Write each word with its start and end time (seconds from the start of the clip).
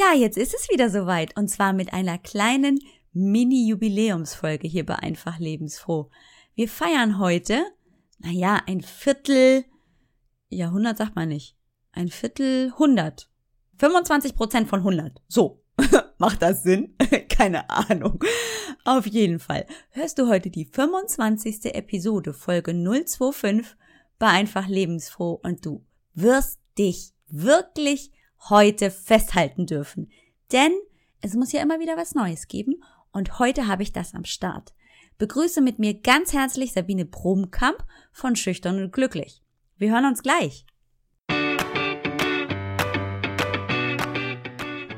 Ja, 0.00 0.14
jetzt 0.14 0.38
ist 0.38 0.54
es 0.54 0.70
wieder 0.70 0.88
soweit 0.88 1.36
und 1.36 1.48
zwar 1.48 1.74
mit 1.74 1.92
einer 1.92 2.16
kleinen 2.16 2.80
Mini-Jubiläumsfolge 3.12 4.66
hier 4.66 4.86
bei 4.86 4.94
Einfach 4.94 5.38
Lebensfroh. 5.38 6.08
Wir 6.54 6.70
feiern 6.70 7.18
heute, 7.18 7.66
naja, 8.18 8.62
ein 8.66 8.80
Viertel 8.80 9.66
Jahrhundert 10.48 10.96
sagt 10.96 11.16
man 11.16 11.28
nicht. 11.28 11.54
Ein 11.92 12.08
Viertel 12.08 12.72
hundert. 12.78 13.28
25 13.76 14.34
Prozent 14.34 14.68
von 14.70 14.78
100. 14.78 15.20
So. 15.28 15.62
Macht 16.18 16.40
das 16.40 16.62
Sinn? 16.62 16.96
Keine 17.28 17.68
Ahnung. 17.68 18.24
Auf 18.86 19.06
jeden 19.06 19.38
Fall 19.38 19.66
hörst 19.90 20.18
du 20.18 20.28
heute 20.28 20.48
die 20.48 20.64
25. 20.64 21.74
Episode, 21.74 22.32
Folge 22.32 22.72
025 22.72 23.76
bei 24.18 24.28
Einfach 24.28 24.66
Lebensfroh 24.66 25.40
und 25.42 25.66
du 25.66 25.84
wirst 26.14 26.58
dich 26.78 27.12
wirklich 27.26 28.12
heute 28.48 28.90
festhalten 28.90 29.66
dürfen. 29.66 30.10
Denn 30.52 30.72
es 31.20 31.34
muss 31.34 31.52
ja 31.52 31.60
immer 31.60 31.80
wieder 31.80 31.96
was 31.96 32.14
Neues 32.14 32.48
geben 32.48 32.82
und 33.12 33.38
heute 33.38 33.66
habe 33.66 33.82
ich 33.82 33.92
das 33.92 34.14
am 34.14 34.24
Start. 34.24 34.72
Begrüße 35.18 35.60
mit 35.60 35.78
mir 35.78 35.94
ganz 35.94 36.32
herzlich 36.32 36.72
Sabine 36.72 37.04
Bromkamp 37.04 37.84
von 38.12 38.36
Schüchtern 38.36 38.82
und 38.82 38.92
Glücklich. 38.92 39.42
Wir 39.76 39.92
hören 39.92 40.06
uns 40.06 40.22
gleich. 40.22 40.64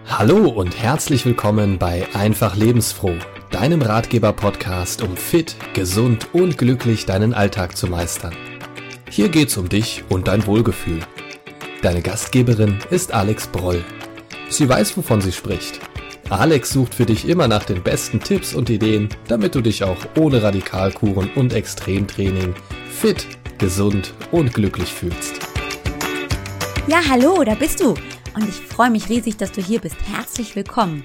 Hallo 0.06 0.48
und 0.48 0.80
herzlich 0.80 1.24
willkommen 1.24 1.78
bei 1.78 2.06
Einfach 2.14 2.54
Lebensfroh, 2.54 3.16
deinem 3.50 3.82
Ratgeber-Podcast, 3.82 5.02
um 5.02 5.16
fit, 5.16 5.56
gesund 5.74 6.32
und 6.34 6.58
glücklich 6.58 7.06
deinen 7.06 7.34
Alltag 7.34 7.76
zu 7.76 7.88
meistern. 7.88 8.36
Hier 9.10 9.28
geht's 9.28 9.56
um 9.56 9.68
dich 9.68 10.04
und 10.08 10.28
dein 10.28 10.46
Wohlgefühl. 10.46 11.00
Deine 11.82 12.00
Gastgeberin 12.00 12.78
ist 12.90 13.12
Alex 13.12 13.48
Broll. 13.48 13.84
Sie 14.48 14.68
weiß, 14.68 14.96
wovon 14.96 15.20
sie 15.20 15.32
spricht. 15.32 15.80
Alex 16.30 16.70
sucht 16.70 16.94
für 16.94 17.06
dich 17.06 17.28
immer 17.28 17.48
nach 17.48 17.64
den 17.64 17.82
besten 17.82 18.20
Tipps 18.20 18.54
und 18.54 18.70
Ideen, 18.70 19.08
damit 19.26 19.56
du 19.56 19.60
dich 19.62 19.82
auch 19.82 19.98
ohne 20.16 20.44
Radikalkuren 20.44 21.28
und 21.34 21.52
Extremtraining 21.52 22.54
fit, 22.88 23.26
gesund 23.58 24.14
und 24.30 24.54
glücklich 24.54 24.92
fühlst. 24.92 25.40
Ja, 26.86 27.00
hallo, 27.10 27.42
da 27.42 27.56
bist 27.56 27.80
du. 27.80 27.94
Und 28.34 28.48
ich 28.48 28.54
freue 28.54 28.90
mich 28.90 29.08
riesig, 29.08 29.36
dass 29.38 29.50
du 29.50 29.60
hier 29.60 29.80
bist. 29.80 29.96
Herzlich 30.06 30.54
willkommen. 30.54 31.04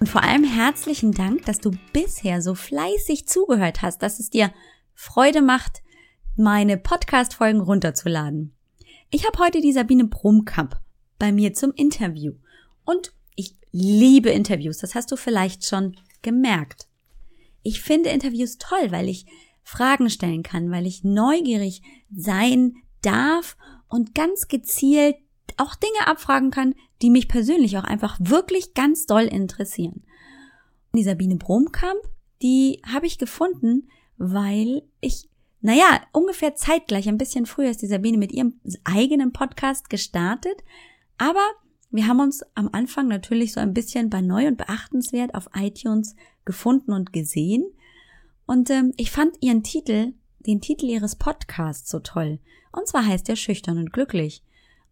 Und 0.00 0.10
vor 0.10 0.22
allem 0.22 0.44
herzlichen 0.44 1.12
Dank, 1.12 1.46
dass 1.46 1.60
du 1.60 1.70
bisher 1.94 2.42
so 2.42 2.54
fleißig 2.54 3.26
zugehört 3.26 3.80
hast, 3.80 4.02
dass 4.02 4.20
es 4.20 4.28
dir 4.28 4.52
Freude 4.92 5.40
macht, 5.40 5.82
meine 6.36 6.76
Podcast-Folgen 6.76 7.62
runterzuladen. 7.62 8.53
Ich 9.14 9.24
habe 9.24 9.38
heute 9.38 9.60
die 9.60 9.72
Sabine 9.72 10.06
Brumkamp 10.06 10.80
bei 11.20 11.30
mir 11.30 11.54
zum 11.54 11.70
Interview. 11.70 12.32
Und 12.84 13.12
ich 13.36 13.54
liebe 13.70 14.30
Interviews, 14.30 14.78
das 14.78 14.96
hast 14.96 15.12
du 15.12 15.16
vielleicht 15.16 15.64
schon 15.64 15.94
gemerkt. 16.22 16.88
Ich 17.62 17.80
finde 17.80 18.10
Interviews 18.10 18.58
toll, 18.58 18.90
weil 18.90 19.08
ich 19.08 19.26
Fragen 19.62 20.10
stellen 20.10 20.42
kann, 20.42 20.72
weil 20.72 20.84
ich 20.84 21.04
neugierig 21.04 21.80
sein 22.12 22.74
darf 23.02 23.56
und 23.86 24.16
ganz 24.16 24.48
gezielt 24.48 25.14
auch 25.58 25.76
Dinge 25.76 26.08
abfragen 26.08 26.50
kann, 26.50 26.74
die 27.00 27.10
mich 27.10 27.28
persönlich 27.28 27.78
auch 27.78 27.84
einfach 27.84 28.18
wirklich 28.18 28.74
ganz 28.74 29.06
doll 29.06 29.26
interessieren. 29.26 30.02
Die 30.92 31.04
Sabine 31.04 31.36
Bromkamp, 31.36 32.02
die 32.42 32.82
habe 32.84 33.06
ich 33.06 33.18
gefunden, 33.18 33.88
weil 34.16 34.82
ich 35.00 35.28
naja, 35.64 36.02
ungefähr 36.12 36.54
zeitgleich, 36.54 37.08
ein 37.08 37.16
bisschen 37.16 37.46
früher 37.46 37.70
ist 37.70 37.80
die 37.80 37.86
Sabine 37.86 38.18
mit 38.18 38.32
ihrem 38.32 38.60
eigenen 38.84 39.32
Podcast 39.32 39.88
gestartet. 39.88 40.62
Aber 41.16 41.40
wir 41.90 42.06
haben 42.06 42.20
uns 42.20 42.42
am 42.54 42.68
Anfang 42.72 43.08
natürlich 43.08 43.54
so 43.54 43.60
ein 43.60 43.72
bisschen 43.72 44.10
bei 44.10 44.20
neu 44.20 44.46
und 44.46 44.58
beachtenswert 44.58 45.34
auf 45.34 45.48
iTunes 45.54 46.16
gefunden 46.44 46.92
und 46.92 47.14
gesehen. 47.14 47.64
Und 48.44 48.68
ähm, 48.68 48.92
ich 48.98 49.10
fand 49.10 49.38
ihren 49.40 49.62
Titel, 49.62 50.12
den 50.40 50.60
Titel 50.60 50.84
ihres 50.84 51.16
Podcasts 51.16 51.90
so 51.90 51.98
toll. 52.00 52.40
Und 52.70 52.86
zwar 52.86 53.06
heißt 53.06 53.26
er 53.30 53.36
Schüchtern 53.36 53.78
und 53.78 53.90
Glücklich. 53.90 54.42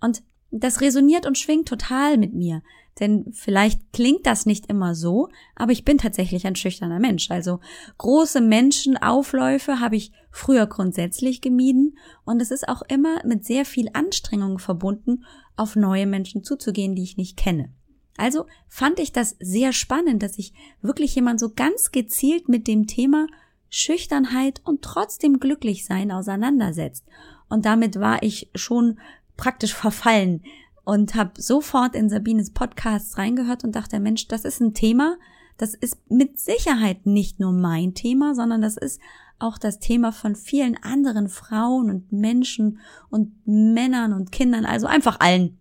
Und 0.00 0.22
das 0.50 0.80
resoniert 0.80 1.26
und 1.26 1.36
schwingt 1.36 1.68
total 1.68 2.16
mit 2.16 2.32
mir. 2.32 2.62
Denn 3.00 3.32
vielleicht 3.32 3.80
klingt 3.92 4.26
das 4.26 4.44
nicht 4.44 4.66
immer 4.66 4.94
so, 4.94 5.28
aber 5.56 5.72
ich 5.72 5.84
bin 5.84 5.98
tatsächlich 5.98 6.46
ein 6.46 6.56
schüchterner 6.56 7.00
Mensch. 7.00 7.30
Also 7.30 7.60
große 7.98 8.40
Menschenaufläufe 8.40 9.80
habe 9.80 9.96
ich 9.96 10.12
früher 10.30 10.66
grundsätzlich 10.66 11.40
gemieden 11.40 11.96
und 12.24 12.40
es 12.40 12.50
ist 12.50 12.68
auch 12.68 12.82
immer 12.82 13.24
mit 13.24 13.44
sehr 13.44 13.64
viel 13.64 13.88
Anstrengung 13.94 14.58
verbunden, 14.58 15.24
auf 15.56 15.76
neue 15.76 16.06
Menschen 16.06 16.44
zuzugehen, 16.44 16.94
die 16.94 17.02
ich 17.02 17.16
nicht 17.16 17.36
kenne. 17.36 17.70
Also 18.16 18.46
fand 18.68 18.98
ich 18.98 19.12
das 19.12 19.36
sehr 19.40 19.72
spannend, 19.72 20.22
dass 20.22 20.34
sich 20.34 20.52
wirklich 20.82 21.14
jemand 21.14 21.40
so 21.40 21.50
ganz 21.54 21.92
gezielt 21.92 22.48
mit 22.48 22.68
dem 22.68 22.86
Thema 22.86 23.26
Schüchternheit 23.70 24.60
und 24.64 24.82
trotzdem 24.82 25.40
glücklich 25.40 25.86
sein 25.86 26.12
auseinandersetzt. 26.12 27.04
Und 27.48 27.64
damit 27.64 27.98
war 27.98 28.22
ich 28.22 28.50
schon 28.54 28.98
praktisch 29.36 29.74
verfallen 29.74 30.42
und 30.84 31.14
habe 31.14 31.40
sofort 31.40 31.94
in 31.94 32.08
Sabines 32.08 32.50
Podcasts 32.50 33.18
reingehört 33.18 33.64
und 33.64 33.76
dachte, 33.76 34.00
Mensch, 34.00 34.28
das 34.28 34.44
ist 34.44 34.60
ein 34.60 34.74
Thema, 34.74 35.16
das 35.56 35.74
ist 35.74 35.98
mit 36.10 36.40
Sicherheit 36.40 37.06
nicht 37.06 37.38
nur 37.38 37.52
mein 37.52 37.94
Thema, 37.94 38.34
sondern 38.34 38.62
das 38.62 38.76
ist 38.76 39.00
auch 39.38 39.58
das 39.58 39.78
Thema 39.78 40.12
von 40.12 40.36
vielen 40.36 40.76
anderen 40.82 41.28
Frauen 41.28 41.90
und 41.90 42.12
Menschen 42.12 42.78
und 43.10 43.32
Männern 43.46 44.12
und 44.12 44.32
Kindern, 44.32 44.64
also 44.64 44.86
einfach 44.86 45.20
allen. 45.20 45.58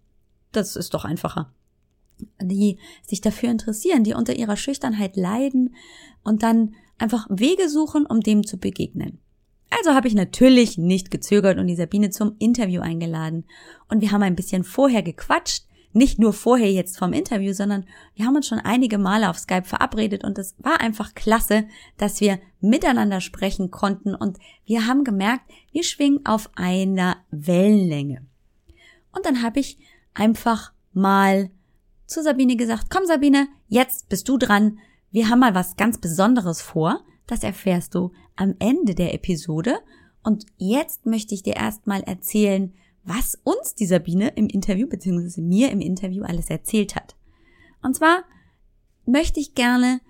Das 0.52 0.76
ist 0.76 0.94
doch 0.94 1.06
einfacher. 1.06 1.54
Die 2.40 2.78
sich 3.06 3.22
dafür 3.22 3.50
interessieren, 3.50 4.04
die 4.04 4.14
unter 4.14 4.36
ihrer 4.36 4.56
Schüchternheit 4.56 5.18
leiden 5.18 5.76
und 6.24 6.44
dann 6.44 6.76
einfach 7.00 7.28
Wege 7.30 7.68
suchen, 7.70 8.06
um 8.06 8.22
dem 8.22 8.46
zu 8.46 8.58
begegnen. 8.58 9.20
Also 9.78 9.96
habe 9.96 10.08
ich 10.08 10.14
natürlich 10.14 10.78
nicht 10.78 11.12
gezögert 11.12 11.58
und 11.58 11.68
die 11.68 11.76
Sabine 11.76 12.10
zum 12.10 12.36
Interview 12.40 12.82
eingeladen. 12.82 13.46
Und 13.90 14.02
wir 14.02 14.12
haben 14.12 14.22
ein 14.22 14.36
bisschen 14.36 14.64
vorher 14.64 15.02
gequatscht. 15.02 15.66
Nicht 15.94 16.20
nur 16.20 16.34
vorher 16.34 16.72
jetzt 16.72 16.98
vom 16.98 17.12
Interview, 17.12 17.54
sondern 17.54 17.86
wir 18.16 18.26
haben 18.26 18.36
uns 18.36 18.48
schon 18.48 18.60
einige 18.60 18.98
Male 18.98 19.30
auf 19.30 19.40
Skype 19.40 19.66
verabredet 19.66 20.24
und 20.24 20.38
es 20.38 20.56
war 20.58 20.80
einfach 20.80 21.16
klasse, 21.16 21.66
dass 21.98 22.22
wir 22.22 22.40
miteinander 22.62 23.20
sprechen 23.20 23.72
konnten 23.72 24.16
und 24.16 24.38
wir 24.66 24.88
haben 24.88 25.04
gemerkt, 25.04 25.52
wir 25.74 25.84
schwingen 25.84 26.26
auf 26.26 26.50
einer 26.56 27.18
Wellenlänge. 27.32 28.26
Und 29.12 29.26
dann 29.26 29.42
habe 29.42 29.60
ich 29.60 29.80
einfach 30.14 30.72
mal 30.94 31.50
zu 32.06 32.24
Sabine 32.24 32.56
gesagt, 32.56 32.86
komm 32.90 33.06
Sabine, 33.06 33.48
jetzt 33.68 34.08
bist 34.08 34.30
du 34.30 34.38
dran. 34.38 34.80
Wir 35.12 35.28
haben 35.30 35.40
mal 35.40 35.56
was 35.56 35.76
ganz 35.76 35.98
Besonderes 35.98 36.62
vor. 36.62 37.04
Das 37.28 37.44
erfährst 37.44 37.96
du 37.96 38.14
am 38.42 38.56
Ende 38.60 38.96
der 38.96 39.14
Episode. 39.14 39.80
Und 40.24 40.46
jetzt 40.58 41.06
möchte 41.06 41.34
ich 41.34 41.44
dir 41.44 41.56
erstmal 41.56 42.02
erzählen, 42.04 42.74
was 43.04 43.40
uns 43.44 43.76
die 43.76 43.86
Sabine 43.86 44.30
im 44.30 44.48
Interview 44.48 44.88
bzw. 44.88 45.42
mir 45.42 45.72
im 45.72 45.82
Interview 45.82 46.24
alles 46.24 46.50
erzählt 46.50 46.96
hat. 46.96 47.16
Und 47.82 47.96
zwar 47.96 48.24
möchte 49.06 49.40
ich 49.40 49.56
gerne 49.56 50.02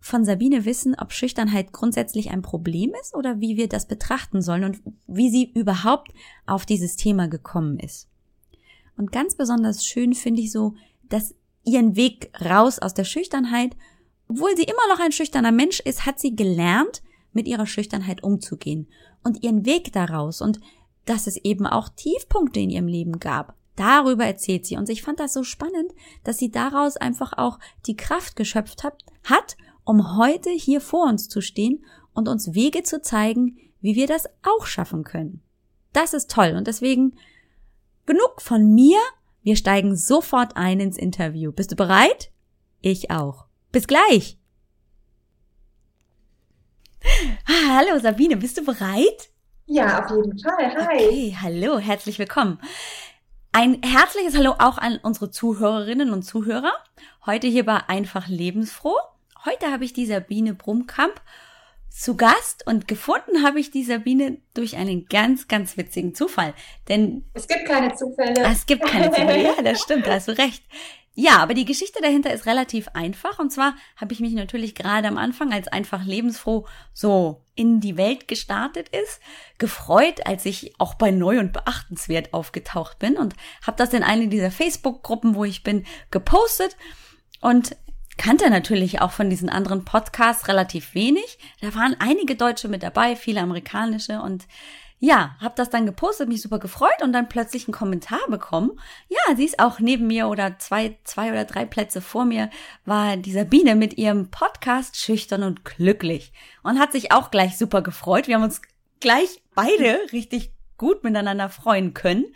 von 0.00 0.24
Sabine 0.24 0.64
wissen, 0.64 0.96
ob 0.98 1.12
Schüchternheit 1.12 1.72
grundsätzlich 1.72 2.30
ein 2.30 2.42
Problem 2.42 2.92
ist 3.02 3.14
oder 3.14 3.40
wie 3.40 3.56
wir 3.56 3.68
das 3.68 3.86
betrachten 3.86 4.40
sollen 4.40 4.64
und 4.64 4.80
wie 5.06 5.30
sie 5.30 5.52
überhaupt 5.52 6.12
auf 6.46 6.64
dieses 6.66 6.96
Thema 6.96 7.28
gekommen 7.28 7.78
ist. 7.78 8.08
Und 8.96 9.12
ganz 9.12 9.36
besonders 9.36 9.84
schön 9.84 10.14
finde 10.14 10.42
ich 10.42 10.50
so, 10.50 10.74
dass 11.08 11.34
ihren 11.64 11.96
Weg 11.96 12.32
raus 12.40 12.78
aus 12.78 12.94
der 12.94 13.04
Schüchternheit 13.04 13.76
obwohl 14.30 14.56
sie 14.56 14.62
immer 14.62 14.86
noch 14.88 15.00
ein 15.00 15.10
schüchterner 15.10 15.50
Mensch 15.50 15.80
ist, 15.80 16.06
hat 16.06 16.20
sie 16.20 16.36
gelernt, 16.36 17.02
mit 17.32 17.46
ihrer 17.46 17.66
Schüchternheit 17.66 18.22
umzugehen 18.22 18.88
und 19.22 19.42
ihren 19.42 19.66
Weg 19.66 19.92
daraus 19.92 20.40
und 20.40 20.60
dass 21.04 21.26
es 21.26 21.36
eben 21.36 21.66
auch 21.66 21.88
Tiefpunkte 21.88 22.60
in 22.60 22.70
ihrem 22.70 22.86
Leben 22.86 23.18
gab. 23.18 23.54
Darüber 23.76 24.26
erzählt 24.26 24.66
sie 24.66 24.76
und 24.76 24.88
ich 24.88 25.02
fand 25.02 25.20
das 25.20 25.32
so 25.32 25.42
spannend, 25.42 25.92
dass 26.24 26.38
sie 26.38 26.50
daraus 26.50 26.96
einfach 26.96 27.32
auch 27.36 27.58
die 27.86 27.96
Kraft 27.96 28.36
geschöpft 28.36 28.84
hat, 28.84 29.02
hat, 29.24 29.56
um 29.84 30.16
heute 30.16 30.50
hier 30.50 30.80
vor 30.80 31.06
uns 31.08 31.28
zu 31.28 31.40
stehen 31.40 31.84
und 32.12 32.28
uns 32.28 32.54
Wege 32.54 32.82
zu 32.82 33.00
zeigen, 33.00 33.56
wie 33.80 33.94
wir 33.94 34.06
das 34.06 34.26
auch 34.42 34.66
schaffen 34.66 35.04
können. 35.04 35.42
Das 35.92 36.14
ist 36.14 36.30
toll 36.30 36.54
und 36.56 36.66
deswegen 36.66 37.14
genug 38.06 38.40
von 38.40 38.74
mir. 38.74 38.98
Wir 39.42 39.56
steigen 39.56 39.96
sofort 39.96 40.56
ein 40.56 40.80
ins 40.80 40.98
Interview. 40.98 41.50
Bist 41.50 41.72
du 41.72 41.76
bereit? 41.76 42.30
Ich 42.82 43.10
auch. 43.10 43.46
Bis 43.72 43.86
gleich. 43.86 44.39
Ah, 47.04 47.76
hallo 47.76 47.98
Sabine, 47.98 48.36
bist 48.36 48.58
du 48.58 48.64
bereit? 48.64 49.30
Ja, 49.66 50.04
auf 50.04 50.10
jeden 50.10 50.38
Fall. 50.38 50.74
Hi. 50.74 51.06
Okay, 51.06 51.36
hallo, 51.40 51.78
herzlich 51.78 52.18
willkommen. 52.18 52.60
Ein 53.52 53.82
herzliches 53.82 54.36
Hallo 54.36 54.54
auch 54.58 54.78
an 54.78 54.98
unsere 55.02 55.30
Zuhörerinnen 55.30 56.12
und 56.12 56.22
Zuhörer. 56.22 56.72
Heute 57.26 57.46
hier 57.46 57.64
bei 57.64 57.78
Einfach 57.88 58.28
Lebensfroh. 58.28 58.96
Heute 59.44 59.70
habe 59.72 59.84
ich 59.84 59.92
die 59.92 60.06
Sabine 60.06 60.54
Brumkamp 60.54 61.20
zu 61.88 62.16
Gast 62.16 62.66
und 62.66 62.86
gefunden 62.86 63.42
habe 63.42 63.58
ich 63.58 63.70
die 63.72 63.82
Sabine 63.82 64.38
durch 64.54 64.76
einen 64.76 65.06
ganz, 65.06 65.48
ganz 65.48 65.76
witzigen 65.76 66.14
Zufall. 66.14 66.54
Denn 66.88 67.24
es 67.34 67.48
gibt 67.48 67.66
keine 67.66 67.94
Zufälle. 67.94 68.44
Es 68.44 68.66
gibt 68.66 68.86
keine 68.86 69.10
Zufälle. 69.10 69.42
Ja, 69.56 69.62
das 69.62 69.80
stimmt, 69.80 70.06
da 70.06 70.12
hast 70.12 70.28
du 70.28 70.38
recht. 70.38 70.62
Ja, 71.14 71.38
aber 71.38 71.54
die 71.54 71.64
Geschichte 71.64 72.00
dahinter 72.00 72.32
ist 72.32 72.46
relativ 72.46 72.88
einfach. 72.94 73.38
Und 73.38 73.50
zwar 73.50 73.74
habe 73.96 74.12
ich 74.12 74.20
mich 74.20 74.32
natürlich 74.32 74.74
gerade 74.74 75.08
am 75.08 75.18
Anfang, 75.18 75.52
als 75.52 75.68
einfach 75.68 76.04
lebensfroh 76.04 76.66
so 76.92 77.42
in 77.56 77.80
die 77.80 77.96
Welt 77.96 78.28
gestartet 78.28 78.88
ist, 78.88 79.20
gefreut, 79.58 80.26
als 80.26 80.46
ich 80.46 80.72
auch 80.78 80.94
bei 80.94 81.10
neu 81.10 81.40
und 81.40 81.52
beachtenswert 81.52 82.32
aufgetaucht 82.32 82.98
bin 82.98 83.16
und 83.16 83.34
habe 83.66 83.76
das 83.76 83.92
in 83.92 84.02
eine 84.02 84.28
dieser 84.28 84.50
Facebook-Gruppen, 84.50 85.34
wo 85.34 85.44
ich 85.44 85.62
bin, 85.62 85.84
gepostet 86.10 86.76
und 87.40 87.76
kannte 88.16 88.48
natürlich 88.48 89.00
auch 89.00 89.12
von 89.12 89.30
diesen 89.30 89.48
anderen 89.48 89.84
Podcasts 89.84 90.46
relativ 90.46 90.94
wenig. 90.94 91.38
Da 91.60 91.74
waren 91.74 91.96
einige 91.98 92.36
Deutsche 92.36 92.68
mit 92.68 92.82
dabei, 92.82 93.16
viele 93.16 93.40
amerikanische 93.40 94.20
und 94.22 94.46
ja, 95.02 95.34
hab 95.40 95.56
das 95.56 95.70
dann 95.70 95.86
gepostet, 95.86 96.28
mich 96.28 96.42
super 96.42 96.58
gefreut 96.58 97.02
und 97.02 97.14
dann 97.14 97.30
plötzlich 97.30 97.66
einen 97.66 97.72
Kommentar 97.72 98.20
bekommen. 98.28 98.78
Ja, 99.08 99.34
sie 99.34 99.46
ist 99.46 99.58
auch 99.58 99.80
neben 99.80 100.06
mir 100.06 100.28
oder 100.28 100.58
zwei, 100.58 100.98
zwei 101.04 101.30
oder 101.30 101.46
drei 101.46 101.64
Plätze 101.64 102.02
vor 102.02 102.26
mir 102.26 102.50
war 102.84 103.16
die 103.16 103.32
Sabine 103.32 103.74
mit 103.74 103.96
ihrem 103.96 104.30
Podcast 104.30 104.98
Schüchtern 104.98 105.42
und 105.42 105.64
Glücklich 105.64 106.32
und 106.62 106.78
hat 106.78 106.92
sich 106.92 107.12
auch 107.12 107.30
gleich 107.30 107.56
super 107.56 107.80
gefreut. 107.80 108.28
Wir 108.28 108.34
haben 108.34 108.42
uns 108.42 108.60
gleich 109.00 109.42
beide 109.54 109.98
richtig 110.12 110.52
gut 110.76 111.02
miteinander 111.02 111.48
freuen 111.48 111.94
können. 111.94 112.26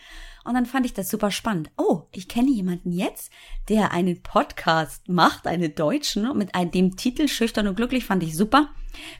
Und 0.47 0.55
dann 0.55 0.67
fand 0.67 0.85
ich 0.85 0.93
das 0.93 1.09
super 1.09 1.31
spannend. 1.31 1.71
Oh, 1.79 2.03
ich 2.13 2.29
kenne 2.29 2.51
jemanden 2.51 2.93
jetzt, 2.93 3.33
der 3.71 3.93
einen 3.93 4.23
Podcast 4.23 5.09
macht, 5.09 5.47
einen 5.47 5.75
deutschen, 5.75 6.37
mit 6.37 6.51
dem 6.75 6.97
Titel 6.97 7.29
Schüchtern 7.29 7.67
und 7.67 7.77
Glücklich 7.77 8.05
fand 8.05 8.23
ich 8.23 8.37
super. 8.37 8.69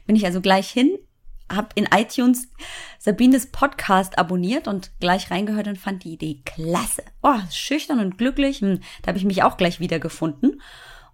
Bin 0.05 0.15
ich 0.15 0.25
also 0.25 0.41
gleich 0.41 0.69
hin 0.69 0.99
habe 1.51 1.69
in 1.75 1.87
iTunes 1.95 2.47
Sabines 2.99 3.47
Podcast 3.47 4.17
abonniert 4.17 4.67
und 4.67 4.91
gleich 4.99 5.31
reingehört 5.31 5.67
und 5.67 5.77
fand 5.77 6.03
die 6.03 6.13
Idee 6.13 6.41
klasse. 6.45 7.03
Oh, 7.21 7.39
schüchtern 7.51 7.99
und 7.99 8.17
glücklich. 8.17 8.61
Hm, 8.61 8.79
da 9.01 9.09
habe 9.09 9.17
ich 9.17 9.25
mich 9.25 9.43
auch 9.43 9.57
gleich 9.57 9.79
wiedergefunden. 9.79 10.61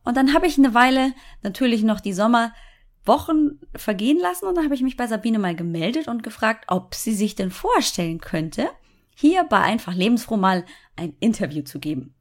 Und 0.04 0.18
dann 0.18 0.34
habe 0.34 0.48
ich 0.48 0.58
eine 0.58 0.74
Weile 0.74 1.14
natürlich 1.44 1.84
noch 1.84 2.00
die 2.00 2.14
Sommerwochen 2.14 3.60
vergehen 3.76 4.20
lassen 4.20 4.46
und 4.48 4.56
dann 4.56 4.64
habe 4.64 4.76
ich 4.76 4.82
mich 4.82 4.98
bei 4.98 5.08
Sabine 5.08 5.40
mal 5.40 5.56
gemeldet 5.56 6.08
und 6.08 6.24
gefragt, 6.24 6.66
ob 6.68 6.96
sie 6.96 7.14
sich 7.14 7.36
denn 7.36 7.52
vorstellen 7.52 8.20
könnte, 8.20 8.70
hier 9.16 9.44
bei 9.44 9.60
Einfach 9.60 9.94
Lebensfroh 9.94 10.38
mal 10.38 10.66
ein 10.96 11.14
Interview 11.20 11.62
zu 11.62 11.80
geben. 11.80 12.16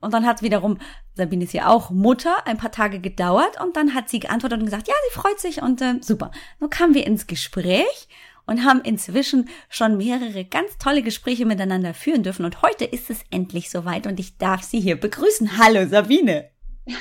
Und 0.00 0.14
dann 0.14 0.26
hat 0.26 0.42
wiederum, 0.42 0.78
Sabine 1.14 1.44
ist 1.44 1.52
ja 1.52 1.68
auch 1.68 1.90
Mutter, 1.90 2.46
ein 2.46 2.56
paar 2.56 2.72
Tage 2.72 3.00
gedauert 3.00 3.60
und 3.60 3.76
dann 3.76 3.94
hat 3.94 4.08
sie 4.08 4.20
geantwortet 4.20 4.58
und 4.58 4.64
gesagt, 4.64 4.88
ja, 4.88 4.94
sie 5.08 5.18
freut 5.18 5.38
sich 5.38 5.62
und 5.62 5.80
äh, 5.82 5.96
super. 6.00 6.30
Nun 6.58 6.70
kamen 6.70 6.94
wir 6.94 7.06
ins 7.06 7.26
Gespräch 7.26 8.08
und 8.46 8.64
haben 8.64 8.80
inzwischen 8.80 9.48
schon 9.68 9.96
mehrere 9.98 10.44
ganz 10.44 10.78
tolle 10.78 11.02
Gespräche 11.02 11.44
miteinander 11.44 11.94
führen 11.94 12.22
dürfen 12.22 12.44
und 12.44 12.62
heute 12.62 12.84
ist 12.84 13.10
es 13.10 13.20
endlich 13.30 13.70
soweit 13.70 14.06
und 14.06 14.18
ich 14.18 14.38
darf 14.38 14.62
Sie 14.62 14.80
hier 14.80 14.98
begrüßen. 14.98 15.58
Hallo 15.58 15.86
Sabine. 15.86 16.50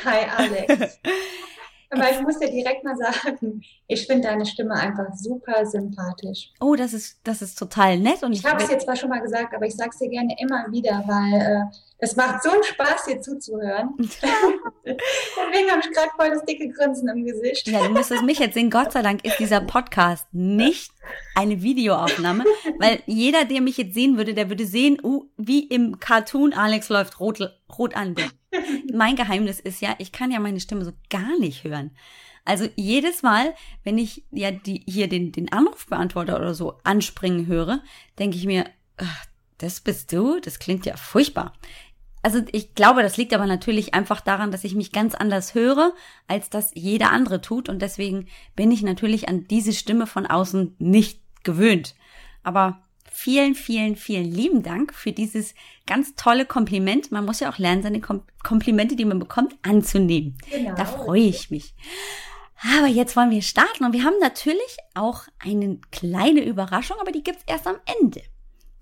Hi 0.06 0.26
Alex. 0.38 1.00
Aber 1.92 2.12
ich 2.12 2.22
muss 2.22 2.38
dir 2.38 2.52
direkt 2.52 2.84
mal 2.84 2.96
sagen, 2.96 3.62
ich 3.88 4.06
finde 4.06 4.28
deine 4.28 4.46
Stimme 4.46 4.76
einfach 4.76 5.12
super 5.16 5.66
sympathisch. 5.66 6.52
Oh, 6.60 6.76
das 6.76 6.94
ist, 6.94 7.20
das 7.24 7.42
ist 7.42 7.58
total 7.58 7.98
nett. 7.98 8.22
Und 8.22 8.34
ich, 8.34 8.46
habe 8.46 8.62
es 8.64 8.70
jetzt 8.70 8.86
zwar 8.86 8.96
schon 8.96 9.10
mal 9.10 9.22
gesagt, 9.22 9.56
aber 9.56 9.66
ich 9.66 9.76
sage 9.76 9.90
es 9.92 9.98
dir 9.98 10.10
gerne 10.10 10.36
immer 10.40 10.66
wieder, 10.72 11.04
weil 11.08 11.42
äh, 11.42 11.76
es 11.98 12.16
macht 12.16 12.44
so 12.44 12.52
einen 12.52 12.64
Spaß, 12.64 13.06
dir 13.06 13.22
zuzuhören. 13.22 13.96
Deswegen 13.98 15.72
habe 15.72 15.82
ich 15.82 15.92
gerade 15.92 16.12
voll 16.16 16.30
das 16.30 16.46
dicke 16.46 16.70
Grinsen 16.70 17.10
im 17.10 17.26
Gesicht. 17.26 17.68
Ja, 17.68 17.86
du 17.86 17.90
müsstest 17.90 18.24
mich 18.24 18.40
jetzt 18.40 18.54
sehen. 18.54 18.70
Gott 18.70 18.92
sei 18.92 19.02
Dank 19.02 19.26
ist 19.26 19.40
dieser 19.40 19.62
Podcast 19.62 20.28
nicht 20.32 20.92
eine 21.36 21.62
Videoaufnahme, 21.62 22.46
weil 22.78 23.02
jeder, 23.08 23.46
der 23.46 23.62
mich 23.62 23.78
jetzt 23.78 23.96
sehen 23.96 24.18
würde, 24.18 24.34
der 24.34 24.50
würde 24.50 24.66
sehen, 24.66 25.00
uh, 25.04 25.26
wie 25.38 25.68
im 25.68 26.00
Cartoon 26.00 26.54
Alex 26.54 26.90
läuft 26.90 27.20
rot, 27.20 27.40
rot 27.78 27.96
an 27.96 28.16
mein 28.94 29.16
Geheimnis 29.16 29.60
ist 29.60 29.82
ja, 29.82 29.96
ich 29.98 30.12
kann 30.12 30.32
ja 30.32 30.40
meine 30.40 30.60
Stimme 30.60 30.86
so 30.86 30.92
gar 31.10 31.38
nicht 31.40 31.64
hören. 31.64 31.92
Also 32.46 32.68
jedes 32.76 33.22
Mal, 33.22 33.54
wenn 33.84 33.98
ich 33.98 34.24
ja 34.32 34.52
die, 34.52 34.84
hier 34.88 35.08
den, 35.08 35.32
den 35.32 35.52
Anrufbeantworter 35.52 36.36
oder 36.36 36.54
so 36.54 36.80
anspringen 36.84 37.48
höre, 37.48 37.82
denke 38.18 38.38
ich 38.38 38.46
mir, 38.46 38.66
ach, 38.98 39.26
das 39.60 39.82
bist 39.82 40.12
du? 40.14 40.40
Das 40.40 40.58
klingt 40.58 40.86
ja 40.86 40.98
furchtbar. 40.98 41.54
Also 42.22 42.42
ich 42.52 42.76
glaube, 42.76 43.02
das 43.02 43.18
liegt 43.18 43.34
aber 43.34 43.46
natürlich 43.46 43.94
einfach 43.94 44.20
daran, 44.20 44.52
dass 44.52 44.64
ich 44.64 44.76
mich 44.76 44.92
ganz 44.92 45.16
anders 45.16 45.54
höre, 45.54 45.94
als 46.28 46.50
das 46.50 46.72
jeder 46.74 47.12
andere 47.12 47.42
tut. 47.42 47.70
Und 47.70 47.82
deswegen 47.82 48.28
bin 48.56 48.72
ich 48.72 48.82
natürlich 48.82 49.30
an 49.30 49.48
diese 49.48 49.74
Stimme 49.74 50.08
von 50.08 50.26
außen 50.26 50.76
nicht 50.80 51.22
gewöhnt. 51.44 51.96
Aber 52.44 52.82
vielen, 53.12 53.56
vielen, 53.56 53.96
vielen 53.96 54.32
lieben 54.32 54.64
Dank 54.64 54.94
für 54.94 55.12
dieses 55.12 55.54
ganz 55.86 56.16
tolle 56.16 56.46
Kompliment. 56.46 57.12
Man 57.12 57.26
muss 57.26 57.40
ja 57.40 57.52
auch 57.52 57.58
lernen, 57.58 57.84
seine 57.84 58.02
Kom 58.02 58.22
Komplimente, 58.44 58.96
die 58.96 59.06
man 59.06 59.20
bekommt, 59.20 59.56
anzunehmen. 59.64 60.38
Genau. 60.50 60.76
Da 60.76 60.86
freue 60.86 61.22
ich 61.22 61.52
mich. 61.52 61.74
Aber 62.78 62.88
jetzt 62.88 63.16
wollen 63.16 63.32
wir 63.32 63.42
starten 63.42 63.86
und 63.86 63.94
wir 63.94 64.04
haben 64.04 64.18
natürlich 64.22 64.78
auch 64.94 65.24
eine 65.40 65.80
kleine 65.92 66.46
Überraschung, 66.46 66.98
aber 67.02 67.12
die 67.12 67.24
gibt's 67.24 67.44
erst 67.48 67.68
am 67.68 67.78
Ende. 68.02 68.22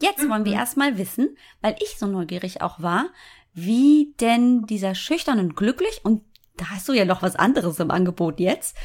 Jetzt 0.01 0.23
mhm. 0.23 0.29
wollen 0.29 0.45
wir 0.45 0.53
mhm. 0.53 0.59
erstmal 0.59 0.97
wissen, 0.97 1.35
weil 1.61 1.75
ich 1.81 1.97
so 1.97 2.07
neugierig 2.07 2.61
auch 2.61 2.81
war, 2.81 3.09
wie 3.53 4.13
denn 4.19 4.65
dieser 4.67 4.95
schüchtern 4.95 5.39
und 5.39 5.55
glücklich 5.55 6.01
und 6.03 6.23
da 6.57 6.69
hast 6.71 6.87
du 6.87 6.93
ja 6.93 7.05
noch 7.05 7.21
was 7.21 7.35
anderes 7.35 7.79
im 7.79 7.91
Angebot 7.91 8.39
jetzt 8.39 8.75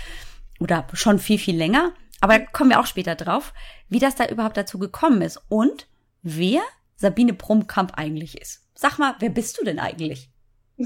oder 0.60 0.86
schon 0.92 1.18
viel, 1.18 1.38
viel 1.38 1.56
länger. 1.56 1.92
Aber 2.22 2.38
da 2.38 2.46
kommen 2.46 2.70
wir 2.70 2.78
auch 2.78 2.86
später 2.86 3.16
drauf, 3.16 3.52
wie 3.88 3.98
das 3.98 4.14
da 4.14 4.26
überhaupt 4.26 4.56
dazu 4.56 4.78
gekommen 4.78 5.22
ist 5.22 5.40
und 5.48 5.88
wer 6.22 6.60
Sabine 6.94 7.32
Brumkamp 7.32 7.98
eigentlich 7.98 8.40
ist. 8.40 8.62
Sag 8.76 8.98
mal, 8.98 9.16
wer 9.18 9.28
bist 9.28 9.60
du 9.60 9.64
denn 9.64 9.80
eigentlich? 9.80 10.30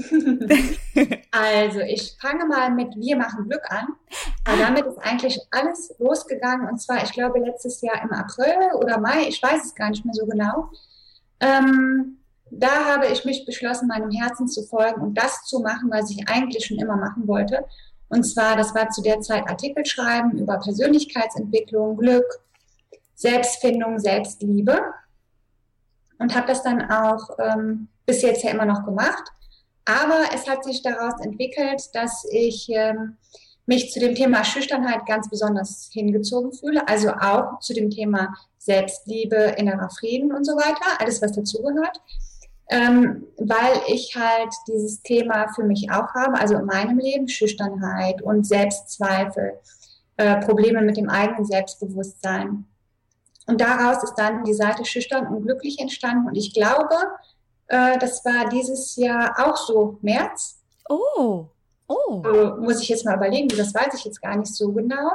also, 1.31 1.79
ich 1.81 2.17
fange 2.19 2.45
mal 2.47 2.71
mit 2.71 2.95
Wir 2.95 3.17
machen 3.17 3.47
Glück 3.47 3.61
an. 3.69 3.85
Weil 4.45 4.57
damit 4.57 4.87
ist 4.87 4.97
eigentlich 4.97 5.39
alles 5.51 5.93
losgegangen. 5.99 6.67
Und 6.67 6.79
zwar, 6.79 7.03
ich 7.03 7.11
glaube, 7.11 7.39
letztes 7.39 7.81
Jahr 7.81 8.01
im 8.01 8.11
April 8.11 8.55
oder 8.79 8.99
Mai, 8.99 9.27
ich 9.27 9.41
weiß 9.41 9.63
es 9.63 9.75
gar 9.75 9.91
nicht 9.91 10.05
mehr 10.05 10.15
so 10.15 10.25
genau. 10.25 10.71
Ähm, 11.39 12.17
da 12.49 12.85
habe 12.85 13.07
ich 13.07 13.25
mich 13.25 13.45
beschlossen, 13.45 13.87
meinem 13.87 14.09
Herzen 14.09 14.47
zu 14.47 14.63
folgen 14.63 15.01
und 15.01 15.13
das 15.13 15.43
zu 15.45 15.59
machen, 15.59 15.91
was 15.91 16.09
ich 16.09 16.27
eigentlich 16.27 16.65
schon 16.65 16.79
immer 16.79 16.97
machen 16.97 17.27
wollte. 17.27 17.63
Und 18.09 18.23
zwar, 18.23 18.55
das 18.55 18.73
war 18.73 18.89
zu 18.89 19.01
der 19.01 19.21
Zeit 19.21 19.47
Artikel 19.49 19.85
schreiben 19.85 20.37
über 20.37 20.59
Persönlichkeitsentwicklung, 20.59 21.97
Glück, 21.97 22.25
Selbstfindung, 23.15 23.99
Selbstliebe. 23.99 24.79
Und 26.19 26.35
habe 26.35 26.47
das 26.47 26.63
dann 26.63 26.89
auch 26.89 27.37
ähm, 27.37 27.89
bis 28.05 28.21
jetzt 28.21 28.43
ja 28.43 28.51
immer 28.51 28.65
noch 28.65 28.85
gemacht. 28.85 29.31
Aber 29.85 30.21
es 30.33 30.47
hat 30.47 30.63
sich 30.63 30.81
daraus 30.81 31.19
entwickelt, 31.21 31.81
dass 31.93 32.25
ich 32.31 32.69
ähm, 32.69 33.17
mich 33.65 33.91
zu 33.91 33.99
dem 33.99 34.15
Thema 34.15 34.43
Schüchternheit 34.43 35.05
ganz 35.05 35.29
besonders 35.29 35.89
hingezogen 35.91 36.53
fühle. 36.53 36.87
Also 36.87 37.11
auch 37.11 37.59
zu 37.59 37.73
dem 37.73 37.89
Thema 37.89 38.33
Selbstliebe, 38.57 39.55
innerer 39.57 39.89
Frieden 39.89 40.33
und 40.33 40.45
so 40.45 40.53
weiter. 40.53 40.99
Alles, 40.99 41.21
was 41.21 41.33
dazugehört 41.33 42.01
ähm, 42.69 43.25
weil 43.37 43.81
ich 43.87 44.15
halt 44.15 44.53
dieses 44.67 45.01
Thema 45.01 45.47
für 45.53 45.63
mich 45.63 45.89
auch 45.91 46.13
habe, 46.13 46.39
also 46.39 46.55
in 46.55 46.65
meinem 46.65 46.99
Leben 46.99 47.27
Schüchternheit 47.27 48.21
und 48.21 48.45
Selbstzweifel, 48.45 49.59
äh, 50.17 50.37
Probleme 50.41 50.81
mit 50.81 50.97
dem 50.97 51.09
eigenen 51.09 51.45
Selbstbewusstsein. 51.45 52.65
Und 53.45 53.61
daraus 53.61 54.03
ist 54.03 54.15
dann 54.15 54.43
die 54.43 54.53
Seite 54.53 54.83
schüchtern 54.83 55.27
und 55.27 55.43
glücklich 55.43 55.79
entstanden. 55.79 56.27
Und 56.27 56.35
ich 56.35 56.53
glaube, 56.53 56.95
äh, 57.67 57.97
das 57.97 58.25
war 58.25 58.49
dieses 58.49 58.95
Jahr 58.97 59.35
auch 59.37 59.55
so, 59.55 59.97
März. 60.01 60.59
Oh, 60.89 61.45
oh. 61.87 62.23
Äh, 62.25 62.59
muss 62.59 62.81
ich 62.81 62.89
jetzt 62.89 63.05
mal 63.05 63.15
überlegen, 63.15 63.47
das 63.47 63.73
weiß 63.73 63.93
ich 63.93 64.03
jetzt 64.03 64.21
gar 64.21 64.35
nicht 64.35 64.53
so 64.53 64.73
genau. 64.73 65.11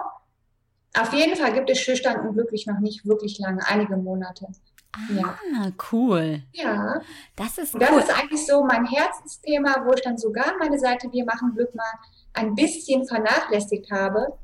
Auf 0.98 1.12
jeden 1.12 1.36
Fall 1.36 1.52
gibt 1.52 1.68
es 1.70 1.80
schüchtern 1.80 2.26
und 2.26 2.34
glücklich 2.34 2.66
noch 2.66 2.78
nicht 2.78 3.06
wirklich 3.06 3.38
lange, 3.38 3.66
einige 3.66 3.96
Monate. 3.96 4.46
Ah, 4.94 5.12
ja. 5.14 5.72
cool. 5.90 6.42
Ja. 6.52 7.00
Das 7.36 7.58
ist 7.58 7.74
cool. 7.74 7.80
Das 7.80 8.04
ist 8.04 8.18
eigentlich 8.18 8.46
so 8.46 8.62
mein 8.64 8.84
Herzensthema, 8.84 9.84
wo 9.86 9.92
ich 9.94 10.02
dann 10.02 10.18
sogar 10.18 10.56
meine 10.58 10.78
Seite 10.78 11.10
Wir 11.12 11.24
machen 11.24 11.54
Glück 11.54 11.74
mal 11.74 11.92
ein 12.34 12.54
bisschen 12.54 13.06
vernachlässigt 13.06 13.90
habe, 13.90 14.38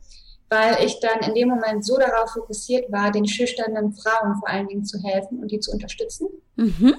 weil 0.49 0.85
ich 0.85 1.01
dann 1.01 1.21
in 1.21 1.35
dem 1.35 1.49
Moment 1.49 1.85
so 1.85 1.99
darauf 1.99 2.33
fokussiert 2.33 2.91
war, 2.91 3.11
den 3.11 3.27
schüchternen 3.27 3.93
Frauen 3.93 4.37
vor 4.39 4.49
allen 4.49 4.69
Dingen 4.69 4.85
zu 4.85 4.99
helfen 5.03 5.41
und 5.41 5.51
die 5.51 5.61
zu 5.61 5.71
unterstützen. 5.71 6.29
Mhm. 6.57 6.97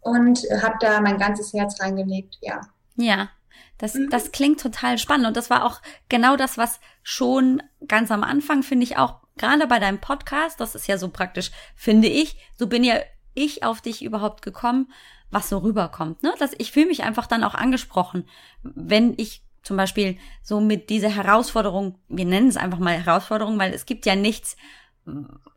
Und 0.00 0.40
habe 0.62 0.76
da 0.80 1.00
mein 1.00 1.18
ganzes 1.18 1.52
Herz 1.52 1.80
reingelegt, 1.80 2.38
ja. 2.40 2.60
Ja, 2.96 3.30
das, 3.78 3.94
mhm. 3.94 4.10
das 4.10 4.30
klingt 4.30 4.60
total 4.60 4.98
spannend. 4.98 5.26
Und 5.26 5.36
das 5.36 5.50
war 5.50 5.64
auch 5.64 5.80
genau 6.08 6.36
das, 6.36 6.58
was 6.58 6.78
schon 7.02 7.62
ganz 7.88 8.10
am 8.10 8.22
Anfang, 8.22 8.62
finde 8.62 8.84
ich, 8.84 8.96
auch 8.96 9.21
gerade 9.42 9.66
bei 9.66 9.78
deinem 9.78 10.00
Podcast, 10.00 10.60
das 10.60 10.74
ist 10.74 10.86
ja 10.86 10.98
so 10.98 11.08
praktisch, 11.08 11.50
finde 11.74 12.08
ich, 12.08 12.36
so 12.58 12.66
bin 12.66 12.84
ja 12.84 12.96
ich 13.34 13.62
auf 13.62 13.80
dich 13.80 14.02
überhaupt 14.02 14.42
gekommen, 14.42 14.92
was 15.30 15.48
so 15.48 15.58
rüberkommt. 15.58 16.22
Ne? 16.22 16.34
Dass 16.38 16.52
ich 16.58 16.72
fühle 16.72 16.86
mich 16.86 17.02
einfach 17.02 17.26
dann 17.26 17.44
auch 17.44 17.54
angesprochen, 17.54 18.28
wenn 18.62 19.14
ich 19.16 19.42
zum 19.62 19.76
Beispiel 19.76 20.18
so 20.42 20.60
mit 20.60 20.90
dieser 20.90 21.08
Herausforderung, 21.08 21.98
wir 22.08 22.24
nennen 22.24 22.48
es 22.48 22.56
einfach 22.56 22.78
mal 22.78 22.94
Herausforderung, 22.94 23.58
weil 23.58 23.72
es 23.72 23.86
gibt 23.86 24.06
ja 24.06 24.16
nichts 24.16 24.56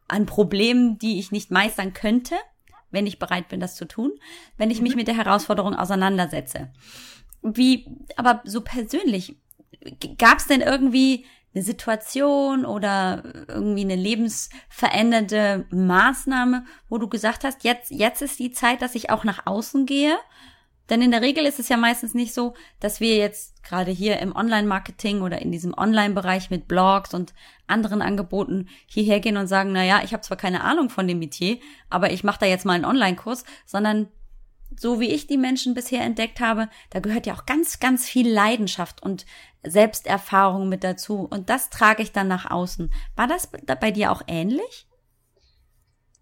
an 0.07 0.25
Problemen, 0.25 0.97
die 0.99 1.19
ich 1.19 1.31
nicht 1.31 1.51
meistern 1.51 1.93
könnte 1.93 2.35
wenn 2.95 3.05
ich 3.05 3.19
bereit 3.19 3.49
bin, 3.49 3.59
das 3.59 3.75
zu 3.75 3.85
tun, 3.85 4.13
wenn 4.57 4.71
ich 4.71 4.81
mich 4.81 4.93
mhm. 4.93 4.99
mit 4.99 5.07
der 5.07 5.17
Herausforderung 5.17 5.75
auseinandersetze. 5.75 6.71
Wie, 7.43 7.85
aber 8.15 8.41
so 8.45 8.61
persönlich, 8.61 9.35
gab 10.17 10.39
es 10.39 10.47
denn 10.47 10.61
irgendwie 10.61 11.25
eine 11.55 11.63
Situation 11.63 12.65
oder 12.65 13.23
irgendwie 13.47 13.81
eine 13.81 13.95
lebensverändernde 13.95 15.65
Maßnahme, 15.71 16.65
wo 16.89 16.97
du 16.97 17.07
gesagt 17.07 17.43
hast, 17.43 17.63
jetzt, 17.63 17.91
jetzt 17.91 18.21
ist 18.21 18.39
die 18.39 18.51
Zeit, 18.51 18.81
dass 18.81 18.93
ich 18.93 19.09
auch 19.09 19.23
nach 19.23 19.45
außen 19.45 19.85
gehe? 19.85 20.17
Denn 20.89 21.01
in 21.01 21.11
der 21.11 21.21
Regel 21.21 21.45
ist 21.45 21.59
es 21.59 21.69
ja 21.69 21.77
meistens 21.77 22.13
nicht 22.13 22.33
so, 22.33 22.53
dass 22.79 22.99
wir 22.99 23.15
jetzt 23.15 23.63
gerade 23.63 23.89
hier 23.89 24.19
im 24.19 24.35
Online-Marketing 24.35 25.21
oder 25.21 25.41
in 25.41 25.51
diesem 25.51 25.73
Online-Bereich 25.75 26.51
mit 26.51 26.67
Blogs 26.67 27.13
und 27.13 27.33
anderen 27.65 28.03
Angeboten 28.03 28.67
hierher 28.85 29.19
gehen 29.19 29.37
und 29.37 29.47
sagen, 29.47 29.71
na 29.71 29.83
ja, 29.83 30.01
ich 30.03 30.13
habe 30.13 30.21
zwar 30.21 30.37
keine 30.37 30.63
Ahnung 30.63 30.89
von 30.89 31.07
dem 31.07 31.17
Metier, 31.17 31.57
aber 31.89 32.11
ich 32.11 32.23
mache 32.23 32.41
da 32.41 32.45
jetzt 32.45 32.65
mal 32.65 32.73
einen 32.73 32.85
Online-Kurs, 32.85 33.45
sondern 33.65 34.09
so 34.77 34.99
wie 34.99 35.11
ich 35.11 35.27
die 35.27 35.37
Menschen 35.37 35.73
bisher 35.73 36.01
entdeckt 36.03 36.39
habe, 36.39 36.69
da 36.89 36.99
gehört 36.99 37.25
ja 37.25 37.33
auch 37.33 37.45
ganz, 37.45 37.79
ganz 37.79 38.05
viel 38.05 38.31
Leidenschaft 38.31 39.01
und 39.03 39.25
Selbsterfahrung 39.63 40.69
mit 40.69 40.83
dazu. 40.83 41.27
Und 41.29 41.49
das 41.49 41.69
trage 41.69 42.03
ich 42.03 42.11
dann 42.11 42.27
nach 42.27 42.49
außen. 42.49 42.91
War 43.15 43.27
das 43.27 43.49
bei 43.79 43.91
dir 43.91 44.11
auch 44.11 44.21
ähnlich? 44.27 44.87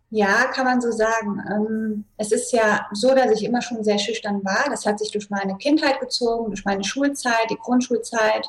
Ja, 0.09 0.45
kann 0.45 0.65
man 0.65 0.79
so 0.79 0.91
sagen. 0.91 1.41
Ähm, 1.51 2.05
es 2.17 2.31
ist 2.31 2.53
ja 2.53 2.87
so, 2.91 3.15
dass 3.15 3.31
ich 3.31 3.43
immer 3.43 3.61
schon 3.61 3.83
sehr 3.83 3.97
schüchtern 3.97 4.43
war. 4.43 4.69
Das 4.69 4.85
hat 4.85 4.99
sich 4.99 5.11
durch 5.11 5.29
meine 5.29 5.57
Kindheit 5.57 5.99
gezogen, 5.99 6.51
durch 6.51 6.65
meine 6.65 6.83
Schulzeit, 6.83 7.49
die 7.49 7.57
Grundschulzeit, 7.57 8.47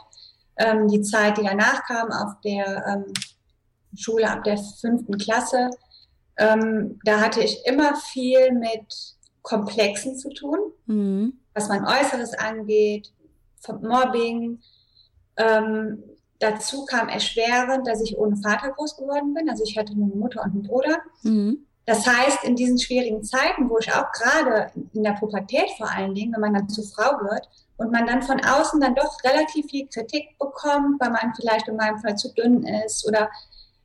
ähm, 0.56 0.88
die 0.88 1.00
Zeit, 1.00 1.38
die 1.38 1.42
danach 1.42 1.82
kam 1.84 2.12
auf 2.12 2.34
der 2.44 2.87
ähm, 2.87 3.12
Schule 3.96 4.30
ab 4.30 4.44
der 4.44 4.58
fünften 4.58 5.16
Klasse. 5.18 5.70
Da 6.37 7.20
hatte 7.20 7.44
ich 7.44 7.64
immer 7.64 7.94
viel 7.94 8.50
mit 8.50 9.13
Komplexen 9.44 10.16
zu 10.18 10.30
tun, 10.30 10.58
mhm. 10.86 11.38
was 11.54 11.68
mein 11.68 11.86
Äußeres 11.86 12.34
angeht, 12.34 13.12
Mobbing. 13.80 14.58
Dazu 16.40 16.84
kam 16.84 17.08
erschwerend, 17.08 17.86
dass 17.86 18.02
ich 18.02 18.18
ohne 18.18 18.36
Vater 18.36 18.72
groß 18.72 18.96
geworden 18.96 19.32
bin. 19.32 19.48
Also 19.48 19.62
ich 19.64 19.78
hatte 19.78 19.92
eine 19.92 20.04
Mutter 20.04 20.42
und 20.42 20.50
einen 20.50 20.62
Bruder. 20.64 20.98
Mhm. 21.22 21.64
Das 21.86 22.06
heißt, 22.06 22.44
in 22.44 22.56
diesen 22.56 22.78
schwierigen 22.78 23.22
Zeiten, 23.22 23.70
wo 23.70 23.78
ich 23.78 23.92
auch 23.92 24.10
gerade 24.12 24.70
in 24.92 25.02
der 25.04 25.12
Pubertät 25.12 25.70
vor 25.76 25.90
allen 25.90 26.14
Dingen, 26.14 26.32
wenn 26.32 26.40
man 26.40 26.54
dann 26.54 26.68
zur 26.68 26.84
Frau 26.84 27.20
wird 27.30 27.48
und 27.76 27.92
man 27.92 28.06
dann 28.06 28.22
von 28.22 28.42
außen 28.44 28.80
dann 28.80 28.94
doch 28.94 29.22
relativ 29.22 29.70
viel 29.70 29.86
Kritik 29.88 30.36
bekommt, 30.38 31.00
weil 31.00 31.10
man 31.10 31.34
vielleicht 31.36 31.68
in 31.68 31.76
meinem 31.76 31.98
Fall 31.98 32.16
zu 32.16 32.32
dünn 32.34 32.64
ist 32.84 33.06
oder 33.06 33.30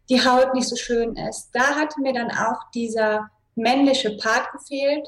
die 0.09 0.25
Haut 0.25 0.53
nicht 0.53 0.67
so 0.67 0.75
schön 0.75 1.15
ist, 1.15 1.49
da 1.53 1.75
hat 1.75 1.97
mir 1.97 2.13
dann 2.13 2.31
auch 2.31 2.71
dieser 2.73 3.29
männliche 3.55 4.17
Part 4.17 4.51
gefehlt, 4.53 5.07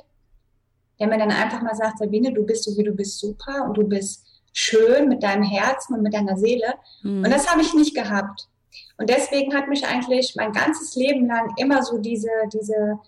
der 1.02 1.08
mir 1.08 1.18
dann 1.18 1.32
einfach 1.32 1.64
mal 1.64 1.74
sagt, 1.74 1.98
Sabine, 1.98 2.32
du 2.32 2.46
bist 2.46 2.64
so 2.64 2.78
wie 2.78 2.84
du 2.84 2.92
bist 2.92 3.18
super 3.18 3.66
und 3.66 3.76
du 3.76 3.84
bist 3.84 4.24
schön 4.54 5.10
mit 5.10 5.24
deinem 5.24 5.42
Herzen 5.42 5.96
und 5.96 6.04
mit 6.04 6.14
deiner 6.14 6.38
Seele. 6.38 6.76
Mhm. 7.02 7.24
Und 7.24 7.32
das 7.32 7.50
habe 7.50 7.64
ich 7.64 7.74
nicht 7.74 7.96
gehabt. 7.96 8.48
Und 9.00 9.10
deswegen 9.10 9.56
hat 9.56 9.68
mich 9.68 9.84
eigentlich 9.84 10.36
mein 10.36 10.52
ganzes 10.52 10.96
Leben 10.96 11.26
lang 11.26 11.52
immer 11.58 11.82
so 11.82 11.98
diese, 11.98 12.30
diese 12.54 13.00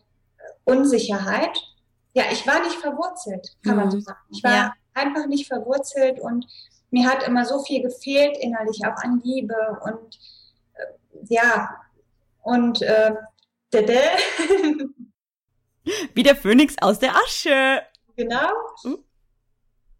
Unsicherheit. 0.63 1.55
Ja, 2.15 2.23
ich 2.31 2.47
war 2.47 2.63
nicht 2.63 2.77
verwurzelt, 2.77 3.55
kann 3.63 3.75
mhm. 3.75 3.81
man 3.81 3.91
so 3.91 3.99
sagen. 3.99 4.19
Ich 4.31 4.43
war 4.43 4.51
ja. 4.51 4.73
einfach 4.95 5.27
nicht 5.27 5.47
verwurzelt 5.47 6.19
und 6.19 6.47
mir 6.89 7.07
hat 7.07 7.27
immer 7.27 7.45
so 7.45 7.61
viel 7.61 7.83
gefehlt 7.83 8.35
innerlich, 8.39 8.81
auch 8.87 9.03
an 9.03 9.21
Liebe 9.23 9.55
und 9.85 10.19
äh, 10.73 10.85
ja, 11.29 11.69
und 12.41 12.81
äh. 12.81 13.13
wie 16.13 16.23
der 16.23 16.35
Phönix 16.35 16.75
aus 16.81 16.99
der 16.99 17.15
Asche. 17.15 17.81
Genau. 18.15 18.49
Mhm. 18.83 18.97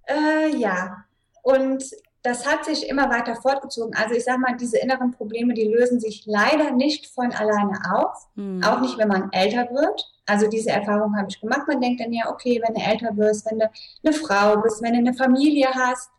Äh, 0.08 0.56
ja, 0.56 1.06
und 1.42 1.84
das 2.24 2.48
hat 2.48 2.64
sich 2.64 2.88
immer 2.88 3.10
weiter 3.10 3.36
fortgezogen. 3.36 3.94
Also 3.96 4.16
ich 4.16 4.24
sage 4.24 4.40
mal, 4.40 4.56
diese 4.56 4.78
inneren 4.78 5.12
Probleme, 5.12 5.54
die 5.54 5.66
lösen 5.66 6.00
sich 6.00 6.24
leider 6.26 6.72
nicht 6.72 7.08
von 7.08 7.34
alleine 7.34 7.80
auf, 7.94 8.30
mhm. 8.36 8.64
auch 8.64 8.80
nicht, 8.80 8.98
wenn 8.98 9.10
man 9.10 9.30
älter 9.34 9.70
wird. 9.72 10.10
Also 10.26 10.48
diese 10.48 10.70
Erfahrung 10.70 11.18
habe 11.18 11.28
ich 11.30 11.42
gemacht. 11.42 11.68
Man 11.68 11.82
denkt 11.82 12.00
dann 12.00 12.14
ja, 12.14 12.30
okay, 12.30 12.62
wenn 12.66 12.74
du 12.74 12.82
älter 12.82 13.16
wirst, 13.18 13.46
wenn 13.52 13.60
du 13.60 13.70
eine 14.06 14.14
Frau 14.14 14.62
bist, 14.62 14.82
wenn 14.82 14.94
du 14.94 15.00
eine 15.00 15.14
Familie 15.14 15.68
hast, 15.74 16.10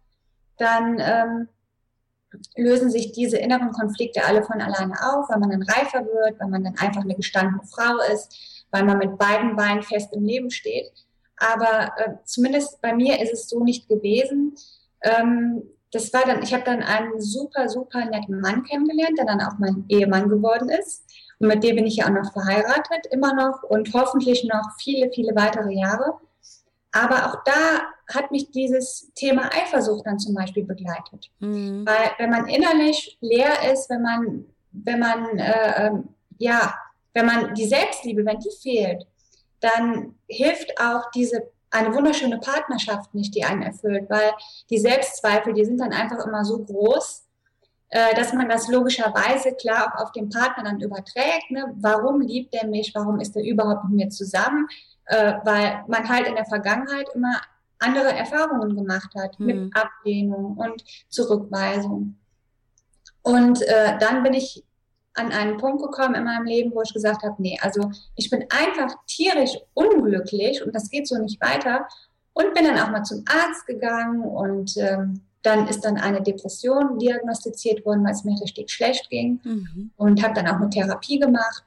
dann 0.59 0.99
ähm, 1.01 1.49
lösen 2.57 2.91
sich 2.91 3.13
diese 3.13 3.39
inneren 3.39 3.73
Konflikte 3.73 4.25
alle 4.25 4.43
von 4.43 4.61
alleine 4.61 4.95
auf, 4.95 5.31
weil 5.31 5.39
man 5.39 5.51
dann 5.51 5.63
reifer 5.63 6.05
wird, 6.05 6.39
weil 6.39 6.49
man 6.49 6.65
dann 6.65 6.77
einfach 6.77 7.03
eine 7.03 7.15
gestandene 7.15 7.63
Frau 7.65 7.97
ist, 8.13 8.54
weil 8.75 8.85
man 8.85 8.99
mit 8.99 9.17
beiden 9.17 9.57
Beinen 9.57 9.83
fest 9.83 10.13
im 10.13 10.25
Leben 10.25 10.51
steht. 10.51 10.93
Aber 11.39 11.93
äh, 11.97 12.11
zumindest 12.25 12.83
bei 12.83 12.95
mir 12.95 13.21
ist 13.21 13.33
es 13.33 13.49
so 13.49 13.65
nicht 13.65 13.89
gewesen 13.89 14.55
ähm, 15.05 15.63
das 15.93 16.13
war 16.13 16.23
dann, 16.27 16.43
ich 16.43 16.53
habe 16.53 16.65
dann 16.65 16.83
einen 16.83 17.21
super, 17.21 17.69
super 17.69 18.05
netten 18.05 18.41
Mann 18.41 18.65
kennengelernt, 18.65 19.17
der 19.17 19.27
dann 19.27 19.41
auch 19.41 19.59
mein 19.59 19.85
Ehemann 19.89 20.29
geworden 20.29 20.69
ist. 20.69 21.05
Und 21.39 21.49
mit 21.49 21.63
dem 21.63 21.77
bin 21.77 21.87
ich 21.87 21.97
ja 21.97 22.07
auch 22.07 22.11
noch 22.11 22.33
verheiratet, 22.33 23.07
immer 23.13 23.35
noch 23.35 23.63
und 23.63 23.93
hoffentlich 23.93 24.45
noch 24.45 24.71
viele, 24.81 25.11
viele 25.13 25.37
weitere 25.37 25.73
Jahre. 25.73 26.19
Aber 26.91 27.27
auch 27.27 27.45
da 27.45 27.83
hat 28.13 28.31
mich 28.31 28.51
dieses 28.51 29.13
Thema 29.15 29.51
Eifersucht 29.53 30.07
dann 30.07 30.19
zum 30.19 30.35
Beispiel 30.35 30.65
begleitet. 30.65 31.31
Mhm. 31.41 31.87
Weil 31.87 32.11
wenn 32.19 32.31
man 32.31 32.49
innerlich 32.49 33.17
leer 33.21 33.73
ist, 33.73 33.89
wenn 33.91 34.03
man, 34.03 34.45
wenn 34.73 34.99
man, 34.99 35.39
äh, 35.39 35.87
ähm, 35.87 36.09
ja, 36.39 36.75
wenn 37.15 37.27
man 37.27 37.55
die 37.55 37.67
Selbstliebe, 37.67 38.25
wenn 38.27 38.39
die 38.39 38.51
fehlt, 38.61 39.07
dann 39.61 40.17
hilft 40.29 40.79
auch 40.79 41.11
diese 41.13 41.51
eine 41.71 41.93
wunderschöne 41.93 42.39
Partnerschaft 42.39 43.15
nicht, 43.15 43.35
die 43.35 43.45
einen 43.45 43.63
erfüllt, 43.63 44.09
weil 44.09 44.33
die 44.71 44.79
Selbstzweifel, 44.79 45.55
die 45.55 45.65
sind 45.65 45.81
dann 45.81 45.93
einfach 45.93 46.25
immer 46.25 46.45
so 46.45 46.63
groß, 46.63 47.25
äh, 47.89 48.15
dass 48.15 48.33
man 48.33 48.49
das 48.49 48.69
logischerweise 48.69 49.55
klar 49.55 49.89
auch 49.89 50.03
auf 50.03 50.13
den 50.13 50.29
Partner 50.29 50.65
dann 50.65 50.81
überträgt. 50.81 51.51
Ne? 51.51 51.75
Warum 51.77 52.21
liebt 52.21 52.55
er 52.55 52.67
mich? 52.67 52.93
Warum 52.95 53.19
ist 53.19 53.35
er 53.35 53.43
überhaupt 53.43 53.85
mit 53.85 53.93
mir 53.95 54.09
zusammen? 54.11 54.69
Äh, 55.07 55.35
weil 55.45 55.85
man 55.89 56.09
halt 56.09 56.29
in 56.29 56.37
der 56.37 56.47
Vergangenheit 56.47 57.09
immer 57.15 57.41
andere 57.79 58.13
Erfahrungen 58.13 58.77
gemacht 58.77 59.11
hat 59.17 59.39
mhm. 59.39 59.47
mit 59.47 59.77
Ablehnung 59.77 60.57
und 60.57 60.85
Zurückweisung. 61.09 62.17
Und 63.23 63.63
äh, 63.63 63.99
dann 63.99 64.23
bin 64.23 64.35
ich 64.35 64.65
an 65.15 65.33
einen 65.33 65.57
Punkt 65.57 65.83
gekommen 65.83 66.15
in 66.15 66.25
meinem 66.25 66.45
Leben, 66.45 66.75
wo 66.75 66.83
ich 66.83 66.93
gesagt 66.93 67.23
habe, 67.23 67.37
nee, 67.39 67.59
also 67.63 67.91
ich 68.17 68.31
bin 68.31 68.45
einfach 68.51 68.95
tierisch 69.07 69.57
unglücklich 69.75 70.65
und 70.65 70.75
das 70.75 70.91
geht 70.91 71.09
so 71.09 71.17
nicht 71.19 71.41
weiter. 71.41 71.87
Und 72.33 72.53
bin 72.53 72.65
dann 72.65 72.79
auch 72.79 72.91
mal 72.91 73.05
zum 73.05 73.25
Arzt 73.29 73.65
gegangen 73.67 74.23
und 74.23 74.77
ähm, 74.77 75.21
dann 75.43 75.69
ist 75.69 75.85
dann 75.85 75.99
eine 75.99 76.21
Depression 76.21 76.99
diagnostiziert 76.99 77.87
worden, 77.87 78.05
weil 78.05 78.13
es 78.13 78.25
mir 78.25 78.41
richtig 78.41 78.73
schlecht 78.73 79.09
ging 79.09 79.41
mhm. 79.45 79.91
und 79.97 80.23
habe 80.23 80.35
dann 80.35 80.49
auch 80.49 80.57
eine 80.57 80.71
Therapie 80.71 81.21
gemacht. 81.21 81.63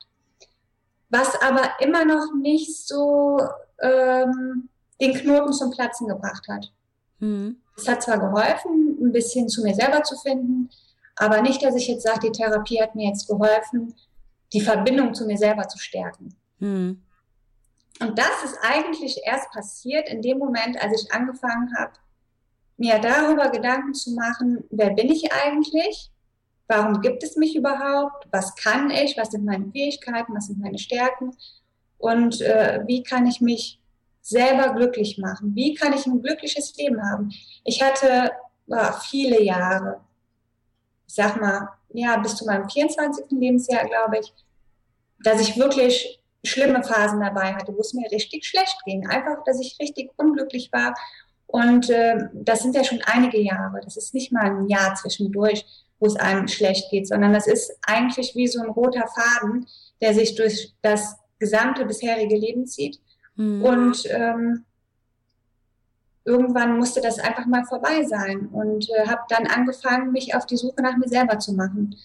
Was 1.10 1.42
aber 1.42 1.62
immer 1.80 2.04
noch 2.04 2.34
nicht 2.36 2.86
so 2.86 3.39
ähm, 3.80 4.68
den 5.00 5.13
Knoten 5.13 5.54
zum 5.54 5.72
Platzen 5.72 6.08
gebracht 6.08 6.48
hat. 6.50 6.72
Mhm. 7.20 7.58
Es 7.77 7.88
hat 7.88 8.04
zwar 8.04 8.20
geholfen, 8.20 8.98
ein 9.00 9.12
bisschen 9.12 9.48
zu 9.48 9.62
mir 9.62 9.75
selber 9.75 10.04
zu 10.04 10.18
finden, 10.18 10.70
aber 11.17 11.41
nicht, 11.41 11.63
dass 11.63 11.75
ich 11.75 11.88
jetzt 11.88 12.03
sage, 12.03 12.27
die 12.27 12.31
Therapie 12.31 12.81
hat 12.81 12.95
mir 12.95 13.09
jetzt 13.09 13.27
geholfen, 13.27 13.93
die 14.53 14.62
Verbindung 14.62 15.13
zu 15.13 15.25
mir 15.25 15.38
selber 15.38 15.67
zu 15.67 15.77
stärken. 15.77 16.36
Hm. 16.59 17.01
Und 18.00 18.19
das 18.19 18.43
ist 18.45 18.57
eigentlich 18.62 19.21
erst 19.25 19.51
passiert 19.51 20.07
in 20.09 20.21
dem 20.21 20.38
Moment, 20.38 20.81
als 20.81 21.01
ich 21.01 21.12
angefangen 21.12 21.74
habe, 21.77 21.93
mir 22.77 23.00
darüber 23.00 23.50
Gedanken 23.50 23.95
zu 23.95 24.12
machen, 24.12 24.63
wer 24.69 24.91
bin 24.91 25.09
ich 25.09 25.31
eigentlich? 25.33 26.12
Warum 26.67 27.01
gibt 27.01 27.24
es 27.24 27.36
mich 27.36 27.55
überhaupt? 27.55 28.27
Was 28.31 28.55
kann 28.55 28.91
ich? 28.91 29.17
Was 29.17 29.31
sind 29.31 29.45
meine 29.45 29.71
Fähigkeiten? 29.71 30.36
Was 30.36 30.47
sind 30.47 30.59
meine 30.59 30.77
Stärken? 30.77 31.36
Und 31.97 32.41
äh, 32.41 32.83
wie 32.86 33.01
kann 33.01 33.25
ich 33.25 33.41
mich 33.41 33.81
selber 34.21 34.74
glücklich 34.75 35.17
machen? 35.17 35.55
Wie 35.55 35.74
kann 35.74 35.93
ich 35.93 36.05
ein 36.05 36.21
glückliches 36.21 36.75
Leben 36.75 37.01
haben? 37.01 37.31
Ich 37.63 37.81
hatte 37.81 38.31
äh, 38.69 38.91
viele 39.09 39.41
Jahre 39.41 40.01
ich 41.07 41.15
sag 41.15 41.39
mal, 41.39 41.69
ja, 41.89 42.17
bis 42.17 42.35
zu 42.35 42.45
meinem 42.45 42.69
24. 42.69 43.25
Lebensjahr, 43.31 43.85
glaube 43.85 44.19
ich, 44.19 44.33
dass 45.23 45.41
ich 45.41 45.57
wirklich 45.57 46.21
schlimme 46.43 46.83
Phasen 46.83 47.19
dabei 47.19 47.53
hatte, 47.53 47.73
wo 47.75 47.79
es 47.79 47.93
mir 47.93 48.09
richtig 48.11 48.45
schlecht 48.45 48.77
ging. 48.85 49.07
Einfach, 49.07 49.43
dass 49.45 49.59
ich 49.59 49.77
richtig 49.79 50.11
unglücklich 50.17 50.71
war. 50.71 50.93
Und 51.47 51.89
äh, 51.89 52.27
das 52.33 52.61
sind 52.61 52.75
ja 52.75 52.83
schon 52.83 53.01
einige 53.05 53.39
Jahre. 53.39 53.79
Das 53.83 53.97
ist 53.97 54.13
nicht 54.13 54.31
mal 54.31 54.45
ein 54.45 54.67
Jahr 54.67 54.95
zwischendurch, 54.95 55.65
wo 55.99 56.05
es 56.05 56.15
einem 56.15 56.47
schlecht 56.47 56.91
geht, 56.91 57.07
sondern 57.07 57.33
das 57.33 57.47
ist 57.47 57.77
eigentlich 57.81 58.35
wie 58.35 58.47
so 58.47 58.61
ein 58.61 58.69
roter 58.69 59.07
Faden, 59.07 59.65
der 60.01 60.13
sich 60.13 60.35
durch 60.35 60.73
das 60.81 61.17
gesamte 61.39 61.85
bisherige 61.85 62.35
Leben 62.35 62.67
zieht. 62.67 62.99
Mhm. 63.35 63.63
Und 63.63 64.03
ähm, 64.09 64.65
irgendwann 66.27 66.77
musste 66.77 67.01
das 67.01 67.19
einfach 67.19 67.46
mal 67.46 67.63
vorbei 67.63 68.03
sein 68.03 68.48
und 68.48 68.89
äh, 68.89 69.07
habe 69.07 69.22
dann 69.29 69.48
angefangen, 69.48 70.12
mich 70.12 70.36
auf 70.36 70.46
die 70.46 70.57
Suche 70.57 70.81
nach 70.81 70.98
mir 70.98 71.07
selber 71.07 71.39
zu 71.39 71.53
machen. 71.53 71.96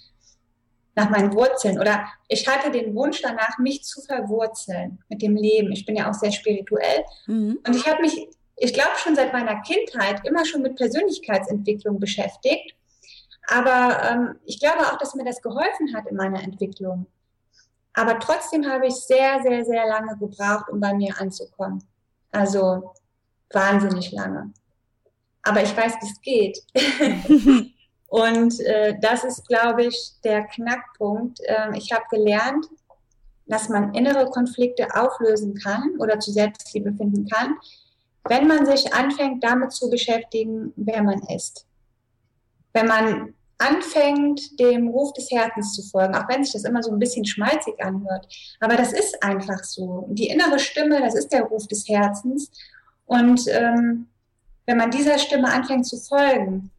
nach 0.95 1.09
meinen 1.09 1.33
Wurzeln 1.33 1.81
oder 1.81 2.07
ich 2.29 2.47
hatte 2.47 2.71
den 2.71 2.95
Wunsch 2.95 3.23
danach, 3.23 3.59
mich 3.59 3.83
zu 3.83 4.03
verwurzeln 4.03 5.03
mit 5.09 5.23
dem 5.23 5.37
Leben. 5.37 5.73
Ich 5.73 5.87
bin 5.87 5.97
ja 5.97 6.11
auch 6.11 6.15
sehr 6.15 6.31
spirituell 6.31 7.03
mhm. 7.27 7.59
und 7.67 7.75
ich 7.75 7.87
habe 7.89 8.03
mich, 8.03 8.29
ich 8.57 8.75
glaube 8.75 8.97
schon 8.99 9.17
seit 9.17 9.33
meiner 9.33 9.63
Kindheit 9.63 10.21
immer 10.27 10.45
schon 10.45 10.61
mit 10.61 10.77
Persönlichkeitsentwicklung 10.77 11.99
beschäftigt. 11.99 12.77
Aber 13.49 14.03
ähm, 14.09 14.39
ich 14.45 14.61
glaube 14.61 14.83
auch, 14.87 14.99
dass 14.99 15.15
mir 15.15 15.25
das 15.25 15.41
geholfen 15.41 15.95
hat 15.95 16.07
in 16.07 16.17
meiner 16.17 16.43
Entwicklung. 16.43 17.07
Aber 17.95 18.19
trotzdem 18.21 18.71
habe 18.71 18.87
ich 18.87 18.95
sehr, 18.95 19.41
sehr, 19.43 19.65
sehr 19.65 19.87
lange 19.87 20.17
gebraucht, 20.19 20.69
um 20.71 20.79
bei 20.79 20.95
mir 20.95 21.19
anzukommen. 21.19 21.83
Also 22.31 22.93
wahnsinnig 23.55 24.13
lange. 24.13 24.53
Aber 25.43 25.63
ich 25.63 25.77
weiß, 25.77 25.95
wie 26.01 26.07
es 26.07 26.21
geht. 26.21 27.73
Und 28.09 28.61
äh, 28.61 28.95
das 29.01 29.25
ist, 29.25 29.49
glaube 29.49 29.85
ich, 29.85 30.13
der 30.23 30.45
Knackpunkt. 30.45 31.41
Ähm, 31.47 31.73
ich 31.75 31.93
habe 31.93 32.05
gelernt, 32.11 32.67
dass 33.47 33.69
man 33.69 33.95
innere 33.95 34.27
Konflikte 34.27 34.89
auflösen 34.95 35.55
kann 35.55 35.97
oder 35.99 36.19
zu 36.21 36.31
Selbstliebe 36.31 36.93
finden 36.93 37.27
kann, 37.29 37.57
wenn 38.29 38.47
man 38.47 38.67
sich 38.67 38.93
anfängt, 38.95 39.43
damit 39.43 39.73
zu 39.73 39.91
beschäftigen, 39.91 40.73
wer 40.77 41.03
man 41.03 41.23
ist. 41.23 41.67
Wenn 42.73 42.87
man 42.87 43.35
anfängt, 43.59 44.59
dem 44.59 44.89
Ruf 44.89 45.13
des 45.13 45.31
Herzens 45.31 45.75
zu 45.75 45.83
folgen, 45.83 46.15
auch 46.15 46.29
wenn 46.29 46.43
sich 46.43 46.53
das 46.53 46.65
immer 46.65 46.83
so 46.83 46.91
ein 46.93 46.99
bisschen 46.99 47.25
schmalzig 47.25 47.75
anhört. 47.83 48.27
Aber 48.61 48.77
das 48.77 48.93
ist 48.93 49.23
einfach 49.23 49.63
so. 49.65 50.07
Die 50.11 50.29
innere 50.29 50.59
Stimme, 50.59 51.01
das 51.01 51.15
ist 51.15 51.33
der 51.33 51.43
Ruf 51.43 51.67
des 51.69 51.89
Herzens. 51.89 52.51
Und 53.13 53.47
ähm, 53.49 54.07
wenn 54.65 54.79
man 54.79 54.91
dieser 54.91 55.19
Stimme 55.19 55.53
anfängt 55.53 55.87
zu 55.87 55.99
folgen, 55.99 56.71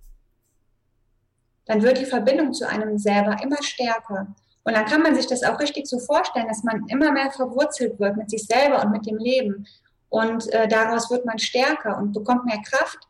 dann 1.68 1.84
wird 1.84 2.00
die 2.00 2.08
Verbindung 2.08 2.54
zu 2.54 2.68
einem 2.68 2.98
selber 2.98 3.38
immer 3.44 3.62
stärker. 3.62 4.34
Und 4.64 4.74
dann 4.74 4.86
kann 4.86 5.04
man 5.04 5.14
sich 5.14 5.28
das 5.28 5.44
auch 5.44 5.60
richtig 5.60 5.86
so 5.86 6.00
vorstellen, 6.00 6.48
dass 6.48 6.64
man 6.64 6.88
immer 6.88 7.12
mehr 7.12 7.30
verwurzelt 7.30 8.00
wird 8.00 8.18
mit 8.18 8.32
sich 8.32 8.46
selber 8.46 8.82
und 8.84 8.92
mit 8.92 9.06
dem 9.06 9.18
Leben. 9.18 9.68
Und 10.10 10.52
äh, 10.52 10.68
daraus 10.68 11.12
wird 11.12 11.24
man 11.24 11.38
stärker 11.38 12.00
und 12.00 12.14
bekommt 12.14 12.46
mehr 12.46 12.64
Kraft. 12.64 13.08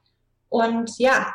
Und 0.49 0.97
ja, 0.97 1.33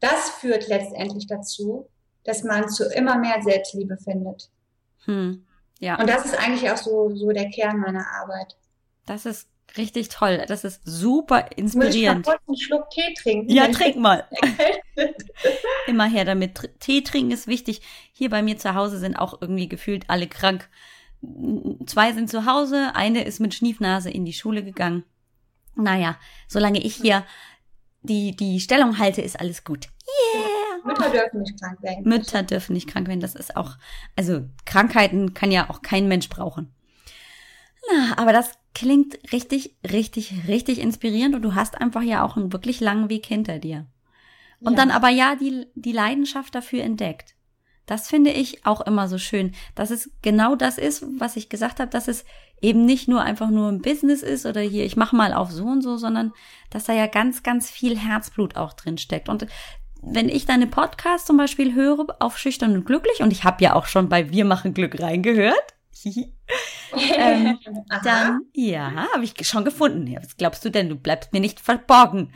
das 0.00 0.28
führt 0.28 0.68
letztendlich 0.68 1.26
dazu, 1.26 1.88
dass 2.24 2.44
man 2.44 2.68
zu 2.68 2.84
immer 2.90 3.16
mehr 3.16 3.40
Selbstliebe 3.42 3.96
findet. 3.96 4.50
Hm, 5.06 5.46
ja. 5.78 5.98
Und 5.98 6.06
das 6.06 6.26
ist 6.26 6.38
eigentlich 6.38 6.70
auch 6.70 6.76
so, 6.76 7.14
so 7.14 7.30
der 7.30 7.48
Kern 7.48 7.78
meiner 7.78 8.06
Arbeit. 8.20 8.58
Das 9.06 9.24
ist 9.24 9.48
richtig 9.76 10.08
toll. 10.08 10.44
Das 10.48 10.64
ist 10.64 10.80
super 10.84 11.50
inspirierend. 11.56 12.26
Ich 12.26 12.48
einen 12.48 12.56
Schluck 12.56 12.90
Tee 12.90 13.14
trinken? 13.14 13.50
Ja, 13.50 13.68
trink 13.68 13.96
mal. 13.96 14.24
Immer 15.86 16.06
her 16.06 16.24
damit. 16.24 16.70
Tee 16.80 17.02
trinken 17.02 17.32
ist 17.32 17.46
wichtig. 17.46 17.82
Hier 18.12 18.30
bei 18.30 18.42
mir 18.42 18.58
zu 18.58 18.74
Hause 18.74 18.98
sind 18.98 19.16
auch 19.16 19.40
irgendwie 19.40 19.68
gefühlt 19.68 20.08
alle 20.08 20.26
krank. 20.26 20.68
Zwei 21.86 22.12
sind 22.12 22.28
zu 22.28 22.46
Hause, 22.46 22.92
eine 22.94 23.24
ist 23.24 23.40
mit 23.40 23.54
Schniefnase 23.54 24.10
in 24.10 24.24
die 24.24 24.34
Schule 24.34 24.62
gegangen. 24.62 25.04
Naja, 25.74 26.16
solange 26.48 26.80
ich 26.80 26.96
hier 26.96 27.24
die, 28.02 28.36
die 28.36 28.60
Stellung 28.60 28.98
halte, 28.98 29.22
ist 29.22 29.40
alles 29.40 29.64
gut. 29.64 29.88
Yeah! 30.34 30.64
Mütter 30.84 31.10
dürfen 31.10 31.40
nicht 31.40 31.60
krank 31.60 31.82
werden. 31.82 32.04
Mütter 32.04 32.42
dürfen 32.42 32.74
nicht 32.74 32.88
krank 32.88 33.08
werden. 33.08 33.20
Das 33.20 33.34
ist 33.34 33.56
auch, 33.56 33.76
also 34.16 34.42
Krankheiten 34.66 35.32
kann 35.32 35.50
ja 35.50 35.70
auch 35.70 35.80
kein 35.80 36.08
Mensch 36.08 36.28
brauchen. 36.28 36.74
Na, 37.90 38.18
aber 38.18 38.32
das 38.32 38.52
klingt 38.74 39.18
richtig, 39.32 39.76
richtig, 39.90 40.32
richtig 40.48 40.80
inspirierend 40.80 41.34
und 41.34 41.42
du 41.42 41.54
hast 41.54 41.80
einfach 41.80 42.02
ja 42.02 42.24
auch 42.24 42.36
einen 42.36 42.52
wirklich 42.52 42.80
langen 42.80 43.08
Weg 43.08 43.26
hinter 43.26 43.58
dir. 43.58 43.86
Und 44.60 44.72
ja. 44.72 44.78
dann 44.78 44.90
aber 44.90 45.08
ja 45.08 45.36
die, 45.36 45.66
die 45.74 45.92
Leidenschaft 45.92 46.54
dafür 46.54 46.82
entdeckt. 46.82 47.34
Das 47.86 48.08
finde 48.08 48.30
ich 48.30 48.64
auch 48.64 48.80
immer 48.80 49.08
so 49.08 49.18
schön, 49.18 49.52
dass 49.74 49.90
es 49.90 50.10
genau 50.22 50.56
das 50.56 50.78
ist, 50.78 51.04
was 51.18 51.36
ich 51.36 51.50
gesagt 51.50 51.80
habe, 51.80 51.90
dass 51.90 52.08
es 52.08 52.24
eben 52.62 52.86
nicht 52.86 53.08
nur 53.08 53.20
einfach 53.20 53.50
nur 53.50 53.68
ein 53.68 53.82
Business 53.82 54.22
ist 54.22 54.46
oder 54.46 54.62
hier, 54.62 54.86
ich 54.86 54.96
mache 54.96 55.14
mal 55.14 55.34
auf 55.34 55.52
so 55.52 55.66
und 55.66 55.82
so, 55.82 55.98
sondern 55.98 56.32
dass 56.70 56.84
da 56.84 56.94
ja 56.94 57.06
ganz, 57.06 57.42
ganz 57.42 57.70
viel 57.70 57.98
Herzblut 57.98 58.56
auch 58.56 58.72
drin 58.72 58.96
steckt. 58.96 59.28
Und 59.28 59.46
wenn 60.00 60.30
ich 60.30 60.46
deine 60.46 60.66
Podcast 60.66 61.26
zum 61.26 61.36
Beispiel 61.36 61.74
höre 61.74 62.06
auf 62.20 62.38
Schüchtern 62.38 62.74
und 62.74 62.86
Glücklich, 62.86 63.20
und 63.20 63.32
ich 63.32 63.44
habe 63.44 63.62
ja 63.62 63.74
auch 63.74 63.86
schon 63.86 64.08
bei 64.08 64.30
Wir 64.30 64.46
machen 64.46 64.72
Glück 64.72 65.00
reingehört, 65.00 65.73
ähm, 67.16 67.58
dann, 68.02 68.42
ja, 68.54 69.08
habe 69.12 69.24
ich 69.24 69.34
schon 69.46 69.64
gefunden. 69.64 70.14
Was 70.20 70.36
glaubst 70.36 70.64
du 70.64 70.70
denn? 70.70 70.88
Du 70.88 70.96
bleibst 70.96 71.32
mir 71.32 71.40
nicht 71.40 71.60
verborgen. 71.60 72.32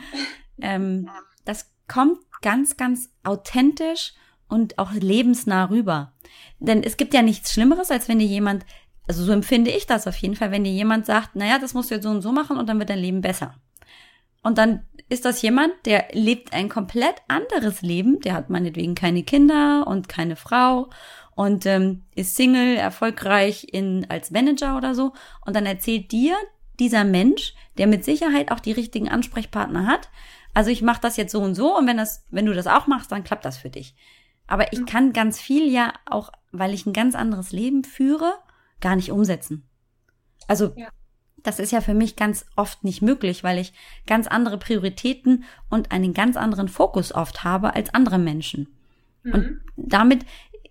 Ähm, 0.61 1.09
das 1.45 1.71
kommt 1.87 2.19
ganz, 2.43 2.77
ganz 2.77 3.11
authentisch 3.25 4.15
und 4.49 4.79
auch 4.79 4.93
lebensnah 4.93 5.67
rüber. 5.67 6.13
Denn 6.59 6.83
es 6.83 6.97
gibt 6.97 7.15
ja 7.15 7.23
nichts 7.23 7.53
Schlimmeres, 7.53 7.91
als 7.91 8.09
wenn 8.09 8.19
dir 8.19 8.27
jemand, 8.27 8.65
also 9.07 9.25
so 9.25 9.33
empfinde 9.33 9.71
ich 9.71 9.87
das 9.87 10.07
auf 10.07 10.17
jeden 10.17 10.37
Fall, 10.37 10.51
wenn 10.51 10.65
dir 10.65 10.73
jemand 10.73 11.07
sagt, 11.07 11.37
naja, 11.37 11.59
das 11.59 11.75
musst 11.75 11.91
du 11.91 11.95
jetzt 11.95 12.05
so 12.05 12.11
und 12.11 12.23
so 12.23 12.33
machen 12.33 12.57
und 12.57 12.69
dann 12.69 12.79
wird 12.79 12.91
dein 12.91 12.99
Leben 12.99 13.21
besser. 13.21 13.55
Und 14.43 14.59
dann 14.59 14.85
ist 15.09 15.25
das 15.25 15.43
jemand, 15.43 15.73
der 15.85 16.09
lebt 16.13 16.53
ein 16.53 16.69
komplett 16.69 17.17
anderes 17.29 17.83
Leben, 17.83 18.21
der 18.21 18.35
hat 18.35 18.51
meinetwegen 18.51 18.95
keine 18.95 19.23
Kinder 19.23 19.87
und 19.87 20.09
keine 20.09 20.37
Frau 20.37 20.91
und 21.39 21.67
ähm, 21.67 22.03
ist 22.17 22.35
Single, 22.35 22.75
erfolgreich 22.75 23.69
in, 23.71 24.05
als 24.11 24.33
Manager 24.33 24.77
oder 24.77 24.97
so. 24.97 25.13
Und 25.47 25.55
dann 25.55 25.67
erzählt 25.67 26.11
dir 26.11 26.35
dieser 26.81 27.05
Mensch, 27.05 27.55
der 27.79 27.87
mit 27.87 28.05
Sicherheit 28.05 28.51
auch 28.51 28.59
die 28.59 28.73
richtigen 28.73 29.09
Ansprechpartner 29.09 29.87
hat, 29.87 30.11
also 30.53 30.71
ich 30.73 30.83
mache 30.83 31.01
das 31.01 31.17
jetzt 31.17 31.31
so 31.31 31.41
und 31.41 31.55
so 31.55 31.79
und 31.79 31.87
wenn 31.87 31.97
das, 31.97 32.27
wenn 32.31 32.47
du 32.47 32.55
das 32.55 32.67
auch 32.67 32.89
machst, 32.89 33.13
dann 33.13 33.23
klappt 33.23 33.45
das 33.45 33.57
für 33.57 33.71
dich. 33.71 33.95
Aber 34.49 34.73
ich 34.73 34.85
kann 34.85 35.13
ganz 35.13 35.41
viel 35.41 35.71
ja 35.71 35.93
auch, 36.07 36.33
weil 36.51 36.75
ich 36.75 36.87
ein 36.87 36.93
ganz 36.93 37.15
anderes 37.15 37.53
Leben 37.53 37.85
führe, 37.85 38.33
gar 38.81 38.97
nicht 38.97 39.13
umsetzen. 39.13 39.63
Also 40.49 40.73
ja. 40.75 40.89
das 41.45 41.61
ist 41.61 41.71
ja 41.71 41.81
für 41.81 41.95
mich 41.95 42.17
ganz 42.17 42.47
oft 42.57 42.83
nicht 42.83 43.01
möglich, 43.01 43.45
weil 43.45 43.59
ich 43.59 43.73
ganz 44.09 44.27
andere 44.27 44.59
Prioritäten 44.59 45.45
und 45.71 45.93
einen 45.93 46.15
ganz 46.15 46.37
anderen 46.37 46.67
Fokus 46.67 47.13
oft 47.13 47.45
habe 47.45 47.77
als 47.77 47.95
andere 47.95 48.19
Menschen. 48.19 48.75
Mhm. 49.23 49.33
Und 49.33 49.61
damit 49.77 50.25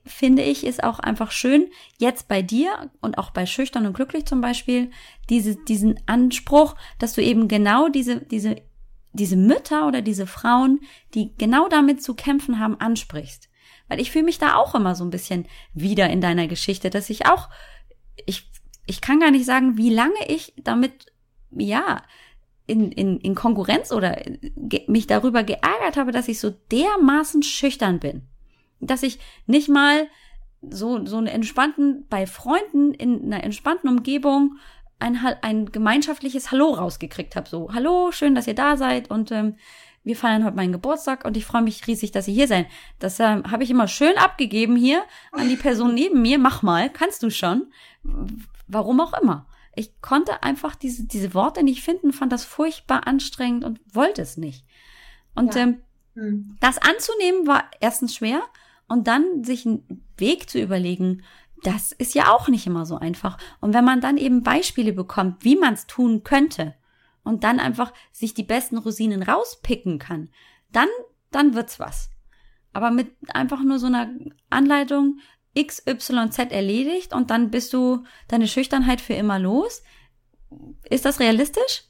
finde 0.08 0.42
ich, 0.42 0.66
ist 0.66 0.84
auch 0.84 1.00
einfach 1.00 1.32
schön, 1.32 1.70
jetzt 1.98 2.28
bei 2.28 2.42
dir 2.42 2.92
und 3.02 3.18
auch 3.18 3.32
bei 3.32 3.46
Schüchtern 3.46 3.86
und 3.86 3.94
Glücklich 3.94 4.26
zum 4.26 4.42
Beispiel, 4.42 4.92
diese, 5.30 5.56
diesen 5.56 6.00
Anspruch, 6.06 6.76
dass 7.00 7.14
du 7.14 7.22
eben 7.22 7.48
genau 7.48 7.90
diese, 7.90 8.22
diese, 8.22 8.56
diese 9.14 9.36
Mütter 9.36 9.88
oder 9.88 10.02
diese 10.02 10.28
Frauen, 10.28 10.80
die 11.14 11.36
genau 11.38 11.68
damit 11.70 12.02
zu 12.02 12.14
kämpfen 12.16 12.60
haben, 12.60 12.80
ansprichst. 12.80 13.50
Weil 13.88 14.00
ich 14.00 14.12
fühle 14.12 14.26
mich 14.26 14.38
da 14.38 14.56
auch 14.56 14.76
immer 14.76 14.96
so 14.96 15.04
ein 15.04 15.10
bisschen 15.10 15.48
wieder 15.74 16.10
in 16.10 16.22
deiner 16.22 16.48
Geschichte, 16.48 16.90
dass 16.90 17.10
ich 17.10 17.26
auch, 17.26 17.50
ich, 18.26 18.50
ich 18.86 19.02
kann 19.02 19.20
gar 19.20 19.32
nicht 19.32 19.46
sagen, 19.46 19.78
wie 19.78 19.90
lange 19.90 20.28
ich 20.28 20.54
damit, 20.58 21.08
ja, 21.52 22.02
in, 22.66 22.92
in, 22.92 23.18
in 23.20 23.34
Konkurrenz 23.34 23.94
oder 23.94 24.22
mich 24.88 25.08
darüber 25.08 25.44
geärgert 25.44 25.96
habe, 25.96 26.12
dass 26.12 26.28
ich 26.28 26.40
so 26.40 26.50
dermaßen 26.50 27.44
schüchtern 27.44 28.00
bin 28.00 28.28
dass 28.80 29.04
ich 29.04 29.20
nicht 29.46 29.70
mal 29.70 30.08
so, 30.62 31.06
so 31.06 31.18
einen 31.18 31.28
entspannten, 31.28 32.06
bei 32.10 32.26
Freunden 32.26 32.94
in 32.94 33.26
einer 33.26 33.44
entspannten 33.44 33.90
Umgebung 33.90 34.58
ein, 35.00 35.18
ein 35.42 35.72
gemeinschaftliches 35.72 36.52
Hallo 36.52 36.72
rausgekriegt 36.72 37.36
habe. 37.36 37.48
So, 37.48 37.74
hallo, 37.74 38.12
schön, 38.12 38.36
dass 38.36 38.48
ihr 38.48 38.56
da 38.56 38.78
seid 38.78 39.12
und 39.12 39.32
ähm, 39.32 39.56
wir 40.04 40.16
feiern 40.16 40.46
heute 40.46 40.56
meinen 40.56 40.72
Geburtstag 40.72 41.26
und 41.26 41.36
ich 41.38 41.46
freue 41.46 41.62
mich 41.62 41.86
riesig, 41.86 42.12
dass 42.12 42.28
ihr 42.28 42.34
hier 42.34 42.48
seid. 42.48 42.68
Das 42.98 43.20
ähm, 43.20 43.44
habe 43.52 43.64
ich 43.64 43.70
immer 43.70 43.88
schön 43.88 44.18
abgegeben 44.18 44.76
hier 44.76 45.04
an 45.34 45.50
die 45.50 45.58
Person 45.58 45.94
neben 45.94 46.22
mir. 46.22 46.40
Mach 46.40 46.64
mal, 46.64 46.90
kannst 46.90 47.24
du 47.24 47.30
schon. 47.30 47.72
Warum 48.68 49.02
auch 49.02 49.14
immer. 49.22 49.48
Ich 49.76 50.02
konnte 50.02 50.44
einfach 50.44 50.76
diese, 50.76 51.06
diese 51.06 51.34
Worte 51.34 51.62
nicht 51.62 51.84
finden, 51.84 52.14
fand 52.14 52.32
das 52.32 52.46
furchtbar 52.46 53.06
anstrengend 53.06 53.66
und 53.66 53.80
wollte 53.94 54.22
es 54.22 54.38
nicht. 54.38 54.66
Und 55.36 55.56
ja. 55.56 55.64
ähm, 55.64 55.82
hm. 56.16 56.58
das 56.62 56.78
anzunehmen 56.78 57.46
war 57.46 57.66
erstens 57.80 58.16
schwer 58.16 58.42
und 58.88 59.08
dann 59.08 59.44
sich 59.44 59.66
einen 59.66 60.06
Weg 60.18 60.50
zu 60.50 60.60
überlegen, 60.60 61.24
das 61.64 61.92
ist 61.92 62.14
ja 62.14 62.32
auch 62.32 62.48
nicht 62.48 62.68
immer 62.68 62.86
so 62.86 62.98
einfach. 62.98 63.38
Und 63.60 63.74
wenn 63.74 63.86
man 63.86 64.02
dann 64.02 64.18
eben 64.18 64.44
Beispiele 64.44 64.94
bekommt, 64.94 65.44
wie 65.44 65.56
man 65.56 65.74
es 65.74 65.88
tun 65.88 66.24
könnte 66.24 66.76
und 67.24 67.44
dann 67.44 67.60
einfach 67.60 67.94
sich 68.12 68.34
die 68.34 68.44
besten 68.44 68.78
Rosinen 68.78 69.24
rauspicken 69.24 70.00
kann, 70.00 70.30
dann, 70.72 70.88
dann 71.32 71.56
wird's 71.56 71.80
was. 71.80 72.10
Aber 72.74 72.92
mit 72.92 73.12
einfach 73.30 73.64
nur 73.64 73.80
so 73.80 73.88
einer 73.88 74.10
Anleitung 74.50 75.20
X, 75.54 75.82
Y, 75.88 76.32
Z 76.32 76.52
erledigt 76.52 77.14
und 77.14 77.32
dann 77.32 77.50
bist 77.50 77.74
du 77.74 78.04
deine 78.28 78.48
Schüchternheit 78.48 79.02
für 79.02 79.14
immer 79.14 79.40
los. 79.40 79.82
Ist 80.84 81.06
das 81.06 81.20
realistisch? 81.20 81.86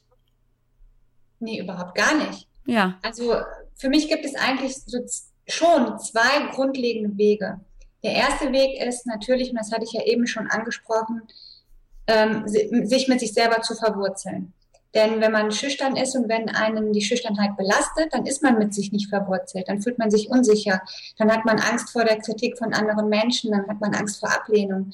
Nee, 1.40 1.60
überhaupt 1.60 1.94
gar 1.94 2.14
nicht. 2.16 2.48
Ja. 2.64 2.98
Also 3.02 3.34
für 3.74 3.88
mich 3.88 4.08
gibt 4.08 4.24
es 4.24 4.34
eigentlich 4.34 4.76
so 4.76 4.98
schon 5.48 5.98
zwei 5.98 6.50
grundlegende 6.52 7.16
Wege. 7.16 7.60
Der 8.02 8.12
erste 8.12 8.52
Weg 8.52 8.80
ist 8.80 9.06
natürlich, 9.06 9.50
und 9.50 9.56
das 9.56 9.72
hatte 9.72 9.84
ich 9.84 9.92
ja 9.92 10.04
eben 10.04 10.26
schon 10.26 10.46
angesprochen, 10.46 11.22
ähm, 12.06 12.46
sich 12.46 13.08
mit 13.08 13.20
sich 13.20 13.34
selber 13.34 13.60
zu 13.62 13.74
verwurzeln. 13.74 14.52
Denn 14.94 15.20
wenn 15.20 15.32
man 15.32 15.52
schüchtern 15.52 15.96
ist 15.96 16.16
und 16.16 16.28
wenn 16.28 16.48
einen 16.48 16.92
die 16.92 17.02
Schüchternheit 17.02 17.56
belastet, 17.56 18.12
dann 18.12 18.24
ist 18.24 18.42
man 18.42 18.58
mit 18.58 18.72
sich 18.72 18.90
nicht 18.90 19.10
verwurzelt, 19.10 19.68
dann 19.68 19.82
fühlt 19.82 19.98
man 19.98 20.10
sich 20.10 20.30
unsicher, 20.30 20.80
dann 21.18 21.30
hat 21.30 21.44
man 21.44 21.58
Angst 21.58 21.90
vor 21.90 22.04
der 22.04 22.18
Kritik 22.18 22.56
von 22.56 22.72
anderen 22.72 23.08
Menschen, 23.08 23.50
dann 23.50 23.66
hat 23.68 23.80
man 23.80 23.94
Angst 23.94 24.20
vor 24.20 24.30
Ablehnung, 24.32 24.90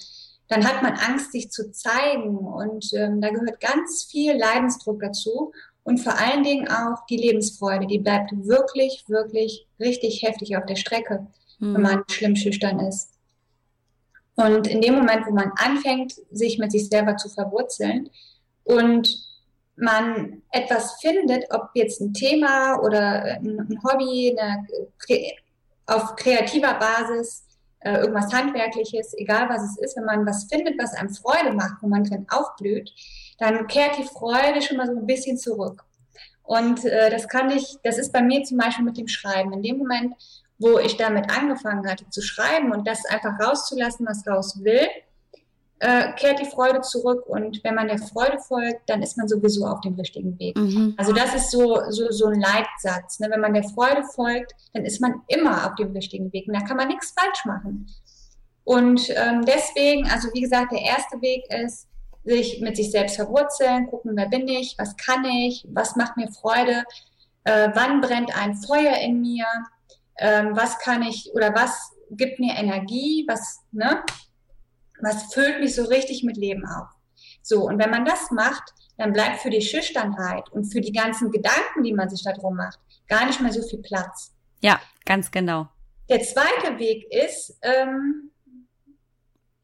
dann 0.49 0.67
hat 0.67 0.83
man 0.83 0.95
Angst, 0.95 1.33
sich 1.33 1.51
zu 1.51 1.71
zeigen. 1.71 2.37
Und 2.37 2.93
ähm, 2.95 3.21
da 3.21 3.31
gehört 3.31 3.61
ganz 3.61 4.05
viel 4.11 4.37
Leidensdruck 4.37 5.01
dazu 5.01 5.53
und 5.85 5.99
vor 5.99 6.19
allen 6.19 6.43
Dingen 6.43 6.69
auch 6.69 7.07
die 7.07 7.19
Lebensfreude, 7.19 7.87
die 7.87 7.99
bleibt 7.99 8.33
wirklich, 8.33 9.05
wirklich 9.07 9.67
richtig 9.79 10.23
heftig 10.23 10.57
auf 10.57 10.65
der 10.67 10.77
Strecke, 10.77 11.27
mhm. 11.59 11.75
wenn 11.75 11.83
man 11.83 12.05
schlimm 12.09 12.37
schüchtern 12.37 12.81
ist. 12.81 13.11
Und 14.35 14.67
in 14.67 14.81
dem 14.81 14.95
Moment, 14.95 15.27
wo 15.27 15.33
man 15.33 15.53
anfängt, 15.57 16.15
sich 16.33 16.59
mit 16.59 16.73
sich 16.73 16.89
selber 16.89 17.17
zu 17.17 17.29
verwurzeln 17.29 18.11
und 18.65 19.09
man 19.77 20.43
etwas 20.51 21.01
findet, 21.01 21.45
ob 21.51 21.71
jetzt 21.75 22.01
ein 22.01 22.15
Thema 22.15 22.81
oder 22.81 23.37
ein 23.37 23.79
Hobby, 23.85 24.37
eine, 24.37 24.67
auf 25.87 26.17
kreativer 26.17 26.75
Basis, 26.75 27.45
äh, 27.81 27.99
irgendwas 27.99 28.33
Handwerkliches, 28.33 29.15
egal 29.19 29.49
was 29.49 29.63
es 29.63 29.79
ist, 29.79 29.97
wenn 29.97 30.05
man 30.05 30.27
was 30.27 30.47
findet, 30.51 30.79
was 30.79 30.95
einem 30.95 31.11
Freude 31.11 31.53
macht, 31.53 31.83
wo 31.83 31.89
man 31.89 32.05
drin 32.05 32.27
aufblüht, 32.31 32.91
dann 33.39 33.67
kehrt 33.67 33.99
die 33.99 34.05
Freude 34.05 34.63
schon 34.63 34.77
mal 34.77 34.87
so 34.87 34.93
ein 34.93 35.07
bisschen 35.07 35.37
zurück. 35.37 35.85
Und 36.43 36.85
äh, 36.85 37.11
das 37.11 37.29
kann 37.29 37.51
ich, 37.51 37.77
das 37.83 37.99
ist 37.99 38.13
bei 38.13 38.23
mir 38.23 38.43
zum 38.45 38.59
Beispiel 38.59 38.85
mit 38.85 38.99
dem 38.99 39.09
Schreiben. 39.09 39.53
In 39.53 39.63
dem 39.63 39.79
Moment, 39.79 40.15
wo 40.59 40.79
ich 40.79 40.97
damit 40.97 41.31
angefangen 41.31 41.89
hatte 41.89 42.09
zu 42.11 42.23
schreiben 42.23 42.73
und 42.73 42.87
das 42.87 43.05
einfach 43.07 43.39
rauszulassen, 43.41 44.07
was 44.07 44.27
raus 44.27 44.63
will, 44.63 44.87
äh, 45.81 46.13
kehrt 46.15 46.39
die 46.39 46.45
Freude 46.47 46.81
zurück 46.83 47.27
und 47.27 47.63
wenn 47.65 47.75
man 47.75 47.89
der 47.89 47.99
Freude 47.99 48.39
folgt, 48.39 48.89
dann 48.89 49.03
ist 49.03 49.19
man 49.19 49.27
sowieso 49.27 49.67
auf 49.67 49.81
dem 49.81 49.95
richtigen 49.95 50.39
Weg. 50.39 50.57
Mhm. 50.57 50.95
Also 50.97 51.13
das 51.13 51.35
ist 51.35 51.51
so, 51.51 51.81
so, 51.91 52.11
so 52.11 52.27
ein 52.27 52.41
Leitsatz. 52.41 53.19
Ne? 53.21 53.29
Wenn 53.31 53.41
man 53.41 53.55
der 53.55 53.65
Freude 53.65 54.05
folgt, 54.15 54.55
dann 54.73 54.85
ist 54.85 55.01
man 55.01 55.23
immer 55.29 55.67
auf 55.67 55.75
dem 55.75 55.93
richtigen 55.93 56.33
Weg 56.33 56.47
und 56.47 56.55
da 56.55 56.61
kann 56.61 56.77
man 56.77 56.89
nichts 56.89 57.13
falsch 57.19 57.45
machen. 57.45 57.89
Und 58.65 59.11
ähm, 59.11 59.45
deswegen, 59.45 60.09
also 60.09 60.29
wie 60.33 60.41
gesagt, 60.41 60.73
der 60.73 60.81
erste 60.81 61.21
Weg 61.21 61.45
ist, 61.53 61.87
sich 62.25 62.61
mit 62.61 62.77
sich 62.77 62.91
selbst 62.91 63.17
verwurzeln, 63.17 63.87
gucken, 63.87 64.13
wer 64.17 64.29
bin 64.29 64.49
ich, 64.49 64.77
was 64.79 64.97
kann 64.97 65.25
ich, 65.25 65.67
was 65.71 65.97
macht 65.97 66.17
mir 66.17 66.29
Freude, 66.33 66.85
äh, 67.45 67.69
wann 67.75 68.01
brennt 68.01 68.37
ein 68.37 68.55
Feuer 68.55 68.97
in 68.99 69.21
mir, 69.21 69.47
ähm, 70.19 70.51
was 70.57 70.79
kann 70.79 71.03
ich 71.03 71.31
oder 71.35 71.55
was 71.55 71.93
gibt 72.11 72.39
mir 72.39 72.55
Energie, 72.55 73.25
was, 73.29 73.61
ne, 73.73 74.03
was 75.01 75.35
füllt 75.35 75.61
mich 75.61 75.75
so 75.75 75.85
richtig 75.85 76.23
mit 76.23 76.37
Leben 76.37 76.65
auf. 76.67 76.89
So, 77.43 77.67
und 77.67 77.79
wenn 77.79 77.91
man 77.91 78.05
das 78.05 78.31
macht, 78.31 78.73
dann 78.97 79.13
bleibt 79.13 79.41
für 79.41 79.51
die 79.51 79.61
Schüchternheit 79.61 80.51
und 80.53 80.65
für 80.65 80.81
die 80.81 80.93
ganzen 80.93 81.31
Gedanken, 81.31 81.83
die 81.83 81.93
man 81.93 82.09
sich 82.09 82.23
darum 82.23 82.57
macht, 82.57 82.79
gar 83.09 83.27
nicht 83.27 83.41
mehr 83.41 83.53
so 83.53 83.63
viel 83.63 83.83
Platz. 83.83 84.33
Ja, 84.61 84.81
ganz 85.05 85.31
genau. 85.31 85.69
Der 86.09 86.21
zweite 86.21 86.79
Weg 86.79 87.07
ist, 87.11 87.59
ähm, 87.63 88.31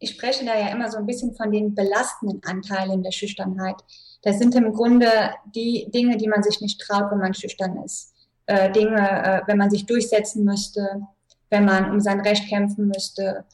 ich 0.00 0.10
spreche 0.10 0.44
da 0.44 0.58
ja 0.58 0.68
immer 0.68 0.90
so 0.90 0.96
ein 0.96 1.06
bisschen 1.06 1.34
von 1.34 1.52
den 1.52 1.74
belastenden 1.74 2.42
Anteilen 2.44 3.02
der 3.02 3.12
Schüchternheit. 3.12 3.76
Das 4.22 4.38
sind 4.38 4.54
im 4.54 4.72
Grunde 4.72 5.08
die 5.54 5.88
Dinge, 5.94 6.16
die 6.16 6.26
man 6.28 6.42
sich 6.42 6.60
nicht 6.60 6.80
traut, 6.80 7.10
wenn 7.10 7.18
man 7.18 7.34
schüchtern 7.34 7.76
ist. 7.84 8.14
Äh, 8.46 8.72
Dinge, 8.72 8.98
äh, 8.98 9.42
wenn 9.46 9.58
man 9.58 9.70
sich 9.70 9.86
durchsetzen 9.86 10.44
müsste, 10.44 11.02
wenn 11.50 11.66
man 11.66 11.90
um 11.90 12.00
sein 12.00 12.20
Recht 12.20 12.48
kämpfen 12.48 12.88
müsste, 12.88 13.44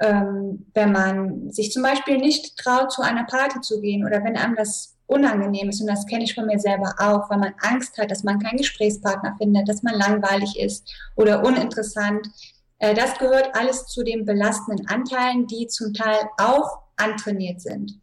ähm, 0.00 0.66
wenn 0.72 0.90
man 0.90 1.50
sich 1.50 1.70
zum 1.70 1.82
Beispiel 1.82 2.16
nicht 2.16 2.56
traut, 2.56 2.90
zu 2.90 3.02
einer 3.02 3.24
Party 3.24 3.60
zu 3.60 3.80
gehen 3.80 4.06
oder 4.06 4.24
wenn 4.24 4.36
einem 4.36 4.56
das 4.56 4.96
unangenehm 5.06 5.68
ist, 5.68 5.82
und 5.82 5.86
das 5.86 6.06
kenne 6.06 6.24
ich 6.24 6.34
von 6.34 6.46
mir 6.46 6.58
selber 6.58 6.94
auch, 6.98 7.28
weil 7.28 7.38
man 7.38 7.54
Angst 7.60 7.98
hat, 7.98 8.10
dass 8.10 8.24
man 8.24 8.38
keinen 8.38 8.56
Gesprächspartner 8.56 9.36
findet, 9.38 9.68
dass 9.68 9.82
man 9.82 9.94
langweilig 9.94 10.58
ist 10.58 10.90
oder 11.14 11.44
uninteressant. 11.44 12.26
Äh, 12.84 12.94
das 12.94 13.16
gehört 13.18 13.54
alles 13.54 13.86
zu 13.86 14.02
den 14.02 14.26
belastenden 14.26 14.86
Anteilen, 14.88 15.46
die 15.46 15.66
zum 15.68 15.94
Teil 15.94 16.18
auch 16.36 16.82
antrainiert 16.96 17.60
sind. 17.62 17.98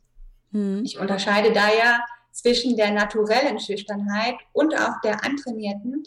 Mhm. 0.52 0.82
Ich 0.84 0.98
unterscheide 0.98 1.54
da 1.54 1.68
ja 1.72 2.00
zwischen 2.32 2.76
der 2.76 2.92
naturellen 2.92 3.60
Schüchternheit 3.60 4.36
und 4.54 4.74
auch 4.74 5.00
der 5.04 5.24
antrainierten. 5.24 6.04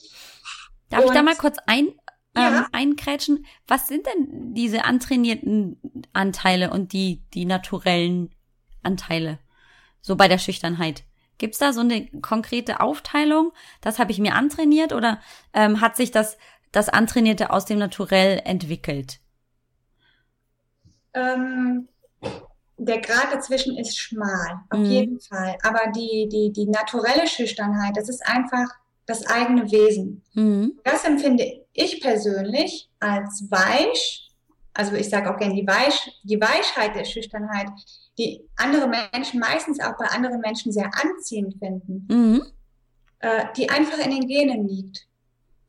Darf 0.90 1.02
und 1.02 1.06
ich 1.06 1.12
da 1.12 1.22
mal 1.22 1.37
kurz 1.37 1.58
ein, 1.66 1.88
ja. 2.37 2.48
ähm, 2.48 2.66
einkrätschen. 2.72 3.46
Was 3.68 3.87
sind 3.87 4.06
denn 4.06 4.54
diese 4.54 4.84
antrainierten 4.84 5.80
Anteile 6.12 6.70
und 6.70 6.92
die, 6.92 7.22
die 7.32 7.44
naturellen 7.44 8.34
Anteile? 8.82 9.38
So 10.00 10.16
bei 10.16 10.26
der 10.26 10.38
Schüchternheit. 10.38 11.04
Gibt's 11.38 11.58
da 11.58 11.72
so 11.72 11.80
eine 11.80 12.06
konkrete 12.20 12.80
Aufteilung? 12.80 13.52
Das 13.80 13.98
habe 13.98 14.12
ich 14.12 14.18
mir 14.18 14.34
antrainiert 14.34 14.92
oder 14.92 15.20
ähm, 15.52 15.80
hat 15.80 15.96
sich 15.96 16.10
das, 16.10 16.38
das 16.74 16.88
Antrainierte 16.88 17.50
aus 17.50 17.64
dem 17.64 17.78
Naturell 17.78 18.40
entwickelt? 18.44 19.20
Ähm, 21.14 21.88
der 22.76 23.00
Grad 23.00 23.32
dazwischen 23.32 23.78
ist 23.78 23.96
schmal, 23.98 24.60
auf 24.70 24.80
mhm. 24.80 24.84
jeden 24.87 25.20
Fall. 25.20 25.56
Aber 25.62 25.90
die, 25.92 26.28
die, 26.30 26.52
die 26.52 26.66
naturelle 26.66 27.26
Schüchternheit, 27.26 27.96
das 27.96 28.08
ist 28.08 28.26
einfach 28.26 28.68
das 29.06 29.26
eigene 29.26 29.70
Wesen. 29.70 30.22
Mhm. 30.34 30.78
Das 30.82 31.04
empfinde 31.04 31.64
ich 31.72 32.00
persönlich 32.00 32.90
als 33.00 33.46
weich, 33.50 34.30
also 34.72 34.94
ich 34.94 35.08
sage 35.08 35.32
auch 35.32 35.38
gerne 35.38 35.54
die, 35.54 35.66
weich, 35.66 36.20
die 36.24 36.40
Weichheit 36.40 36.96
der 36.96 37.04
Schüchternheit, 37.04 37.68
die 38.18 38.40
andere 38.56 38.88
Menschen 38.88 39.40
meistens 39.40 39.80
auch 39.80 39.96
bei 39.96 40.06
anderen 40.06 40.40
Menschen 40.40 40.72
sehr 40.72 40.90
anziehend 40.94 41.54
finden, 41.58 42.06
mhm. 42.08 42.42
äh, 43.20 43.44
die 43.56 43.68
einfach 43.68 43.98
in 43.98 44.10
den 44.10 44.26
Genen 44.26 44.66
liegt, 44.66 45.06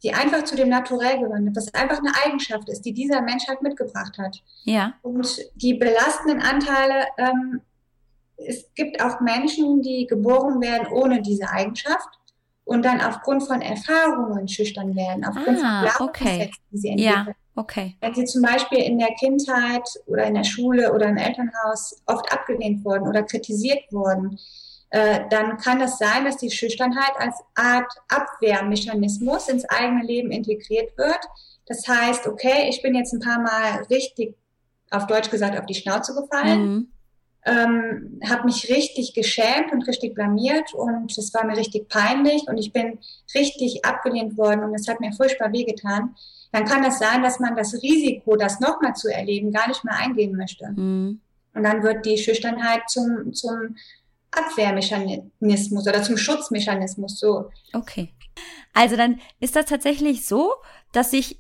die 0.04 0.14
einfach 0.14 0.44
zu 0.44 0.56
dem 0.56 0.70
Naturell 0.70 1.20
gehört, 1.20 1.56
was 1.56 1.74
einfach 1.74 2.00
eine 2.00 2.12
Eigenschaft 2.26 2.70
ist, 2.70 2.82
die 2.82 2.94
dieser 2.94 3.22
Mensch 3.22 3.48
halt 3.48 3.62
mitgebracht 3.62 4.18
hat. 4.18 4.42
Ja. 4.64 4.94
Und 5.02 5.40
die 5.56 5.76
belastenden 5.76 6.42
Anteile, 6.42 7.06
ähm, 7.18 7.62
es 8.38 8.70
gibt 8.76 9.02
auch 9.02 9.22
Menschen, 9.22 9.82
die 9.82 10.08
geboren 10.08 10.62
werden 10.62 10.88
ohne 10.92 11.22
diese 11.22 11.50
Eigenschaft 11.50 12.10
und 12.66 12.84
dann 12.84 13.00
aufgrund 13.00 13.44
von 13.44 13.62
Erfahrungen 13.62 14.48
schüchtern 14.48 14.96
werden, 14.96 15.24
aufgrund 15.24 15.60
ah, 15.64 15.88
von 15.88 16.10
okay. 16.10 16.52
die 16.72 16.78
sie 16.78 16.90
entwickeln. 16.90 17.28
Ja, 17.28 17.34
okay. 17.56 17.96
Wenn 18.02 18.14
sie 18.14 18.26
zum 18.26 18.42
Beispiel 18.42 18.80
in 18.80 19.00
der 19.00 19.14
Kindheit 19.20 19.88
oder 20.08 20.26
in 20.26 20.34
der 20.34 20.44
Schule 20.44 20.94
oder 20.94 21.08
im 21.08 21.18
Elternhaus 21.18 22.02
oft 22.06 22.32
abgelehnt 22.32 22.84
wurden 22.84 23.08
oder 23.08 23.24
kritisiert 23.24 23.84
wurden, 23.92 24.38
dann 25.30 25.58
kann 25.58 25.80
das 25.80 25.98
sein, 25.98 26.26
dass 26.26 26.38
die 26.38 26.52
Schüchternheit 26.52 27.12
als 27.18 27.36
Art 27.56 27.92
Abwehrmechanismus 28.08 29.50
ins 29.50 29.66
eigene 29.66 30.04
Leben 30.04 30.32
integriert 30.32 30.98
wird. 30.98 31.20
Das 31.66 31.88
heißt, 31.88 32.28
okay, 32.28 32.70
ich 32.70 32.82
bin 32.82 32.96
jetzt 32.96 33.14
ein 33.14 33.20
paar 33.20 33.40
Mal 33.40 33.84
richtig, 33.90 34.36
auf 34.92 35.08
Deutsch 35.08 35.30
gesagt, 35.30 35.58
auf 35.58 35.66
die 35.66 35.76
Schnauze 35.76 36.14
gefallen. 36.14 36.62
Mhm 36.62 36.88
ähm, 37.46 38.20
habe 38.28 38.46
mich 38.46 38.70
richtig 38.70 39.14
geschämt 39.14 39.72
und 39.72 39.88
richtig 39.88 40.16
blamiert 40.16 40.74
und 40.74 41.16
es 41.16 41.34
war 41.34 41.46
mir 41.46 41.56
richtig 41.56 41.88
peinlich 41.88 42.48
und 42.48 42.58
ich 42.58 42.74
bin 42.74 42.98
richtig 43.36 43.86
abgelehnt 43.86 44.36
worden 44.36 44.64
und 44.64 44.74
es 44.74 44.88
hat 44.88 45.00
mir 45.00 45.14
furchtbar 45.14 45.54
wehgetan, 45.54 46.16
dann 46.52 46.66
kann 46.66 46.82
das 46.82 46.98
sein, 46.98 47.22
dass 47.22 47.40
man 47.40 47.56
das 47.56 47.74
Risiko, 47.76 48.36
das 48.36 48.60
nochmal 48.60 48.96
zu 48.96 49.14
erleben, 49.14 49.52
gar 49.52 49.68
nicht 49.68 49.84
mehr 49.84 49.98
eingehen 49.98 50.36
möchte. 50.36 50.70
Mhm. 50.70 51.22
Und 51.54 51.64
dann 51.64 51.84
wird 51.84 52.06
die 52.06 52.18
Schüchternheit 52.18 52.90
zum, 52.90 53.34
zum 53.34 53.76
Abwehrmechanismus 54.38 55.88
oder 55.88 56.04
zum 56.04 56.18
Schutzmechanismus 56.18 57.20
so. 57.20 57.50
Okay. 57.74 58.14
Also 58.74 58.96
dann 58.96 59.20
ist 59.40 59.56
das 59.56 59.66
tatsächlich 59.66 60.26
so, 60.26 60.54
dass 60.92 61.12
sich 61.12 61.40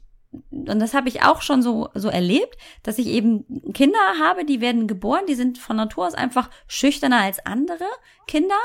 und 0.51 0.79
das 0.79 0.93
habe 0.93 1.08
ich 1.08 1.23
auch 1.23 1.41
schon 1.41 1.62
so, 1.62 1.89
so 1.93 2.10
erlebt, 2.10 2.58
dass 2.84 2.97
ich 2.97 3.08
eben 3.08 3.71
Kinder 3.73 3.99
habe, 4.21 4.43
die 4.43 4.60
werden 4.60 4.86
geboren, 4.86 5.25
die 5.29 5.36
sind 5.36 5.58
von 5.58 5.77
Natur 5.77 6.08
aus 6.08 6.13
einfach 6.13 6.49
schüchterner 6.67 7.21
als 7.21 7.45
andere 7.45 7.86
Kinder 8.27 8.55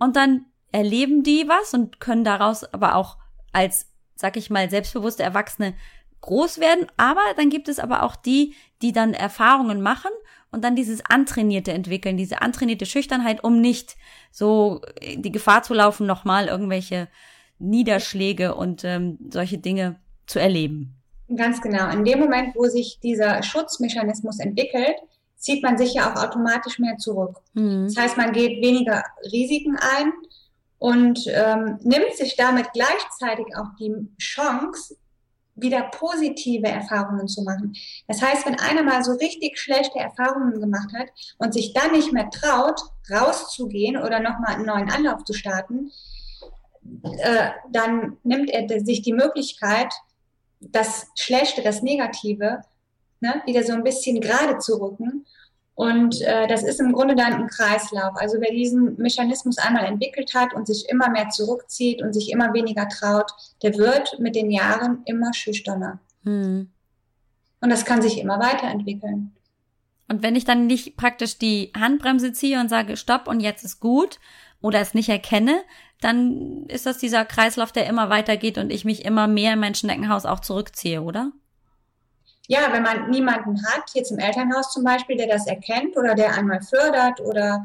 und 0.00 0.16
dann 0.16 0.46
erleben 0.72 1.22
die 1.22 1.46
was 1.48 1.74
und 1.74 2.00
können 2.00 2.24
daraus 2.24 2.64
aber 2.64 2.96
auch 2.96 3.18
als, 3.52 3.86
sag 4.16 4.36
ich 4.36 4.50
mal, 4.50 4.68
selbstbewusste 4.68 5.22
Erwachsene 5.22 5.74
groß 6.22 6.58
werden. 6.58 6.86
Aber 6.96 7.20
dann 7.36 7.50
gibt 7.50 7.68
es 7.68 7.78
aber 7.78 8.02
auch 8.02 8.16
die, 8.16 8.54
die 8.80 8.92
dann 8.92 9.14
Erfahrungen 9.14 9.82
machen 9.82 10.10
und 10.52 10.62
dann 10.62 10.76
dieses 10.76 11.04
Antrainierte 11.04 11.72
entwickeln, 11.72 12.16
diese 12.16 12.42
antrainierte 12.42 12.86
Schüchternheit, 12.86 13.42
um 13.42 13.60
nicht 13.60 13.96
so 14.30 14.80
die 15.02 15.32
Gefahr 15.32 15.62
zu 15.62 15.74
laufen, 15.74 16.06
nochmal 16.06 16.46
irgendwelche 16.46 17.08
Niederschläge 17.58 18.54
und 18.54 18.84
ähm, 18.84 19.18
solche 19.30 19.58
Dinge 19.58 19.96
zu 20.26 20.38
erleben. 20.38 20.96
Ganz 21.34 21.60
genau. 21.60 21.90
In 21.90 22.04
dem 22.04 22.20
Moment, 22.20 22.54
wo 22.54 22.66
sich 22.66 23.00
dieser 23.02 23.42
Schutzmechanismus 23.42 24.38
entwickelt, 24.38 24.96
zieht 25.36 25.62
man 25.62 25.78
sich 25.78 25.94
ja 25.94 26.12
auch 26.12 26.22
automatisch 26.22 26.78
mehr 26.78 26.96
zurück. 26.98 27.40
Mhm. 27.54 27.86
Das 27.86 27.96
heißt, 27.96 28.16
man 28.16 28.32
geht 28.32 28.62
weniger 28.62 29.02
Risiken 29.32 29.76
ein 29.76 30.12
und 30.78 31.20
ähm, 31.28 31.78
nimmt 31.82 32.14
sich 32.14 32.36
damit 32.36 32.72
gleichzeitig 32.72 33.46
auch 33.56 33.74
die 33.78 33.92
Chance, 34.18 34.96
wieder 35.62 35.82
positive 35.82 36.66
Erfahrungen 36.66 37.28
zu 37.28 37.42
machen. 37.42 37.74
Das 38.08 38.20
heißt, 38.20 38.44
wenn 38.46 38.58
einer 38.58 38.82
mal 38.82 39.02
so 39.02 39.12
richtig 39.12 39.58
schlechte 39.58 39.98
Erfahrungen 39.98 40.60
gemacht 40.60 40.92
hat 40.94 41.08
und 41.38 41.54
sich 41.54 41.72
dann 41.72 41.92
nicht 41.92 42.12
mehr 42.12 42.28
traut, 42.30 42.80
rauszugehen 43.10 43.96
oder 43.96 44.20
nochmal 44.20 44.56
einen 44.56 44.66
neuen 44.66 44.90
Anlauf 44.90 45.24
zu 45.24 45.32
starten, 45.32 45.90
äh, 47.18 47.50
dann 47.70 48.18
nimmt 48.24 48.50
er 48.50 48.84
sich 48.84 49.02
die 49.02 49.12
Möglichkeit, 49.12 49.92
das 50.60 51.06
Schlechte, 51.16 51.62
das 51.62 51.82
Negative, 51.82 52.62
ne, 53.20 53.42
wieder 53.46 53.62
so 53.62 53.72
ein 53.72 53.84
bisschen 53.84 54.20
gerade 54.20 54.58
zu 54.58 54.80
rücken. 54.80 55.26
Und 55.74 56.20
äh, 56.20 56.46
das 56.48 56.62
ist 56.62 56.80
im 56.80 56.92
Grunde 56.92 57.14
dann 57.14 57.32
ein 57.32 57.46
Kreislauf. 57.46 58.12
Also 58.16 58.38
wer 58.40 58.50
diesen 58.50 58.96
Mechanismus 58.98 59.58
einmal 59.58 59.84
entwickelt 59.84 60.34
hat 60.34 60.52
und 60.52 60.66
sich 60.66 60.88
immer 60.88 61.08
mehr 61.08 61.30
zurückzieht 61.30 62.02
und 62.02 62.12
sich 62.12 62.30
immer 62.30 62.52
weniger 62.52 62.88
traut, 62.88 63.32
der 63.62 63.76
wird 63.78 64.18
mit 64.18 64.36
den 64.36 64.50
Jahren 64.50 65.02
immer 65.06 65.32
schüchterner. 65.32 65.98
Hm. 66.24 66.70
Und 67.60 67.70
das 67.70 67.84
kann 67.84 68.02
sich 68.02 68.18
immer 68.18 68.38
weiterentwickeln. 68.38 69.32
Und 70.08 70.22
wenn 70.22 70.36
ich 70.36 70.44
dann 70.44 70.66
nicht 70.66 70.96
praktisch 70.96 71.38
die 71.38 71.72
Handbremse 71.78 72.32
ziehe 72.32 72.60
und 72.60 72.68
sage, 72.68 72.96
stopp 72.98 73.26
und 73.28 73.40
jetzt 73.40 73.64
ist 73.64 73.80
gut 73.80 74.18
oder 74.60 74.80
es 74.80 74.92
nicht 74.92 75.08
erkenne, 75.08 75.62
dann 76.02 76.66
ist 76.66 76.84
das 76.84 76.98
dieser 76.98 77.24
Kreislauf, 77.24 77.72
der 77.72 77.86
immer 77.86 78.10
weitergeht 78.10 78.58
und 78.58 78.70
ich 78.70 78.84
mich 78.84 79.04
immer 79.04 79.26
mehr 79.26 79.54
in 79.54 79.60
mein 79.60 79.74
Schneckenhaus 79.74 80.26
auch 80.26 80.40
zurückziehe, 80.40 81.00
oder? 81.00 81.32
Ja, 82.48 82.72
wenn 82.72 82.82
man 82.82 83.10
niemanden 83.10 83.64
hat, 83.66 83.90
jetzt 83.94 84.10
im 84.10 84.18
Elternhaus 84.18 84.72
zum 84.72 84.84
Beispiel, 84.84 85.16
der 85.16 85.28
das 85.28 85.46
erkennt 85.46 85.96
oder 85.96 86.14
der 86.14 86.34
einmal 86.34 86.60
fördert 86.60 87.20
oder 87.20 87.64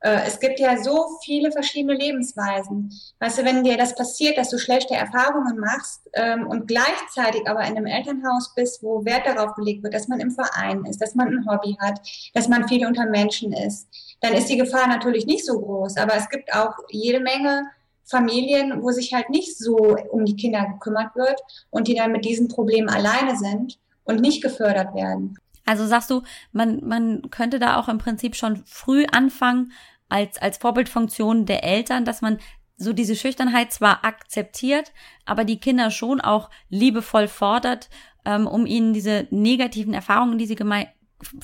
äh, 0.00 0.20
es 0.26 0.38
gibt 0.38 0.60
ja 0.60 0.76
so 0.76 1.06
viele 1.24 1.50
verschiedene 1.50 1.94
Lebensweisen. 1.94 2.92
Weißt 3.18 3.38
du, 3.38 3.44
wenn 3.44 3.64
dir 3.64 3.76
das 3.76 3.94
passiert, 3.94 4.38
dass 4.38 4.50
du 4.50 4.58
schlechte 4.58 4.94
Erfahrungen 4.94 5.58
machst 5.58 6.08
ähm, 6.12 6.46
und 6.46 6.68
gleichzeitig 6.68 7.48
aber 7.48 7.60
in 7.60 7.76
einem 7.76 7.86
Elternhaus 7.86 8.54
bist, 8.54 8.82
wo 8.82 9.04
Wert 9.04 9.26
darauf 9.26 9.54
gelegt 9.54 9.82
wird, 9.82 9.94
dass 9.94 10.08
man 10.08 10.20
im 10.20 10.30
Verein 10.30 10.84
ist, 10.84 11.00
dass 11.00 11.14
man 11.14 11.28
ein 11.28 11.46
Hobby 11.50 11.76
hat, 11.80 12.00
dass 12.34 12.48
man 12.48 12.68
viel 12.68 12.86
unter 12.86 13.06
Menschen 13.06 13.52
ist, 13.52 13.88
dann 14.20 14.34
ist 14.34 14.48
die 14.48 14.56
Gefahr 14.56 14.86
natürlich 14.86 15.26
nicht 15.26 15.44
so 15.44 15.60
groß. 15.60 15.96
Aber 15.96 16.14
es 16.14 16.28
gibt 16.28 16.52
auch 16.54 16.74
jede 16.90 17.20
Menge 17.20 17.64
Familien, 18.04 18.82
wo 18.82 18.90
sich 18.90 19.12
halt 19.12 19.28
nicht 19.30 19.58
so 19.58 19.96
um 20.10 20.24
die 20.24 20.36
Kinder 20.36 20.64
gekümmert 20.64 21.14
wird 21.14 21.40
und 21.70 21.88
die 21.88 21.94
dann 21.94 22.12
mit 22.12 22.24
diesen 22.24 22.48
Problemen 22.48 22.88
alleine 22.88 23.36
sind 23.36 23.78
und 24.08 24.20
nicht 24.20 24.42
gefördert 24.42 24.94
werden. 24.94 25.38
Also 25.64 25.86
sagst 25.86 26.10
du, 26.10 26.22
man, 26.50 26.80
man 26.84 27.30
könnte 27.30 27.58
da 27.58 27.76
auch 27.78 27.88
im 27.88 27.98
Prinzip 27.98 28.34
schon 28.34 28.64
früh 28.64 29.04
anfangen, 29.12 29.72
als, 30.08 30.38
als 30.38 30.56
Vorbildfunktion 30.56 31.44
der 31.44 31.62
Eltern, 31.62 32.06
dass 32.06 32.22
man 32.22 32.38
so 32.78 32.94
diese 32.94 33.14
Schüchternheit 33.14 33.72
zwar 33.72 34.04
akzeptiert, 34.04 34.92
aber 35.26 35.44
die 35.44 35.60
Kinder 35.60 35.90
schon 35.90 36.22
auch 36.22 36.48
liebevoll 36.70 37.28
fordert, 37.28 37.90
ähm, 38.24 38.46
um 38.46 38.64
ihnen 38.64 38.94
diese 38.94 39.26
negativen 39.30 39.92
Erfahrungen, 39.92 40.38
die 40.38 40.46
sie 40.46 40.56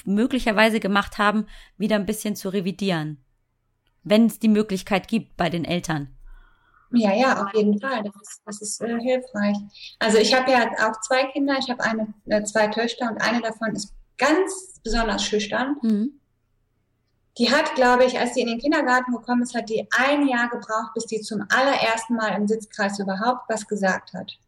möglicherweise 0.07 0.81
gemacht 0.81 1.19
haben, 1.19 1.47
wieder 1.77 1.97
ein 1.97 2.07
bisschen 2.07 2.35
zu 2.37 2.49
revidieren. 2.49 3.23
Wenn 4.05 4.27
es 4.27 4.39
die 4.39 4.49
Möglichkeit 4.49 5.09
gibt 5.09 5.37
bei 5.37 5.51
den 5.51 5.65
Eltern. 5.65 6.14
Ja, 6.97 7.15
ja, 7.15 7.45
auf 7.45 7.55
jeden 7.55 7.79
Fall. 7.81 8.03
Das 8.03 8.15
ist, 8.21 8.43
das 8.45 8.63
ist 8.63 8.81
äh, 8.81 8.99
hilfreich. 9.01 9.57
Also 9.99 10.19
ich 10.19 10.35
habe 10.35 10.51
ja 10.51 10.71
auch 10.89 11.01
zwei 11.01 11.25
Kinder. 11.33 11.57
Ich 11.59 11.69
habe 11.71 11.83
eine, 11.83 12.15
äh, 12.27 12.43
zwei 12.45 12.69
Töchter 12.69 13.11
und 13.11 13.21
eine 13.21 13.41
davon 13.41 13.75
ist 13.75 13.93
ganz 14.19 14.81
besonders 14.83 15.25
schüchtern. 15.25 15.77
Mhm. 15.83 16.21
Die 17.39 17.51
hat, 17.51 17.75
glaube 17.75 18.05
ich, 18.05 18.19
als 18.19 18.35
sie 18.35 18.43
in 18.43 18.47
den 18.47 18.59
Kindergarten 18.59 19.13
gekommen 19.13 19.43
ist, 19.43 19.55
hat 19.55 19.69
die 19.69 19.89
ein 19.99 20.29
Jahr 20.29 20.49
gebraucht, 20.49 20.95
bis 20.95 21.07
die 21.07 21.21
zum 21.21 21.45
allerersten 21.49 22.15
Mal 22.15 22.37
im 22.37 22.47
Sitzkreis 22.47 22.99
überhaupt 23.01 23.49
was 23.49 23.67
gesagt 23.67 24.13
hat. 24.13 24.39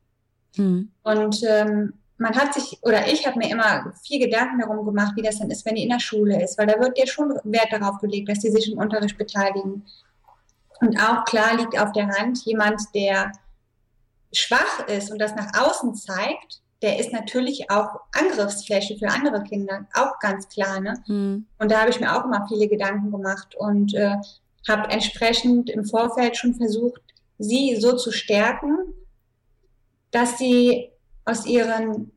Mhm. 0.56 0.92
Und 1.02 1.42
ähm, 1.42 1.94
man 2.18 2.34
hat 2.34 2.54
sich, 2.54 2.78
oder 2.82 3.08
ich 3.08 3.26
habe 3.26 3.38
mir 3.38 3.50
immer 3.50 3.92
viel 4.06 4.20
Gedanken 4.20 4.60
darum 4.60 4.86
gemacht, 4.86 5.12
wie 5.16 5.22
das 5.22 5.38
dann 5.38 5.50
ist, 5.50 5.66
wenn 5.66 5.74
die 5.74 5.82
in 5.82 5.90
der 5.90 6.00
Schule 6.00 6.42
ist, 6.42 6.56
weil 6.58 6.66
da 6.66 6.78
wird 6.78 6.98
ja 6.98 7.06
schon 7.06 7.38
Wert 7.44 7.72
darauf 7.72 7.98
gelegt, 7.98 8.28
dass 8.28 8.40
die 8.40 8.50
sich 8.50 8.72
im 8.72 8.78
Unterricht 8.78 9.18
beteiligen. 9.18 9.84
Und 10.80 11.00
auch 11.00 11.24
klar 11.24 11.56
liegt 11.56 11.78
auf 11.78 11.92
der 11.92 12.08
Hand, 12.08 12.44
jemand, 12.44 12.82
der 12.94 13.32
schwach 14.32 14.86
ist 14.88 15.10
und 15.10 15.18
das 15.18 15.34
nach 15.34 15.52
außen 15.58 15.94
zeigt, 15.94 16.60
der 16.82 16.98
ist 16.98 17.12
natürlich 17.12 17.70
auch 17.70 18.00
Angriffsfläche 18.12 18.96
für 18.98 19.08
andere 19.08 19.42
Kinder, 19.42 19.86
auch 19.94 20.18
ganz 20.20 20.48
klar. 20.48 20.80
Ne? 20.80 21.02
Mhm. 21.06 21.46
Und 21.58 21.70
da 21.70 21.80
habe 21.80 21.90
ich 21.90 22.00
mir 22.00 22.14
auch 22.14 22.24
immer 22.24 22.46
viele 22.48 22.68
Gedanken 22.68 23.10
gemacht 23.10 23.54
und 23.56 23.94
äh, 23.94 24.16
habe 24.68 24.90
entsprechend 24.90 25.70
im 25.70 25.84
Vorfeld 25.84 26.36
schon 26.36 26.54
versucht, 26.54 27.00
sie 27.38 27.76
so 27.80 27.96
zu 27.96 28.12
stärken, 28.12 28.76
dass 30.10 30.38
sie 30.38 30.90
aus 31.24 31.46
ihren, 31.46 32.12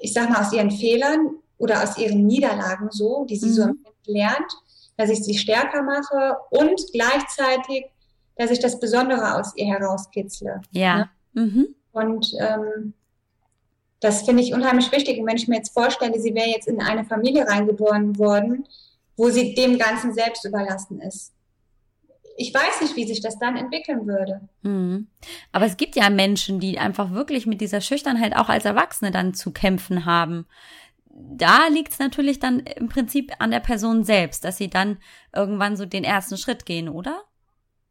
ich 0.00 0.12
sag 0.12 0.30
mal, 0.30 0.44
aus 0.44 0.52
ihren 0.52 0.70
Fehlern 0.70 1.36
oder 1.56 1.82
aus 1.82 1.98
ihren 1.98 2.26
Niederlagen 2.26 2.90
so, 2.90 3.24
die 3.24 3.36
sie 3.36 3.48
mhm. 3.48 3.52
so 3.52 3.68
lernt, 4.06 4.52
dass 4.98 5.08
ich 5.10 5.24
sie 5.24 5.38
stärker 5.38 5.82
mache 5.82 6.36
und 6.50 6.80
gleichzeitig, 6.92 7.86
dass 8.36 8.50
ich 8.50 8.58
das 8.58 8.78
Besondere 8.80 9.36
aus 9.36 9.56
ihr 9.56 9.66
herauskitzle. 9.66 10.60
Ja. 10.72 10.96
Ne? 11.32 11.44
Mhm. 11.44 11.74
Und 11.92 12.34
ähm, 12.38 12.92
das 14.00 14.22
finde 14.22 14.42
ich 14.42 14.52
unheimlich 14.52 14.90
wichtig. 14.92 15.18
Und 15.18 15.26
wenn 15.26 15.36
ich 15.36 15.48
mir 15.48 15.56
jetzt 15.56 15.72
vorstelle, 15.72 16.20
sie 16.20 16.34
wäre 16.34 16.48
jetzt 16.48 16.66
in 16.66 16.82
eine 16.82 17.04
Familie 17.04 17.46
reingeboren 17.46 18.18
worden, 18.18 18.66
wo 19.16 19.30
sie 19.30 19.54
dem 19.54 19.78
Ganzen 19.78 20.12
selbst 20.12 20.44
überlassen 20.44 21.00
ist. 21.00 21.32
Ich 22.36 22.52
weiß 22.52 22.80
nicht, 22.82 22.96
wie 22.96 23.06
sich 23.06 23.20
das 23.20 23.38
dann 23.38 23.56
entwickeln 23.56 24.06
würde. 24.06 24.48
Mhm. 24.62 25.06
Aber 25.52 25.66
es 25.66 25.76
gibt 25.76 25.94
ja 25.94 26.10
Menschen, 26.10 26.58
die 26.58 26.78
einfach 26.78 27.12
wirklich 27.12 27.46
mit 27.46 27.60
dieser 27.60 27.80
Schüchternheit 27.80 28.36
auch 28.36 28.48
als 28.48 28.64
Erwachsene 28.64 29.12
dann 29.12 29.32
zu 29.32 29.52
kämpfen 29.52 30.04
haben 30.04 30.46
da 31.20 31.66
liegt 31.68 31.92
es 31.92 31.98
natürlich 31.98 32.38
dann 32.38 32.60
im 32.60 32.88
Prinzip 32.88 33.32
an 33.38 33.50
der 33.50 33.60
Person 33.60 34.04
selbst, 34.04 34.44
dass 34.44 34.56
sie 34.56 34.70
dann 34.70 34.98
irgendwann 35.34 35.76
so 35.76 35.84
den 35.84 36.04
ersten 36.04 36.36
Schritt 36.36 36.66
gehen, 36.66 36.88
oder? 36.88 37.22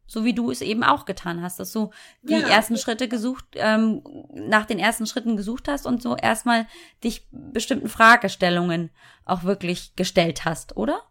So 0.06 0.24
wie 0.24 0.32
du 0.32 0.50
es 0.50 0.62
eben 0.62 0.82
auch 0.82 1.04
getan 1.04 1.42
hast, 1.42 1.60
dass 1.60 1.72
du 1.72 1.90
die 2.22 2.32
ja. 2.32 2.48
ersten 2.48 2.78
Schritte 2.78 3.08
gesucht, 3.08 3.44
ähm, 3.54 4.02
nach 4.32 4.64
den 4.64 4.78
ersten 4.78 5.06
Schritten 5.06 5.36
gesucht 5.36 5.68
hast 5.68 5.86
und 5.86 6.02
so 6.02 6.16
erstmal 6.16 6.66
dich 7.04 7.26
bestimmten 7.30 7.88
Fragestellungen 7.88 8.90
auch 9.26 9.44
wirklich 9.44 9.94
gestellt 9.96 10.46
hast, 10.46 10.76
oder? 10.78 11.02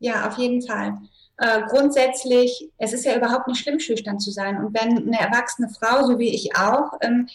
Ja, 0.00 0.28
auf 0.28 0.36
jeden 0.36 0.60
Fall. 0.60 0.98
Äh, 1.38 1.62
grundsätzlich, 1.68 2.70
es 2.76 2.92
ist 2.92 3.06
ja 3.06 3.16
überhaupt 3.16 3.48
nicht 3.48 3.60
schlimm, 3.60 3.80
schüchtern 3.80 4.18
zu 4.18 4.30
sein. 4.32 4.62
Und 4.62 4.74
wenn 4.74 4.98
eine 4.98 5.20
erwachsene 5.20 5.68
Frau, 5.70 6.04
so 6.04 6.18
wie 6.18 6.34
ich 6.34 6.56
auch, 6.56 6.92
ähm, 7.00 7.28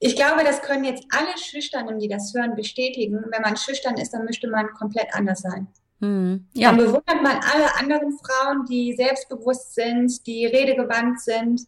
ich 0.00 0.16
glaube, 0.16 0.44
das 0.44 0.62
können 0.62 0.84
jetzt 0.84 1.04
alle 1.10 1.36
Schüchternen, 1.36 1.98
die 1.98 2.08
das 2.08 2.32
hören, 2.34 2.54
bestätigen. 2.54 3.24
Wenn 3.30 3.42
man 3.42 3.56
schüchtern 3.56 3.96
ist, 3.96 4.12
dann 4.12 4.24
möchte 4.24 4.48
man 4.48 4.68
komplett 4.74 5.08
anders 5.12 5.40
sein. 5.40 5.66
Mhm. 6.00 6.46
Ja. 6.54 6.68
Dann 6.68 6.78
bewundert 6.78 7.22
man 7.22 7.40
alle 7.52 7.76
anderen 7.78 8.16
Frauen, 8.18 8.64
die 8.66 8.94
selbstbewusst 8.94 9.74
sind, 9.74 10.26
die 10.26 10.46
redegewandt 10.46 11.20
sind, 11.20 11.62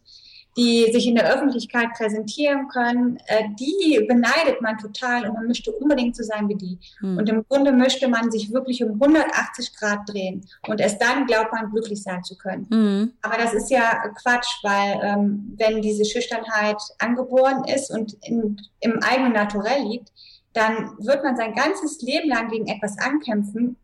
die 0.57 0.91
sich 0.91 1.07
in 1.07 1.15
der 1.15 1.33
Öffentlichkeit 1.33 1.93
präsentieren 1.93 2.67
können, 2.67 3.17
äh, 3.27 3.45
die 3.57 4.05
beneidet 4.05 4.61
man 4.61 4.77
total 4.77 5.27
und 5.27 5.35
man 5.35 5.47
möchte 5.47 5.71
unbedingt 5.71 6.15
so 6.15 6.23
sein 6.23 6.49
wie 6.49 6.55
die. 6.55 6.79
Mhm. 6.99 7.17
Und 7.17 7.29
im 7.29 7.45
Grunde 7.47 7.71
möchte 7.71 8.09
man 8.09 8.31
sich 8.31 8.51
wirklich 8.51 8.83
um 8.83 9.01
180 9.01 9.75
Grad 9.77 10.09
drehen 10.09 10.45
und 10.67 10.81
erst 10.81 11.01
dann 11.01 11.25
glaubt 11.25 11.53
man, 11.53 11.71
glücklich 11.71 12.03
sein 12.03 12.23
zu 12.23 12.35
können. 12.37 12.67
Mhm. 12.69 13.13
Aber 13.21 13.37
das 13.37 13.53
ist 13.53 13.71
ja 13.71 14.03
Quatsch, 14.21 14.49
weil 14.63 14.99
ähm, 15.01 15.53
wenn 15.57 15.81
diese 15.81 16.03
Schüchternheit 16.03 16.81
angeboren 16.99 17.63
ist 17.63 17.89
und 17.89 18.17
in, 18.23 18.57
im 18.81 19.01
eigenen 19.01 19.33
Naturell 19.33 19.83
liegt, 19.83 20.11
dann 20.53 20.97
wird 20.99 21.23
man 21.23 21.37
sein 21.37 21.55
ganzes 21.55 22.01
Leben 22.01 22.27
lang 22.27 22.49
gegen 22.49 22.67
etwas 22.67 22.97
ankämpfen, 22.97 23.77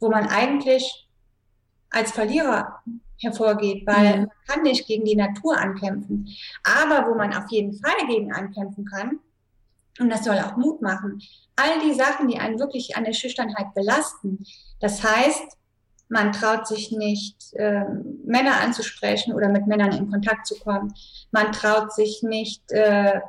wo 0.00 0.10
man 0.10 0.26
eigentlich 0.26 1.08
als 1.90 2.10
Verlierer 2.10 2.82
hervorgeht, 3.18 3.86
weil 3.86 4.20
mhm. 4.20 4.20
man 4.20 4.30
kann 4.46 4.62
nicht 4.62 4.86
gegen 4.86 5.04
die 5.04 5.16
Natur 5.16 5.58
ankämpfen. 5.58 6.28
Aber 6.64 7.08
wo 7.08 7.14
man 7.14 7.34
auf 7.34 7.50
jeden 7.50 7.74
Fall 7.74 8.06
gegen 8.06 8.32
ankämpfen 8.32 8.84
kann, 8.84 9.20
und 10.00 10.10
das 10.10 10.24
soll 10.24 10.38
auch 10.38 10.56
Mut 10.56 10.80
machen, 10.80 11.20
all 11.56 11.80
die 11.80 11.94
Sachen, 11.94 12.28
die 12.28 12.38
einen 12.38 12.58
wirklich 12.58 12.96
an 12.96 13.04
der 13.04 13.12
Schüchternheit 13.12 13.74
belasten. 13.74 14.44
Das 14.80 15.02
heißt, 15.02 15.56
man 16.08 16.32
traut 16.32 16.66
sich 16.66 16.92
nicht, 16.92 17.52
äh, 17.54 17.84
Männer 18.24 18.60
anzusprechen 18.62 19.34
oder 19.34 19.48
mit 19.48 19.66
Männern 19.66 19.92
in 19.92 20.10
Kontakt 20.10 20.46
zu 20.46 20.58
kommen. 20.58 20.94
Man 21.32 21.52
traut 21.52 21.92
sich 21.92 22.22
nicht, 22.22 22.62
äh, 22.70 23.20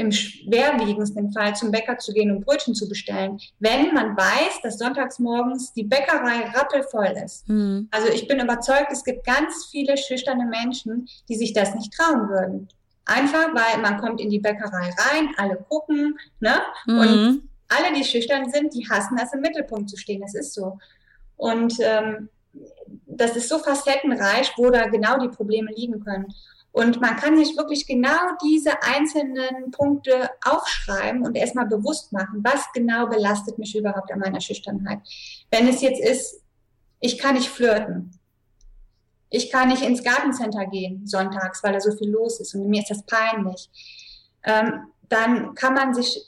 im 0.00 0.10
schwerwiegendsten 0.10 1.30
Fall 1.32 1.54
zum 1.54 1.70
Bäcker 1.70 1.98
zu 1.98 2.12
gehen 2.12 2.30
und 2.30 2.44
Brötchen 2.44 2.74
zu 2.74 2.88
bestellen, 2.88 3.38
wenn 3.58 3.92
man 3.92 4.16
weiß, 4.16 4.62
dass 4.62 4.78
sonntags 4.78 5.18
morgens 5.18 5.72
die 5.74 5.84
Bäckerei 5.84 6.48
rappelvoll 6.54 7.14
ist. 7.24 7.48
Mhm. 7.48 7.88
Also 7.90 8.08
ich 8.08 8.26
bin 8.26 8.40
überzeugt, 8.40 8.90
es 8.90 9.04
gibt 9.04 9.24
ganz 9.24 9.66
viele 9.70 9.96
schüchterne 9.96 10.46
Menschen, 10.46 11.06
die 11.28 11.36
sich 11.36 11.52
das 11.52 11.74
nicht 11.74 11.92
trauen 11.92 12.28
würden. 12.28 12.68
Einfach, 13.04 13.54
weil 13.54 13.82
man 13.82 14.00
kommt 14.00 14.20
in 14.20 14.30
die 14.30 14.38
Bäckerei 14.38 14.90
rein, 14.98 15.28
alle 15.36 15.56
gucken, 15.68 16.18
ne? 16.40 16.60
Mhm. 16.86 16.98
Und 16.98 17.42
alle, 17.68 17.94
die 17.94 18.04
schüchtern 18.04 18.50
sind, 18.50 18.74
die 18.74 18.88
hassen 18.88 19.16
das 19.16 19.32
im 19.32 19.40
Mittelpunkt 19.40 19.90
zu 19.90 19.96
stehen. 19.96 20.22
Das 20.22 20.34
ist 20.34 20.54
so. 20.54 20.78
Und 21.36 21.74
ähm, 21.80 22.28
das 23.06 23.36
ist 23.36 23.48
so 23.48 23.58
facettenreich, 23.58 24.52
wo 24.56 24.70
da 24.70 24.86
genau 24.88 25.18
die 25.18 25.28
Probleme 25.28 25.70
liegen 25.72 26.00
können. 26.00 26.32
Und 26.72 27.00
man 27.00 27.16
kann 27.16 27.36
sich 27.36 27.56
wirklich 27.56 27.86
genau 27.86 28.36
diese 28.44 28.82
einzelnen 28.82 29.70
Punkte 29.72 30.30
aufschreiben 30.44 31.22
und 31.26 31.36
erstmal 31.36 31.66
bewusst 31.66 32.12
machen, 32.12 32.44
was 32.44 32.72
genau 32.72 33.06
belastet 33.06 33.58
mich 33.58 33.76
überhaupt 33.76 34.12
an 34.12 34.20
meiner 34.20 34.40
Schüchternheit. 34.40 35.00
Wenn 35.50 35.66
es 35.66 35.80
jetzt 35.80 36.00
ist, 36.00 36.42
ich 37.00 37.18
kann 37.18 37.34
nicht 37.34 37.48
flirten. 37.48 38.12
Ich 39.30 39.50
kann 39.50 39.68
nicht 39.68 39.82
ins 39.82 40.02
Gartencenter 40.02 40.66
gehen 40.66 41.06
sonntags, 41.06 41.62
weil 41.62 41.72
da 41.72 41.80
so 41.80 41.92
viel 41.92 42.10
los 42.10 42.40
ist 42.40 42.54
und 42.54 42.68
mir 42.68 42.82
ist 42.82 42.90
das 42.90 43.04
peinlich. 43.04 43.68
Ähm, 44.44 44.86
dann 45.08 45.54
kann 45.54 45.74
man 45.74 45.94
sich 45.94 46.20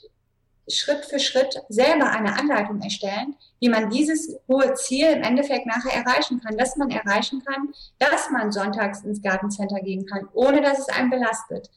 Schritt 0.67 1.05
für 1.05 1.19
Schritt 1.19 1.61
selber 1.69 2.09
eine 2.09 2.37
Anleitung 2.37 2.81
erstellen, 2.81 3.35
wie 3.59 3.69
man 3.69 3.89
dieses 3.89 4.37
hohe 4.47 4.73
Ziel 4.75 5.07
im 5.07 5.23
Endeffekt 5.23 5.65
nachher 5.65 5.93
erreichen 5.93 6.39
kann, 6.41 6.57
dass 6.57 6.77
man 6.77 6.89
erreichen 6.89 7.43
kann, 7.43 7.73
dass 7.99 8.29
man 8.29 8.51
sonntags 8.51 9.01
ins 9.03 9.21
Gartencenter 9.21 9.81
gehen 9.81 10.05
kann, 10.05 10.27
ohne 10.33 10.61
dass 10.61 10.79
es 10.79 10.89
einen 10.89 11.09
belastet. 11.09 11.69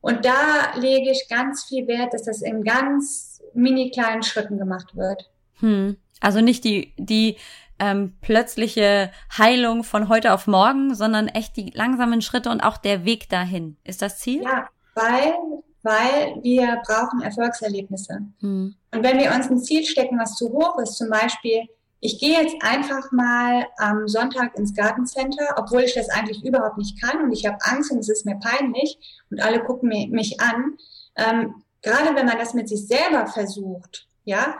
Und 0.00 0.24
da 0.24 0.74
lege 0.76 1.10
ich 1.10 1.28
ganz 1.28 1.64
viel 1.64 1.86
Wert, 1.86 2.14
dass 2.14 2.24
das 2.24 2.40
in 2.40 2.64
ganz 2.64 3.42
mini 3.52 3.90
kleinen 3.90 4.22
Schritten 4.22 4.56
gemacht 4.58 4.96
wird. 4.96 5.30
Hm. 5.60 5.96
Also 6.20 6.40
nicht 6.40 6.64
die, 6.64 6.94
die 6.96 7.36
ähm, 7.78 8.16
plötzliche 8.20 9.10
Heilung 9.36 9.84
von 9.84 10.08
heute 10.08 10.32
auf 10.32 10.46
morgen, 10.46 10.94
sondern 10.94 11.28
echt 11.28 11.56
die 11.56 11.70
langsamen 11.74 12.22
Schritte 12.22 12.50
und 12.50 12.60
auch 12.60 12.78
der 12.78 13.04
Weg 13.04 13.28
dahin. 13.28 13.76
Ist 13.84 14.02
das 14.02 14.18
Ziel? 14.18 14.42
Ja, 14.42 14.68
weil 14.94 15.34
weil 15.82 16.36
wir 16.42 16.80
brauchen 16.86 17.22
Erfolgserlebnisse. 17.22 18.20
Mhm. 18.40 18.74
Und 18.92 19.02
wenn 19.02 19.18
wir 19.18 19.32
uns 19.34 19.48
ein 19.48 19.58
Ziel 19.58 19.84
stecken, 19.84 20.18
was 20.18 20.36
zu 20.36 20.50
hoch 20.50 20.78
ist, 20.78 20.96
zum 20.96 21.08
Beispiel, 21.08 21.68
ich 22.00 22.18
gehe 22.18 22.42
jetzt 22.42 22.56
einfach 22.60 23.12
mal 23.12 23.66
am 23.76 24.08
Sonntag 24.08 24.56
ins 24.56 24.74
Gartencenter, 24.74 25.54
obwohl 25.56 25.82
ich 25.82 25.94
das 25.94 26.08
eigentlich 26.08 26.42
überhaupt 26.44 26.78
nicht 26.78 27.00
kann 27.00 27.22
und 27.22 27.32
ich 27.32 27.46
habe 27.46 27.58
Angst 27.60 27.92
und 27.92 27.98
es 27.98 28.08
ist 28.08 28.24
mir 28.24 28.36
peinlich 28.36 28.98
und 29.30 29.42
alle 29.42 29.62
gucken 29.62 29.88
mich 30.10 30.40
an. 30.40 30.78
Ähm, 31.16 31.62
gerade 31.82 32.14
wenn 32.14 32.26
man 32.26 32.38
das 32.38 32.54
mit 32.54 32.68
sich 32.68 32.86
selber 32.86 33.26
versucht, 33.26 34.06
ja, 34.24 34.56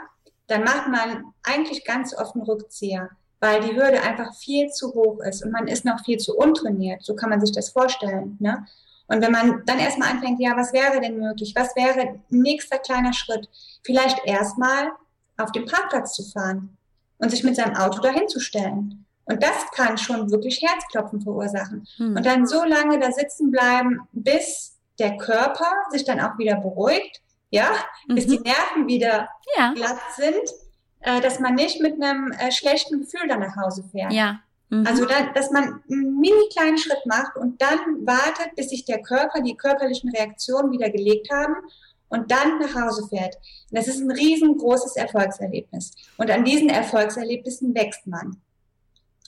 dann 0.48 0.64
macht 0.64 0.88
man 0.88 1.32
eigentlich 1.42 1.84
ganz 1.84 2.14
oft 2.14 2.34
einen 2.34 2.44
Rückzieher, 2.44 3.08
weil 3.40 3.60
die 3.60 3.74
Hürde 3.74 4.02
einfach 4.02 4.34
viel 4.34 4.68
zu 4.68 4.92
hoch 4.92 5.20
ist 5.20 5.42
und 5.44 5.52
man 5.52 5.66
ist 5.66 5.84
noch 5.84 6.04
viel 6.04 6.18
zu 6.18 6.36
untrainiert. 6.36 7.02
So 7.02 7.14
kann 7.14 7.30
man 7.30 7.40
sich 7.40 7.52
das 7.52 7.70
vorstellen. 7.70 8.36
Ne? 8.38 8.66
Und 9.10 9.22
wenn 9.22 9.32
man 9.32 9.64
dann 9.66 9.80
erstmal 9.80 10.12
anfängt, 10.12 10.40
ja, 10.40 10.56
was 10.56 10.72
wäre 10.72 11.00
denn 11.00 11.18
möglich? 11.18 11.52
Was 11.56 11.74
wäre 11.74 12.20
nächster 12.28 12.78
kleiner 12.78 13.12
Schritt? 13.12 13.48
Vielleicht 13.82 14.24
erstmal 14.24 14.92
auf 15.36 15.50
den 15.50 15.66
Parkplatz 15.66 16.14
zu 16.14 16.22
fahren 16.22 16.76
und 17.18 17.30
sich 17.30 17.42
mit 17.42 17.56
seinem 17.56 17.74
Auto 17.74 18.00
dahin 18.00 18.28
zu 18.28 18.38
stellen. 18.38 19.04
Und 19.24 19.42
das 19.42 19.68
kann 19.74 19.98
schon 19.98 20.30
wirklich 20.30 20.62
Herzklopfen 20.62 21.20
verursachen. 21.20 21.88
Hm. 21.96 22.16
Und 22.16 22.24
dann 22.24 22.46
so 22.46 22.62
lange 22.62 23.00
da 23.00 23.10
sitzen 23.10 23.50
bleiben, 23.50 24.00
bis 24.12 24.76
der 25.00 25.16
Körper 25.16 25.66
sich 25.90 26.04
dann 26.04 26.20
auch 26.20 26.38
wieder 26.38 26.56
beruhigt, 26.56 27.20
ja, 27.50 27.72
mhm. 28.06 28.14
bis 28.14 28.26
die 28.26 28.38
Nerven 28.38 28.86
wieder 28.86 29.28
ja. 29.56 29.72
glatt 29.74 29.98
sind, 30.14 30.48
äh, 31.00 31.20
dass 31.20 31.40
man 31.40 31.54
nicht 31.54 31.80
mit 31.80 31.94
einem 31.94 32.30
äh, 32.32 32.52
schlechten 32.52 33.00
Gefühl 33.00 33.26
dann 33.26 33.40
nach 33.40 33.56
Hause 33.56 33.82
fährt. 33.90 34.12
Ja. 34.12 34.40
Mhm. 34.70 34.86
Also, 34.86 35.04
da, 35.04 35.32
dass 35.34 35.50
man 35.50 35.82
einen 35.90 36.18
mini 36.18 36.48
kleinen 36.52 36.78
Schritt 36.78 37.04
macht 37.04 37.36
und 37.36 37.60
dann 37.60 38.06
wartet, 38.06 38.54
bis 38.56 38.70
sich 38.70 38.84
der 38.84 39.02
Körper, 39.02 39.40
die 39.42 39.56
körperlichen 39.56 40.10
Reaktionen 40.10 40.72
wieder 40.72 40.90
gelegt 40.90 41.30
haben 41.30 41.54
und 42.08 42.30
dann 42.30 42.58
nach 42.58 42.74
Hause 42.74 43.06
fährt. 43.08 43.36
Und 43.70 43.78
das 43.78 43.88
ist 43.88 44.00
ein 44.00 44.10
riesengroßes 44.10 44.96
Erfolgserlebnis. 44.96 45.92
Und 46.16 46.30
an 46.30 46.44
diesen 46.44 46.68
Erfolgserlebnissen 46.68 47.74
wächst 47.74 48.06
man. 48.06 48.40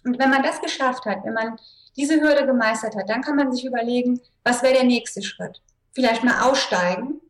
Und 0.05 0.19
wenn 0.19 0.31
man 0.31 0.43
das 0.43 0.61
geschafft 0.61 1.05
hat, 1.05 1.25
wenn 1.25 1.35
man 1.35 1.57
diese 1.97 2.21
Hürde 2.21 2.47
gemeistert 2.47 2.97
hat, 2.97 3.09
dann 3.09 3.23
kann 3.23 3.37
man 3.37 3.53
sich 3.53 3.65
überlegen, 3.65 4.21
was 4.45 4.63
wäre 4.63 4.75
der 4.75 4.85
nächste 4.85 5.23
Schritt? 5.23 5.61
Vielleicht 5.93 6.25
mal 6.25 6.49
aussteigen 6.51 7.21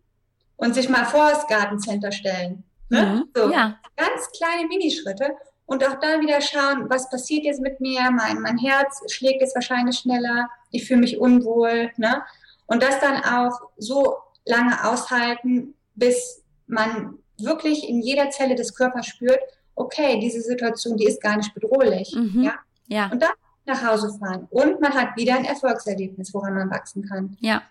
und 0.57 0.75
sich 0.75 0.89
mal 0.89 1.05
vor 1.05 1.31
das 1.31 1.47
Gartencenter 1.47 2.13
stellen. 2.13 2.65
Ne? 2.89 3.03
Mhm. 3.03 3.25
So, 3.35 3.51
ja. 3.51 3.79
Ganz 3.97 4.31
kleine 4.37 4.69
Minischritte 4.69 5.35
und 5.73 5.83
auch 5.89 5.99
da 6.01 6.21
wieder 6.21 6.43
schauen, 6.43 6.91
was 6.91 7.09
passiert 7.09 7.45
jetzt 7.45 7.63
mit 7.63 7.81
mir? 7.81 8.11
Mein, 8.11 8.43
mein 8.43 8.59
Herz 8.59 9.03
schlägt 9.11 9.41
jetzt 9.41 9.55
wahrscheinlich 9.55 9.97
schneller, 9.97 10.51
ich 10.71 10.87
fühle 10.87 11.01
mich 11.01 11.19
unwohl. 11.19 11.91
Ne? 11.97 12.23
Und 12.67 12.83
das 12.83 13.01
dann 13.01 13.25
auch 13.25 13.59
so 13.79 14.17
lange 14.45 14.85
aushalten, 14.85 15.73
bis 15.95 16.43
man 16.67 17.15
wirklich 17.39 17.89
in 17.89 18.03
jeder 18.03 18.29
Zelle 18.29 18.55
des 18.55 18.75
Körpers 18.75 19.07
spürt, 19.07 19.41
okay, 19.75 20.21
diese 20.21 20.43
Situation, 20.43 20.99
die 20.99 21.07
ist 21.07 21.23
gar 21.23 21.39
nicht 21.39 21.55
bedrohlich. 21.55 22.15
Mhm. 22.15 22.43
Ja? 22.43 22.55
ja. 22.89 23.11
Und 23.11 23.23
dann 23.23 23.33
nach 23.65 23.83
Hause 23.83 24.15
fahren. 24.19 24.49
Und 24.51 24.79
man 24.83 24.93
hat 24.93 25.17
wieder 25.17 25.37
ein 25.37 25.47
Erfolgserlebnis, 25.47 26.35
woran 26.35 26.53
man 26.53 26.71
wachsen 26.71 27.09
kann. 27.09 27.39
Ja. 27.41 27.63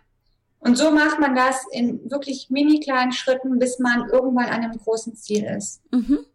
Und 0.58 0.76
so 0.76 0.90
macht 0.90 1.20
man 1.20 1.36
das 1.36 1.68
in 1.72 2.10
wirklich 2.10 2.50
mini 2.50 2.80
kleinen 2.80 3.12
Schritten, 3.12 3.60
bis 3.60 3.78
man 3.78 4.10
irgendwann 4.10 4.46
an 4.46 4.64
einem 4.64 4.78
großen 4.80 5.16
Ziel 5.16 5.44
ist. 5.44 5.82
Mhm. 5.92 6.26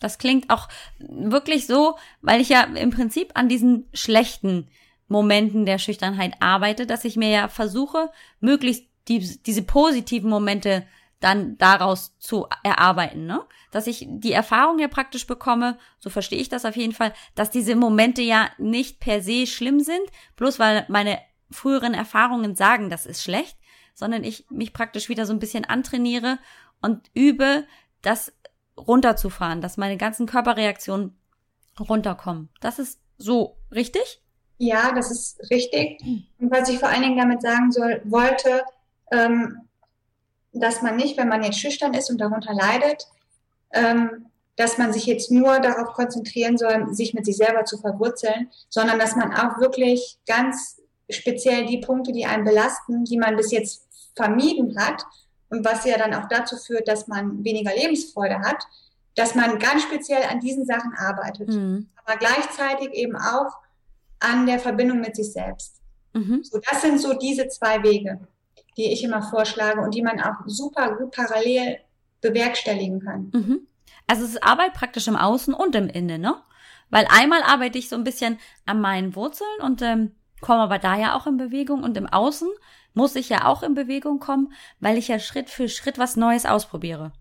Das 0.00 0.18
klingt 0.18 0.50
auch 0.50 0.68
wirklich 0.98 1.66
so, 1.66 1.96
weil 2.20 2.40
ich 2.40 2.50
ja 2.50 2.62
im 2.62 2.90
Prinzip 2.90 3.32
an 3.34 3.48
diesen 3.48 3.88
schlechten 3.94 4.68
Momenten 5.08 5.64
der 5.64 5.78
Schüchternheit 5.78 6.34
arbeite, 6.40 6.86
dass 6.86 7.04
ich 7.04 7.16
mir 7.16 7.30
ja 7.30 7.48
versuche, 7.48 8.10
möglichst 8.40 8.84
die, 9.08 9.20
diese 9.42 9.62
positiven 9.62 10.28
Momente 10.28 10.86
dann 11.20 11.56
daraus 11.56 12.18
zu 12.18 12.46
erarbeiten, 12.62 13.24
ne? 13.26 13.42
Dass 13.70 13.86
ich 13.86 14.06
die 14.08 14.32
Erfahrung 14.32 14.78
ja 14.78 14.88
praktisch 14.88 15.26
bekomme, 15.26 15.78
so 15.98 16.10
verstehe 16.10 16.40
ich 16.40 16.48
das 16.48 16.64
auf 16.64 16.76
jeden 16.76 16.92
Fall, 16.92 17.14
dass 17.34 17.50
diese 17.50 17.74
Momente 17.74 18.22
ja 18.22 18.50
nicht 18.58 19.00
per 19.00 19.22
se 19.22 19.46
schlimm 19.46 19.80
sind, 19.80 20.02
bloß 20.36 20.58
weil 20.58 20.84
meine 20.88 21.18
früheren 21.50 21.94
Erfahrungen 21.94 22.54
sagen, 22.54 22.90
das 22.90 23.06
ist 23.06 23.22
schlecht, 23.22 23.56
sondern 23.94 24.24
ich 24.24 24.44
mich 24.50 24.72
praktisch 24.72 25.08
wieder 25.08 25.24
so 25.24 25.32
ein 25.32 25.38
bisschen 25.38 25.64
antrainiere 25.64 26.38
und 26.82 27.10
übe, 27.14 27.66
das 28.02 28.32
runterzufahren, 28.76 29.60
dass 29.60 29.76
meine 29.76 29.96
ganzen 29.96 30.26
Körperreaktionen 30.26 31.16
runterkommen. 31.78 32.48
Das 32.60 32.78
ist 32.78 33.00
so 33.18 33.56
richtig? 33.72 34.22
Ja, 34.58 34.92
das 34.94 35.10
ist 35.10 35.50
richtig. 35.50 36.00
Und 36.38 36.50
was 36.50 36.68
ich 36.68 36.78
vor 36.78 36.88
allen 36.88 37.02
Dingen 37.02 37.18
damit 37.18 37.42
sagen 37.42 37.72
soll, 37.72 38.00
wollte, 38.04 38.62
ähm, 39.12 39.58
dass 40.52 40.82
man 40.82 40.96
nicht, 40.96 41.18
wenn 41.18 41.28
man 41.28 41.42
jetzt 41.42 41.60
schüchtern 41.60 41.94
ist 41.94 42.10
und 42.10 42.18
darunter 42.18 42.54
leidet, 42.54 43.06
ähm, 43.72 44.26
dass 44.56 44.78
man 44.78 44.92
sich 44.92 45.04
jetzt 45.04 45.30
nur 45.30 45.60
darauf 45.60 45.92
konzentrieren 45.92 46.56
soll, 46.56 46.94
sich 46.94 47.12
mit 47.12 47.26
sich 47.26 47.36
selber 47.36 47.64
zu 47.64 47.76
verwurzeln, 47.76 48.50
sondern 48.70 48.98
dass 48.98 49.14
man 49.14 49.34
auch 49.34 49.60
wirklich 49.60 50.18
ganz 50.26 50.80
speziell 51.10 51.66
die 51.66 51.78
Punkte, 51.78 52.12
die 52.12 52.24
einen 52.24 52.44
belasten, 52.44 53.04
die 53.04 53.18
man 53.18 53.36
bis 53.36 53.50
jetzt 53.50 53.86
vermieden 54.16 54.76
hat, 54.78 55.04
und 55.48 55.64
was 55.64 55.84
ja 55.84 55.98
dann 55.98 56.14
auch 56.14 56.28
dazu 56.28 56.56
führt, 56.56 56.88
dass 56.88 57.06
man 57.08 57.44
weniger 57.44 57.74
Lebensfreude 57.74 58.38
hat, 58.40 58.64
dass 59.14 59.34
man 59.34 59.58
ganz 59.58 59.82
speziell 59.82 60.24
an 60.30 60.40
diesen 60.40 60.66
Sachen 60.66 60.92
arbeitet, 60.94 61.48
mhm. 61.48 61.88
aber 62.04 62.18
gleichzeitig 62.18 62.92
eben 62.92 63.16
auch 63.16 63.56
an 64.20 64.46
der 64.46 64.58
Verbindung 64.58 65.00
mit 65.00 65.16
sich 65.16 65.32
selbst. 65.32 65.80
Mhm. 66.12 66.42
So, 66.42 66.58
das 66.58 66.82
sind 66.82 67.00
so 67.00 67.14
diese 67.14 67.48
zwei 67.48 67.82
Wege, 67.82 68.20
die 68.76 68.92
ich 68.92 69.02
immer 69.04 69.22
vorschlage 69.22 69.80
und 69.80 69.94
die 69.94 70.02
man 70.02 70.20
auch 70.20 70.46
super 70.46 70.96
gut 70.96 71.12
parallel 71.12 71.78
bewerkstelligen 72.20 73.00
kann. 73.00 73.30
Mhm. 73.32 73.66
Also 74.06 74.24
es 74.24 74.30
ist 74.30 74.42
Arbeit 74.42 74.74
praktisch 74.74 75.08
im 75.08 75.16
Außen 75.16 75.54
und 75.54 75.74
im 75.74 75.88
Innen, 75.88 76.20
ne? 76.20 76.36
Weil 76.88 77.06
einmal 77.10 77.42
arbeite 77.42 77.78
ich 77.78 77.88
so 77.88 77.96
ein 77.96 78.04
bisschen 78.04 78.38
an 78.64 78.80
meinen 78.80 79.16
Wurzeln 79.16 79.60
und 79.60 79.82
ähm, 79.82 80.14
komme 80.40 80.60
aber 80.62 80.78
da 80.78 80.96
ja 80.96 81.16
auch 81.16 81.26
in 81.26 81.36
Bewegung 81.36 81.82
und 81.82 81.96
im 81.96 82.06
Außen 82.06 82.48
muss 82.96 83.14
ich 83.14 83.28
ja 83.28 83.44
auch 83.44 83.62
in 83.62 83.74
Bewegung 83.74 84.18
kommen, 84.18 84.52
weil 84.80 84.96
ich 84.96 85.08
ja 85.08 85.18
Schritt 85.18 85.50
für 85.50 85.68
Schritt 85.68 85.98
was 85.98 86.16
Neues 86.16 86.46
ausprobiere. 86.46 87.12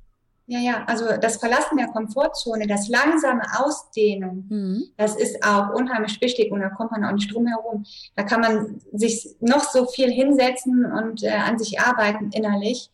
Ja, 0.48 0.60
ja, 0.60 0.84
also 0.86 1.06
das 1.20 1.38
Verlassen 1.38 1.78
der 1.78 1.88
Komfortzone, 1.88 2.68
das 2.68 2.88
langsame 2.88 3.42
Ausdehnen, 3.60 4.46
mhm. 4.48 4.84
das 4.96 5.16
ist 5.16 5.44
auch 5.44 5.74
unheimlich 5.74 6.22
wichtig 6.22 6.52
und 6.52 6.62
da 6.62 6.70
kommt 6.70 6.92
man 6.92 7.04
auch 7.04 7.12
nicht 7.12 7.34
drum 7.34 7.48
herum. 7.48 7.84
Da 8.16 8.24
kann 8.24 8.42
man 8.42 8.80
sich 8.94 9.36
noch 9.40 9.64
so 9.64 9.86
viel 9.88 10.12
hinsetzen 10.12 10.86
und 10.86 11.24
äh, 11.24 11.32
an 11.32 11.58
sich 11.58 11.80
arbeiten 11.80 12.30
innerlich. 12.32 12.92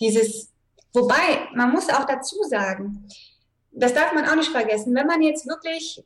Dieses, 0.00 0.52
wobei, 0.92 1.48
man 1.54 1.72
muss 1.72 1.88
auch 1.88 2.04
dazu 2.04 2.36
sagen, 2.48 3.08
das 3.72 3.94
darf 3.94 4.12
man 4.12 4.26
auch 4.26 4.36
nicht 4.36 4.50
vergessen, 4.50 4.94
wenn 4.94 5.06
man 5.06 5.22
jetzt 5.22 5.46
wirklich 5.46 6.04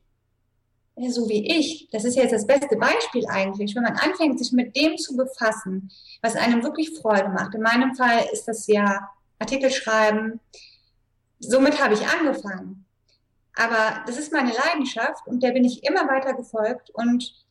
so 0.96 1.28
wie 1.28 1.46
ich, 1.58 1.88
das 1.92 2.04
ist 2.04 2.16
jetzt 2.16 2.32
das 2.32 2.46
beste 2.46 2.76
Beispiel 2.76 3.26
eigentlich, 3.28 3.74
wenn 3.74 3.82
man 3.82 3.96
anfängt, 3.96 4.38
sich 4.38 4.52
mit 4.52 4.74
dem 4.76 4.96
zu 4.96 5.16
befassen, 5.16 5.90
was 6.22 6.36
einem 6.36 6.62
wirklich 6.62 6.98
Freude 6.98 7.28
macht. 7.28 7.54
In 7.54 7.62
meinem 7.62 7.94
Fall 7.94 8.24
ist 8.32 8.48
das 8.48 8.66
ja 8.66 9.08
Artikel 9.38 9.70
schreiben. 9.70 10.40
Somit 11.38 11.82
habe 11.82 11.94
ich 11.94 12.06
angefangen. 12.06 12.86
Aber 13.54 14.04
das 14.06 14.18
ist 14.18 14.32
meine 14.32 14.52
Leidenschaft 14.52 15.26
und 15.26 15.42
der 15.42 15.52
bin 15.52 15.64
ich 15.64 15.84
immer 15.84 16.08
weiter 16.08 16.34
gefolgt. 16.34 16.90
Und 16.90 17.44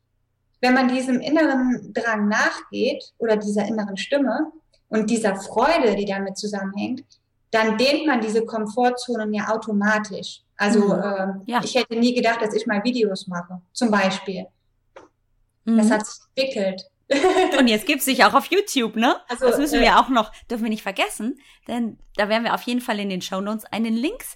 wenn 0.62 0.74
man 0.74 0.88
diesem 0.88 1.20
inneren 1.20 1.94
Drang 1.94 2.28
nachgeht 2.28 3.14
oder 3.20 3.38
dieser 3.38 3.66
inneren 3.66 3.98
Stimme 3.98 4.52
und 4.90 5.10
dieser 5.10 5.36
Freude, 5.36 5.96
die 5.96 6.06
damit 6.06 6.38
zusammenhängt, 6.38 7.04
dann 7.52 7.78
dehnt 7.78 8.08
man 8.08 8.22
diese 8.22 8.46
Komfortzonen 8.46 9.34
ja 9.34 9.50
automatisch. 9.50 10.45
Also 10.58 10.88
mhm. 10.88 11.02
äh, 11.48 11.52
ja. 11.52 11.62
ich 11.64 11.76
hätte 11.76 11.96
nie 11.96 12.14
gedacht, 12.14 12.42
dass 12.42 12.54
ich 12.54 12.66
mal 12.66 12.84
Videos 12.84 13.28
mache, 13.28 13.62
zum 13.74 13.92
Beispiel. 13.92 14.46
Mhm. 15.66 15.78
Das 15.78 15.92
hat 15.92 16.06
sich 16.06 16.22
entwickelt. 16.36 16.90
Und 17.60 17.68
jetzt 17.68 17.86
gibt's 17.86 18.06
dich 18.06 18.24
auch 18.24 18.34
auf 18.34 18.48
YouTube, 18.48 18.96
ne? 18.96 19.18
Also, 19.28 19.46
das 19.46 19.60
müssen 19.60 19.80
wir 19.80 19.90
äh, 19.90 19.94
auch 19.94 20.10
noch, 20.10 20.32
dürfen 20.50 20.64
wir 20.64 20.72
nicht 20.72 20.82
vergessen, 20.82 21.40
denn 21.68 22.00
da 22.16 22.30
werden 22.30 22.44
wir 22.44 22.56
auf 22.56 22.64
jeden 22.64 22.82
Fall 22.82 23.00
in 23.00 23.10
den 23.10 23.22
Show 23.22 23.42
Notes 23.42 23.66
einen 23.66 23.94
Links, 23.94 24.36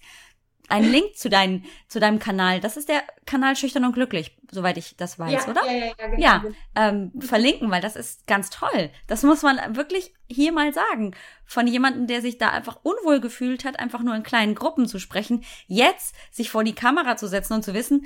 einen 0.70 0.92
Link 0.92 1.18
zu, 1.18 1.30
dein, 1.30 1.66
zu 1.88 2.00
deinem 2.00 2.20
Kanal. 2.20 2.60
Das 2.60 2.78
ist 2.78 2.90
der 2.90 3.04
Kanal 3.26 3.56
Schüchtern 3.56 3.86
und 3.86 3.94
Glücklich, 3.94 4.38
soweit 4.52 4.78
ich 4.78 4.96
das 4.96 5.20
weiß, 5.20 5.46
ja, 5.46 5.52
oder? 5.52 5.66
Ja, 5.66 5.72
ja, 5.72 5.86
ja, 5.86 6.08
genau. 6.08 6.22
ja 6.22 6.44
ähm, 6.76 7.12
verlinken, 7.20 7.70
weil 7.72 7.82
das 7.82 7.96
ist 7.96 8.28
ganz 8.28 8.50
toll. 8.50 8.90
Das 9.08 9.24
muss 9.24 9.42
man 9.42 9.76
wirklich 9.76 10.14
hier 10.28 10.52
mal 10.52 10.74
sagen. 10.74 11.16
Von 11.46 11.68
jemandem, 11.68 12.08
der 12.08 12.22
sich 12.22 12.38
da 12.38 12.50
einfach 12.50 12.80
unwohl 12.84 13.20
gefühlt 13.20 13.66
hat, 13.66 13.80
einfach 13.80 14.02
nur 14.02 14.16
in 14.16 14.24
kleinen 14.24 14.56
Gruppen 14.56 14.88
zu 14.88 15.00
sprechen, 15.00 15.44
jetzt 15.68 16.16
sich 16.32 16.52
vor 16.52 16.64
die 16.64 16.76
Kamera 16.76 17.18
zu 17.18 17.28
setzen 17.28 17.54
und 17.54 17.64
zu 17.64 17.74
wissen, 17.74 18.06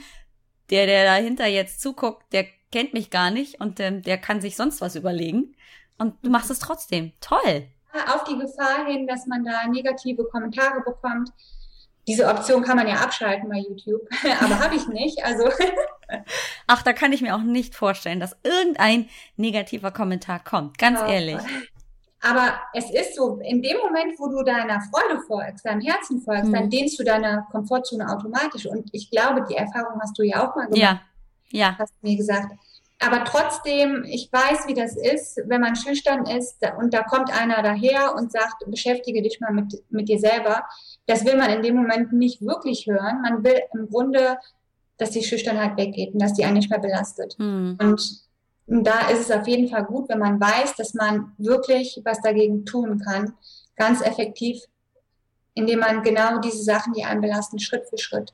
der, 0.70 0.86
der 0.86 1.04
dahinter 1.04 1.48
jetzt 1.48 1.82
zuguckt, 1.82 2.32
der 2.32 2.46
kennt 2.72 2.94
mich 2.94 3.10
gar 3.10 3.30
nicht 3.30 3.60
und 3.60 3.80
ähm, 3.80 4.02
der 4.02 4.18
kann 4.18 4.42
sich 4.42 4.56
sonst 4.56 4.82
was 4.82 4.96
überlegen. 4.96 5.56
Und 5.98 6.16
du 6.24 6.30
machst 6.30 6.50
es 6.50 6.60
trotzdem. 6.60 7.12
Toll. 7.22 7.68
Auf 8.08 8.24
die 8.24 8.38
Gefahr 8.38 8.88
hin, 8.88 9.06
dass 9.06 9.28
man 9.28 9.44
da 9.44 9.68
negative 9.68 10.24
Kommentare 10.26 10.82
bekommt. 10.82 11.30
Diese 12.08 12.28
Option 12.28 12.64
kann 12.64 12.76
man 12.76 12.88
ja 12.88 12.96
abschalten 12.96 13.50
bei 13.50 13.58
YouTube, 13.58 14.02
aber 14.42 14.60
habe 14.60 14.76
ich 14.76 14.88
nicht. 14.88 15.24
Also 15.24 15.50
Ach, 16.68 16.84
da 16.84 16.94
kann 16.94 17.14
ich 17.14 17.22
mir 17.22 17.36
auch 17.36 17.42
nicht 17.42 17.76
vorstellen, 17.76 18.20
dass 18.20 18.36
irgendein 18.44 19.08
negativer 19.38 19.92
Kommentar 19.92 20.44
kommt. 20.44 20.78
Ganz 20.78 21.00
ja. 21.00 21.08
ehrlich. 21.08 21.40
Aber 22.22 22.54
es 22.74 22.90
ist 22.90 23.16
so, 23.16 23.40
in 23.44 23.62
dem 23.62 23.78
Moment, 23.78 24.18
wo 24.18 24.30
du 24.30 24.44
deiner 24.44 24.80
Freude 24.82 25.22
folgst, 25.28 25.66
deinem 25.66 25.82
Herzen 25.82 26.22
folgst, 26.22 26.46
mhm. 26.46 26.54
dann 26.54 26.70
dehnst 26.70 26.98
du 26.98 27.04
deiner 27.04 27.46
Komfortzone 27.52 28.08
automatisch. 28.08 28.66
Und 28.66 28.90
ich 28.94 29.12
glaube, 29.12 29.46
die 29.50 29.56
Erfahrung 29.56 30.00
hast 30.02 30.18
du 30.18 30.24
ja 30.24 30.48
auch 30.48 30.56
mal 30.56 30.68
gemacht. 30.68 30.78
Ja, 30.78 31.02
ja. 31.50 31.76
Hast 31.78 31.94
du 32.02 32.08
mir 32.08 32.16
gesagt. 32.16 32.54
Aber 33.00 33.26
trotzdem, 33.26 34.06
ich 34.06 34.32
weiß, 34.32 34.68
wie 34.68 34.74
das 34.74 34.96
ist, 34.96 35.42
wenn 35.48 35.60
man 35.60 35.76
schüchtern 35.76 36.26
ist 36.26 36.66
und 36.78 36.94
da 36.94 37.04
kommt 37.04 37.30
einer 37.38 37.62
daher 37.62 38.16
und 38.16 38.32
sagt, 38.32 38.64
beschäftige 38.68 39.22
dich 39.22 39.42
mal 39.42 39.52
mit, 39.52 39.84
mit 39.90 40.08
dir 40.08 40.20
selber. 40.20 40.64
Das 41.06 41.26
will 41.26 41.38
man 41.38 41.52
in 41.52 41.62
dem 41.62 41.76
Moment 41.76 42.14
nicht 42.14 42.42
wirklich 42.42 42.88
hören. 42.88 43.22
Man 43.22 43.44
will 43.44 43.60
im 43.74 43.90
Grunde, 43.90 44.38
dass 44.98 45.12
die 45.12 45.24
Schüchternheit 45.24 45.78
weggeht 45.78 46.14
und 46.14 46.22
dass 46.22 46.34
die 46.34 46.46
einen 46.46 46.56
nicht 46.56 46.70
mehr 46.70 46.80
belastet. 46.80 47.36
Mhm. 47.38 47.78
Und 47.80 48.24
da 48.68 49.10
ist 49.10 49.20
es 49.20 49.32
auf 49.32 49.48
jeden 49.48 49.68
Fall 49.68 49.84
gut, 49.84 50.08
wenn 50.10 50.20
man 50.20 50.40
weiß, 50.40 50.76
dass 50.76 50.94
man 50.94 51.34
wirklich 51.38 52.02
was 52.06 52.22
dagegen 52.22 52.66
tun 52.66 53.00
kann, 53.00 53.34
ganz 53.76 54.02
effektiv, 54.02 54.62
indem 55.54 55.80
man 55.80 56.02
genau 56.04 56.40
diese 56.40 56.64
Sachen, 56.64 56.94
die 56.94 57.04
einen 57.04 57.22
belasten, 57.22 57.60
Schritt 57.60 57.88
für 57.90 57.98
Schritt 57.98 58.34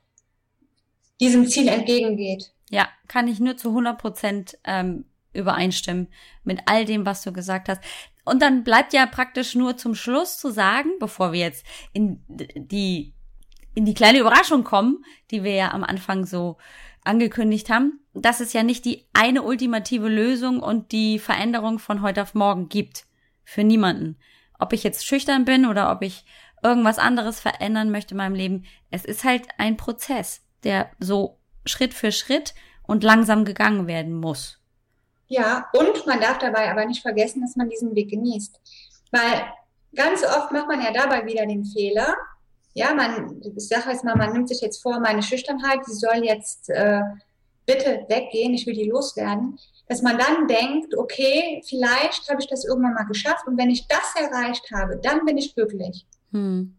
diesem 1.20 1.48
Ziel 1.48 1.68
entgegengeht. 1.68 2.52
Ja, 2.70 2.88
kann 3.08 3.28
ich 3.28 3.40
nur 3.40 3.58
zu 3.58 3.70
100 3.70 3.98
Prozent 3.98 4.58
ähm, 4.64 5.06
übereinstimmen 5.34 6.08
mit 6.44 6.62
all 6.66 6.86
dem, 6.86 7.06
was 7.06 7.22
du 7.24 7.34
gesagt 7.34 7.70
hast. 7.70 7.82
Und 8.30 8.42
dann 8.42 8.64
bleibt 8.64 8.94
ja 8.94 9.06
praktisch 9.06 9.56
nur 9.56 9.78
zum 9.78 9.96
Schluss 9.96 10.38
zu 10.38 10.52
sagen, 10.52 10.90
bevor 11.00 11.32
wir 11.32 11.40
jetzt 11.40 11.66
in 11.94 12.24
die 12.28 13.14
in 13.76 13.86
die 13.86 13.94
kleine 13.94 14.20
Überraschung 14.20 14.64
kommen, 14.64 15.04
die 15.32 15.44
wir 15.44 15.54
ja 15.54 15.72
am 15.72 15.84
Anfang 15.84 16.26
so 16.26 16.58
angekündigt 17.04 17.70
haben, 17.70 18.00
dass 18.14 18.40
es 18.40 18.54
ja 18.54 18.64
nicht 18.64 18.84
die 18.86 19.08
eine 19.14 19.44
ultimative 19.44 20.10
Lösung 20.10 20.60
und 20.60 20.92
die 20.92 21.18
Veränderung 21.18 21.80
von 21.80 22.02
heute 22.02 22.22
auf 22.22 22.34
morgen 22.34 22.70
gibt. 22.70 23.06
Für 23.44 23.64
niemanden. 23.64 24.18
Ob 24.60 24.74
ich 24.74 24.84
jetzt 24.84 25.06
schüchtern 25.06 25.46
bin 25.46 25.66
oder 25.66 25.92
ob 25.92 26.02
ich 26.02 26.26
irgendwas 26.62 27.00
anderes 27.00 27.40
verändern 27.40 27.90
möchte 27.90 28.14
in 28.14 28.18
meinem 28.18 28.36
Leben. 28.36 28.66
Es 28.92 29.06
ist 29.06 29.24
halt 29.24 29.48
ein 29.58 29.78
Prozess, 29.78 30.46
der 30.64 30.92
so 31.00 31.40
Schritt 31.66 31.94
für 31.94 32.12
Schritt 32.12 32.54
und 32.84 33.04
langsam 33.04 33.46
gegangen 33.46 33.88
werden 33.88 34.14
muss. 34.14 34.59
Ja, 35.30 35.70
und 35.74 36.06
man 36.06 36.20
darf 36.20 36.40
dabei 36.40 36.70
aber 36.70 36.86
nicht 36.86 37.02
vergessen, 37.02 37.42
dass 37.42 37.56
man 37.56 37.70
diesen 37.70 37.96
Weg 37.96 38.10
genießt. 38.10 38.60
Weil 39.12 39.46
ganz 39.96 40.24
oft 40.24 40.52
macht 40.52 40.68
man 40.68 40.82
ja 40.82 40.92
dabei 40.92 41.26
wieder 41.26 41.46
den 41.46 41.66
Fehler, 41.66 42.16
ja, 42.74 42.94
man, 42.94 43.42
ich 43.42 43.68
sage 43.68 43.90
jetzt 43.92 44.04
mal, 44.04 44.16
man 44.16 44.32
nimmt 44.32 44.48
sich 44.48 44.62
jetzt 44.62 44.82
vor, 44.82 45.00
meine 45.00 45.24
Schüchternheit, 45.24 45.80
die 45.88 45.94
soll 45.94 46.24
jetzt 46.24 46.70
äh, 46.70 47.02
bitte 47.66 48.06
weggehen, 48.08 48.54
ich 48.54 48.66
will 48.66 48.74
die 48.74 48.90
loswerden, 48.90 49.60
dass 49.88 50.02
man 50.02 50.18
dann 50.18 50.48
denkt, 50.48 50.96
okay, 50.98 51.62
vielleicht 51.68 52.30
habe 52.30 52.42
ich 52.42 52.48
das 52.48 52.66
irgendwann 52.66 52.94
mal 52.94 53.04
geschafft 53.04 53.48
und 53.48 53.58
wenn 53.58 53.70
ich 53.70 53.88
das 53.88 54.16
erreicht 54.16 54.70
habe, 54.72 54.98
dann 54.98 55.26
bin 55.26 55.38
ich 55.38 55.56
glücklich. 55.56 56.06
Hm. 56.32 56.76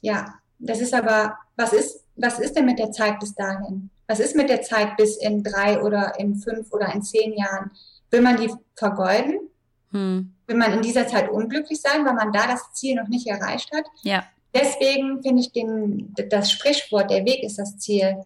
Ja, 0.00 0.34
das 0.58 0.80
ist 0.80 0.94
aber, 0.94 1.38
was 1.56 1.72
ist, 1.72 2.04
was 2.16 2.38
ist 2.38 2.56
denn 2.56 2.66
mit 2.66 2.78
der 2.78 2.92
Zeit 2.92 3.18
bis 3.20 3.34
dahin? 3.34 3.90
Was 4.08 4.20
ist 4.20 4.36
mit 4.36 4.48
der 4.48 4.62
Zeit 4.62 4.96
bis 4.96 5.16
in 5.16 5.42
drei 5.42 5.82
oder 5.82 6.18
in 6.18 6.36
fünf 6.36 6.72
oder 6.72 6.92
in 6.94 7.02
zehn 7.02 7.32
Jahren? 7.32 7.70
Will 8.10 8.20
man 8.20 8.36
die 8.36 8.52
vergeuden? 8.74 9.50
Hm. 9.90 10.32
Will 10.46 10.56
man 10.56 10.72
in 10.72 10.82
dieser 10.82 11.06
Zeit 11.06 11.28
unglücklich 11.28 11.80
sein, 11.80 12.04
weil 12.04 12.14
man 12.14 12.32
da 12.32 12.46
das 12.46 12.72
Ziel 12.72 12.94
noch 12.94 13.08
nicht 13.08 13.26
erreicht 13.26 13.70
hat? 13.72 13.84
Ja. 14.02 14.24
Deswegen 14.54 15.22
finde 15.22 15.42
ich 15.42 15.52
den, 15.52 16.14
das 16.30 16.50
Sprichwort, 16.50 17.10
der 17.10 17.24
Weg 17.24 17.42
ist 17.42 17.58
das 17.58 17.78
Ziel. 17.78 18.24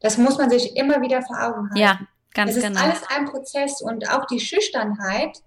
Das 0.00 0.18
muss 0.18 0.38
man 0.38 0.50
sich 0.50 0.76
immer 0.76 1.00
wieder 1.00 1.22
vor 1.22 1.36
Augen 1.36 1.70
halten. 1.70 1.76
Ja, 1.76 1.98
ganz 2.34 2.54
genau. 2.54 2.66
Es 2.68 2.74
ist 2.74 2.82
alles 2.82 3.02
ein 3.08 3.24
Prozess 3.24 3.82
und 3.82 4.08
auch 4.10 4.26
die 4.26 4.40
Schüchternheit, 4.40 5.42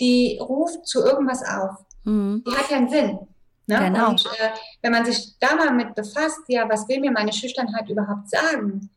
die 0.00 0.38
ruft 0.40 0.86
zu 0.86 1.02
irgendwas 1.02 1.42
auf. 1.42 1.78
Mhm. 2.04 2.44
Die 2.46 2.52
hat 2.52 2.70
ja 2.70 2.76
einen 2.76 2.90
Sinn. 2.90 3.18
Ne? 3.66 3.78
Genau. 3.78 4.10
Und 4.10 4.26
äh, 4.26 4.50
wenn 4.82 4.92
man 4.92 5.04
sich 5.04 5.38
da 5.38 5.54
mal 5.54 5.72
mit 5.72 5.94
befasst, 5.94 6.40
ja, 6.48 6.68
was 6.68 6.86
will 6.88 7.00
mir 7.00 7.10
meine 7.10 7.32
Schüchternheit 7.32 7.88
überhaupt 7.88 8.28
sagen? 8.28 8.90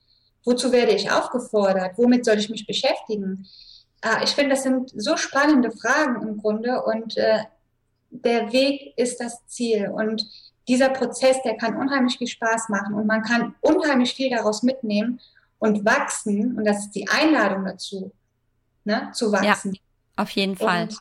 Wozu 0.43 0.71
werde 0.71 0.93
ich 0.93 1.09
aufgefordert? 1.09 1.97
Womit 1.97 2.25
soll 2.25 2.37
ich 2.37 2.49
mich 2.49 2.67
beschäftigen? 2.67 3.47
Äh, 4.01 4.23
ich 4.23 4.31
finde, 4.31 4.51
das 4.51 4.63
sind 4.63 4.91
so 4.95 5.15
spannende 5.17 5.71
Fragen 5.71 6.21
im 6.21 6.37
Grunde 6.37 6.83
und 6.83 7.17
äh, 7.17 7.43
der 8.09 8.51
Weg 8.51 8.93
ist 8.97 9.19
das 9.19 9.45
Ziel. 9.47 9.89
Und 9.89 10.25
dieser 10.67 10.89
Prozess, 10.89 11.41
der 11.43 11.55
kann 11.57 11.77
unheimlich 11.77 12.17
viel 12.17 12.27
Spaß 12.27 12.69
machen 12.69 12.93
und 12.93 13.07
man 13.07 13.23
kann 13.23 13.55
unheimlich 13.61 14.13
viel 14.13 14.29
daraus 14.29 14.63
mitnehmen 14.63 15.19
und 15.59 15.85
wachsen. 15.85 16.57
Und 16.57 16.65
das 16.65 16.79
ist 16.79 16.91
die 16.91 17.07
Einladung 17.07 17.65
dazu, 17.65 18.11
ne, 18.83 19.09
zu 19.13 19.31
wachsen. 19.31 19.73
Ja, 19.73 19.79
auf 20.23 20.29
jeden 20.31 20.57
Fall. 20.57 20.83
Und 20.83 20.97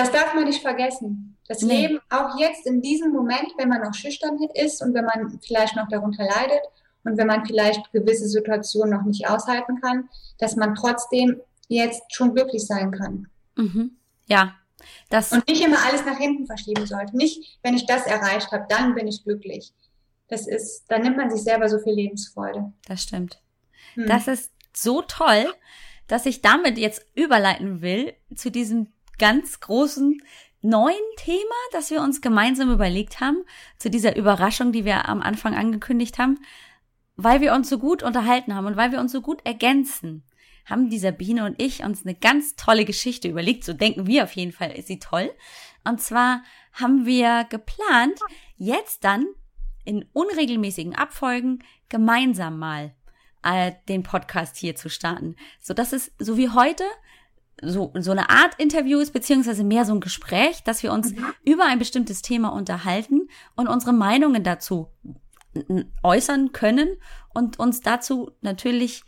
das 0.00 0.12
darf 0.12 0.34
man 0.34 0.44
nicht 0.44 0.62
vergessen. 0.62 1.36
Das 1.46 1.62
nee. 1.62 1.86
Leben, 1.86 2.00
auch 2.10 2.38
jetzt 2.38 2.66
in 2.66 2.80
diesem 2.80 3.12
Moment, 3.12 3.48
wenn 3.58 3.68
man 3.68 3.82
noch 3.82 3.94
schüchtern 3.94 4.38
ist 4.54 4.82
und 4.82 4.94
wenn 4.94 5.04
man 5.04 5.40
vielleicht 5.40 5.76
noch 5.76 5.88
darunter 5.88 6.24
leidet 6.24 6.62
und 7.04 7.16
wenn 7.16 7.26
man 7.26 7.44
vielleicht 7.44 7.90
gewisse 7.92 8.28
Situationen 8.28 8.96
noch 8.96 9.04
nicht 9.04 9.28
aushalten 9.28 9.80
kann, 9.80 10.08
dass 10.38 10.56
man 10.56 10.74
trotzdem 10.74 11.40
jetzt 11.68 12.02
schon 12.14 12.34
glücklich 12.34 12.66
sein 12.66 12.92
kann. 12.92 13.28
Mhm. 13.56 13.96
Ja, 14.26 14.54
das 15.08 15.32
und 15.32 15.46
nicht 15.48 15.64
immer 15.64 15.84
alles 15.84 16.04
nach 16.04 16.18
hinten 16.18 16.46
verschieben 16.46 16.86
sollte. 16.86 17.16
Nicht, 17.16 17.58
wenn 17.62 17.74
ich 17.74 17.86
das 17.86 18.06
erreicht 18.06 18.52
habe, 18.52 18.66
dann 18.68 18.94
bin 18.94 19.08
ich 19.08 19.24
glücklich. 19.24 19.72
Das 20.28 20.46
ist, 20.46 20.84
dann 20.88 21.02
nimmt 21.02 21.16
man 21.16 21.30
sich 21.30 21.42
selber 21.42 21.68
so 21.68 21.78
viel 21.78 21.94
Lebensfreude. 21.94 22.72
Das 22.86 23.02
stimmt. 23.02 23.40
Hm. 23.94 24.06
Das 24.06 24.28
ist 24.28 24.52
so 24.72 25.02
toll, 25.02 25.52
dass 26.06 26.26
ich 26.26 26.42
damit 26.42 26.78
jetzt 26.78 27.04
überleiten 27.14 27.82
will 27.82 28.14
zu 28.34 28.50
diesem 28.50 28.92
ganz 29.20 29.60
großen 29.60 30.20
neuen 30.62 30.94
Thema, 31.16 31.54
das 31.72 31.90
wir 31.90 32.02
uns 32.02 32.20
gemeinsam 32.20 32.72
überlegt 32.72 33.20
haben, 33.20 33.44
zu 33.78 33.90
dieser 33.90 34.16
Überraschung, 34.16 34.72
die 34.72 34.84
wir 34.84 35.08
am 35.08 35.22
Anfang 35.22 35.54
angekündigt 35.54 36.18
haben, 36.18 36.38
weil 37.16 37.40
wir 37.40 37.54
uns 37.54 37.68
so 37.68 37.78
gut 37.78 38.02
unterhalten 38.02 38.54
haben 38.54 38.66
und 38.66 38.76
weil 38.76 38.90
wir 38.90 38.98
uns 38.98 39.12
so 39.12 39.20
gut 39.20 39.40
ergänzen 39.44 40.24
haben 40.70 40.88
die 40.88 40.98
Sabine 40.98 41.44
und 41.44 41.60
ich 41.60 41.82
uns 41.82 42.06
eine 42.06 42.14
ganz 42.14 42.54
tolle 42.54 42.84
Geschichte 42.84 43.28
überlegt. 43.28 43.64
So 43.64 43.72
denken 43.72 44.06
wir 44.06 44.24
auf 44.24 44.32
jeden 44.32 44.52
Fall, 44.52 44.70
ist 44.72 44.86
sie 44.86 45.00
toll. 45.00 45.30
Und 45.84 46.00
zwar 46.00 46.42
haben 46.72 47.04
wir 47.04 47.44
geplant, 47.50 48.18
jetzt 48.56 49.04
dann 49.04 49.26
in 49.84 50.06
unregelmäßigen 50.12 50.94
Abfolgen 50.94 51.64
gemeinsam 51.88 52.58
mal 52.58 52.94
äh, 53.42 53.72
den 53.88 54.02
Podcast 54.02 54.56
hier 54.56 54.76
zu 54.76 54.88
starten. 54.88 55.36
So 55.60 55.74
dass 55.74 55.92
es 55.92 56.12
so 56.18 56.36
wie 56.36 56.50
heute 56.50 56.84
so, 57.62 57.92
so 57.98 58.10
eine 58.10 58.30
Art 58.30 58.54
Interview 58.58 58.98
ist, 58.98 59.12
beziehungsweise 59.12 59.64
mehr 59.64 59.84
so 59.84 59.94
ein 59.94 60.00
Gespräch, 60.00 60.62
dass 60.64 60.82
wir 60.82 60.92
uns 60.92 61.12
mhm. 61.12 61.26
über 61.44 61.66
ein 61.66 61.78
bestimmtes 61.78 62.22
Thema 62.22 62.50
unterhalten 62.50 63.28
und 63.56 63.68
unsere 63.68 63.92
Meinungen 63.92 64.42
dazu 64.42 64.88
äußern 66.02 66.52
können 66.52 66.88
und 67.34 67.58
uns 67.58 67.80
dazu 67.80 68.30
natürlich 68.40 69.04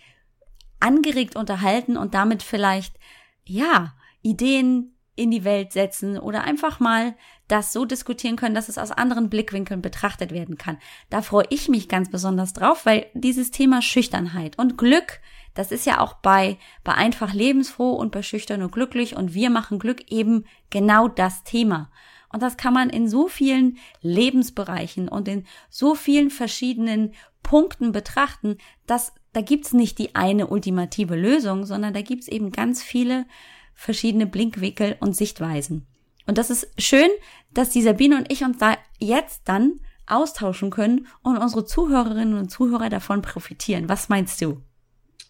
angeregt 0.80 1.36
unterhalten 1.36 1.96
und 1.96 2.14
damit 2.14 2.42
vielleicht, 2.42 2.96
ja, 3.44 3.94
Ideen 4.22 4.96
in 5.14 5.30
die 5.30 5.44
Welt 5.44 5.72
setzen 5.72 6.18
oder 6.18 6.44
einfach 6.44 6.80
mal 6.80 7.14
das 7.46 7.72
so 7.72 7.84
diskutieren 7.84 8.36
können, 8.36 8.54
dass 8.54 8.68
es 8.68 8.78
aus 8.78 8.90
anderen 8.90 9.28
Blickwinkeln 9.28 9.82
betrachtet 9.82 10.32
werden 10.32 10.56
kann. 10.56 10.78
Da 11.10 11.22
freue 11.22 11.46
ich 11.50 11.68
mich 11.68 11.88
ganz 11.88 12.10
besonders 12.10 12.54
drauf, 12.54 12.86
weil 12.86 13.06
dieses 13.14 13.50
Thema 13.50 13.82
Schüchternheit 13.82 14.58
und 14.58 14.78
Glück, 14.78 15.20
das 15.54 15.72
ist 15.72 15.86
ja 15.86 16.00
auch 16.00 16.14
bei, 16.14 16.58
bei 16.84 16.94
einfach 16.94 17.34
lebensfroh 17.34 17.92
und 17.92 18.12
bei 18.12 18.22
schüchtern 18.22 18.62
und 18.62 18.72
glücklich 18.72 19.16
und 19.16 19.34
wir 19.34 19.50
machen 19.50 19.78
Glück 19.78 20.10
eben 20.10 20.44
genau 20.70 21.08
das 21.08 21.44
Thema. 21.44 21.90
Und 22.32 22.42
das 22.42 22.56
kann 22.56 22.72
man 22.72 22.88
in 22.88 23.08
so 23.08 23.28
vielen 23.28 23.78
Lebensbereichen 24.00 25.08
und 25.08 25.28
in 25.28 25.44
so 25.68 25.94
vielen 25.94 26.30
verschiedenen 26.30 27.12
Punkten 27.42 27.92
betrachten, 27.92 28.56
dass 28.86 29.12
da 29.32 29.40
gibt's 29.40 29.72
nicht 29.72 29.98
die 29.98 30.14
eine 30.14 30.46
ultimative 30.46 31.16
Lösung, 31.16 31.64
sondern 31.64 31.92
da 31.92 32.00
gibt's 32.00 32.28
eben 32.28 32.50
ganz 32.50 32.82
viele 32.82 33.26
verschiedene 33.74 34.26
Blinkwinkel 34.26 34.96
und 35.00 35.16
Sichtweisen. 35.16 35.86
Und 36.26 36.38
das 36.38 36.50
ist 36.50 36.68
schön, 36.78 37.08
dass 37.52 37.70
die 37.70 37.82
Sabine 37.82 38.16
und 38.16 38.30
ich 38.30 38.44
uns 38.44 38.58
da 38.58 38.76
jetzt 38.98 39.42
dann 39.46 39.80
austauschen 40.06 40.70
können 40.70 41.06
und 41.22 41.38
unsere 41.38 41.64
Zuhörerinnen 41.64 42.38
und 42.38 42.50
Zuhörer 42.50 42.90
davon 42.90 43.22
profitieren. 43.22 43.88
Was 43.88 44.08
meinst 44.08 44.40
du? 44.40 44.62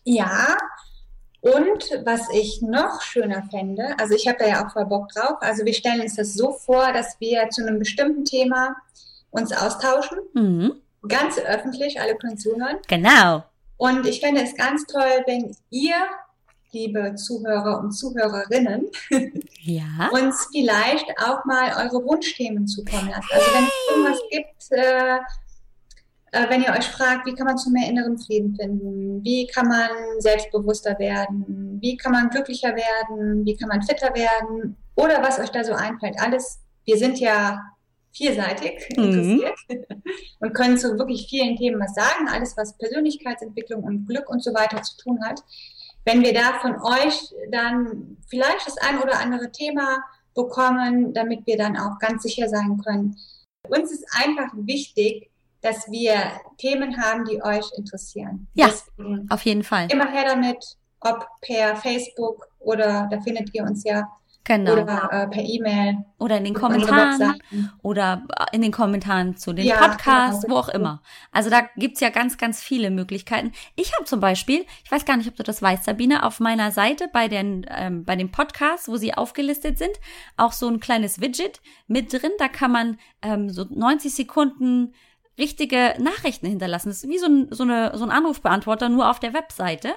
Ja, 0.05 0.57
und 1.41 1.91
was 2.05 2.29
ich 2.33 2.63
noch 2.63 3.03
schöner 3.03 3.43
fände, 3.51 3.97
also 3.99 4.15
ich 4.15 4.29
habe 4.29 4.39
da 4.39 4.47
ja 4.47 4.65
auch 4.65 4.73
voll 4.73 4.87
Bock 4.87 5.09
drauf, 5.09 5.39
also 5.41 5.65
wir 5.65 5.75
stellen 5.75 6.01
uns 6.01 6.17
das 6.17 6.35
so 6.35 6.53
vor, 6.53 6.93
dass 6.93 7.19
wir 7.19 7.49
zu 7.51 7.67
einem 7.67 7.79
bestimmten 7.79 8.25
Thema 8.25 8.77
uns 9.31 9.53
austauschen, 9.53 10.19
mhm. 10.35 10.75
ganz 11.09 11.39
öffentlich, 11.39 12.01
alle 12.01 12.17
können 12.17 12.39
zuhören. 12.39 12.79
Genau. 12.89 13.45
Und 13.77 14.07
ich 14.07 14.21
fände 14.21 14.43
es 14.43 14.55
ganz 14.55 14.87
toll, 14.87 15.25
wenn 15.27 15.57
ihr 15.71 15.97
liebe 16.73 17.15
Zuhörer 17.17 17.81
und 17.81 17.93
Zuhörerinnen, 17.93 18.91
ja. 19.61 20.09
uns 20.13 20.49
vielleicht 20.53 21.07
auch 21.19 21.45
mal 21.45 21.73
eure 21.85 22.05
Wunschthemen 22.05 22.67
zukommen 22.67 23.11
lasst. 23.11 23.33
Also 23.33 23.47
wenn 23.55 23.65
es 23.65 23.71
irgendwas 23.91 24.21
gibt, 24.31 24.71
äh, 24.71 25.19
wenn 26.33 26.63
ihr 26.63 26.71
euch 26.71 26.87
fragt, 26.87 27.27
wie 27.27 27.35
kann 27.35 27.47
man 27.47 27.59
zu 27.59 27.71
mehr 27.71 27.89
inneren 27.89 28.19
Frieden 28.19 28.57
finden, 28.57 29.23
wie 29.23 29.47
kann 29.47 29.69
man 29.69 29.91
selbstbewusster 30.19 30.99
werden, 30.99 31.79
wie 31.81 31.97
kann 31.97 32.13
man 32.13 32.31
glücklicher 32.31 32.75
werden, 32.75 33.45
wie 33.45 33.57
kann 33.57 33.69
man 33.69 33.83
fitter 33.83 34.15
werden 34.15 34.77
oder 34.95 35.23
was 35.23 35.39
euch 35.39 35.51
da 35.51 35.63
so 35.63 35.75
einfällt. 35.75 36.17
Alles, 36.19 36.61
wir 36.85 36.97
sind 36.97 37.19
ja 37.21 37.61
vielseitig 38.13 38.89
mhm. 38.97 39.05
interessiert 39.05 39.59
und 40.41 40.55
können 40.55 40.79
zu 40.79 40.99
wirklich 40.99 41.27
vielen 41.29 41.57
Themen 41.57 41.81
was 41.81 41.95
sagen. 41.95 42.29
Alles, 42.29 42.57
was 42.57 42.77
Persönlichkeitsentwicklung 42.79 43.83
und 43.83 44.07
Glück 44.07 44.29
und 44.29 44.43
so 44.43 44.55
weiter 44.55 44.83
zu 44.83 44.97
tun 44.97 45.19
hat 45.25 45.43
wenn 46.05 46.23
wir 46.23 46.35
da 46.35 46.59
von 46.61 46.81
euch 46.81 47.33
dann 47.51 48.17
vielleicht 48.29 48.67
das 48.67 48.77
ein 48.79 49.01
oder 49.01 49.21
andere 49.21 49.53
Thema 49.53 50.03
bekommen, 50.35 51.13
damit 51.13 51.47
wir 51.47 51.57
dann 51.57 51.77
auch 51.77 51.99
ganz 51.99 52.23
sicher 52.23 52.49
sein 52.49 52.81
können. 52.85 53.17
Uns 53.69 53.93
ist 53.93 54.05
einfach 54.13 54.53
wichtig, 54.55 55.31
dass 55.63 55.91
wir 55.91 56.15
Themen 56.59 57.01
haben, 57.01 57.25
die 57.25 57.43
euch 57.43 57.67
interessieren. 57.77 58.47
Ja, 58.55 58.67
Deswegen 58.67 59.31
auf 59.31 59.43
jeden 59.45 59.63
Fall. 59.63 59.89
Immer 59.91 60.11
her 60.11 60.25
damit, 60.27 60.77
ob 61.01 61.27
per 61.41 61.77
Facebook 61.77 62.49
oder 62.59 63.09
da 63.11 63.21
findet 63.21 63.55
ihr 63.55 63.63
uns 63.63 63.85
ja 63.85 64.09
Genau. 64.45 64.73
Oder 64.73 65.09
äh, 65.13 65.29
per 65.29 65.43
E-Mail. 65.43 65.99
Oder 66.19 66.39
in 66.39 66.45
den 66.45 66.55
Kommentaren. 66.55 67.41
Oder 67.83 68.25
in 68.51 68.61
den 68.61 68.73
Kommentaren 68.73 69.37
zu 69.37 69.53
den 69.53 69.67
ja, 69.67 69.77
Podcasts, 69.77 70.43
genau. 70.43 70.55
wo 70.55 70.59
auch 70.59 70.69
immer. 70.69 71.01
Also 71.31 71.49
da 71.49 71.63
gibt's 71.77 72.01
ja 72.01 72.11
ganz, 72.11 72.39
ganz 72.39 72.61
viele 72.61 72.91
Möglichkeiten. 72.91 73.53
Ich 73.77 73.95
habe 73.95 74.05
zum 74.05 74.19
Beispiel, 74.19 74.65
ich 74.85 74.91
weiß 74.91 75.05
gar 75.05 75.17
nicht, 75.17 75.29
ob 75.29 75.37
du 75.37 75.45
das 75.45 75.63
weißt, 75.63 75.85
Sabine, 75.85 76.25
auf 76.25 76.41
meiner 76.41 76.73
Seite 76.73 77.09
bei 77.13 77.29
den, 77.29 77.67
ähm, 77.71 78.05
bei 78.05 78.17
den 78.17 78.33
Podcasts, 78.33 78.89
wo 78.89 78.97
sie 78.97 79.15
aufgelistet 79.15 79.79
sind, 79.79 79.93
auch 80.37 80.53
so 80.53 80.69
ein 80.69 80.81
kleines 80.81 81.21
Widget 81.21 81.61
mit 81.87 82.13
drin. 82.13 82.33
Da 82.39 82.49
kann 82.49 82.73
man 82.73 82.99
ähm, 83.23 83.49
so 83.49 83.65
90 83.71 84.13
Sekunden 84.13 84.93
richtige 85.39 85.95
Nachrichten 85.99 86.47
hinterlassen. 86.47 86.89
Das 86.89 87.03
ist 87.03 87.11
wie 87.11 87.19
so 87.19 87.27
ein, 87.27 87.49
so, 87.51 87.63
eine, 87.63 87.97
so 87.97 88.05
ein 88.05 88.11
Anrufbeantworter, 88.11 88.89
nur 88.89 89.11
auf 89.11 89.21
der 89.21 89.35
Webseite 89.35 89.95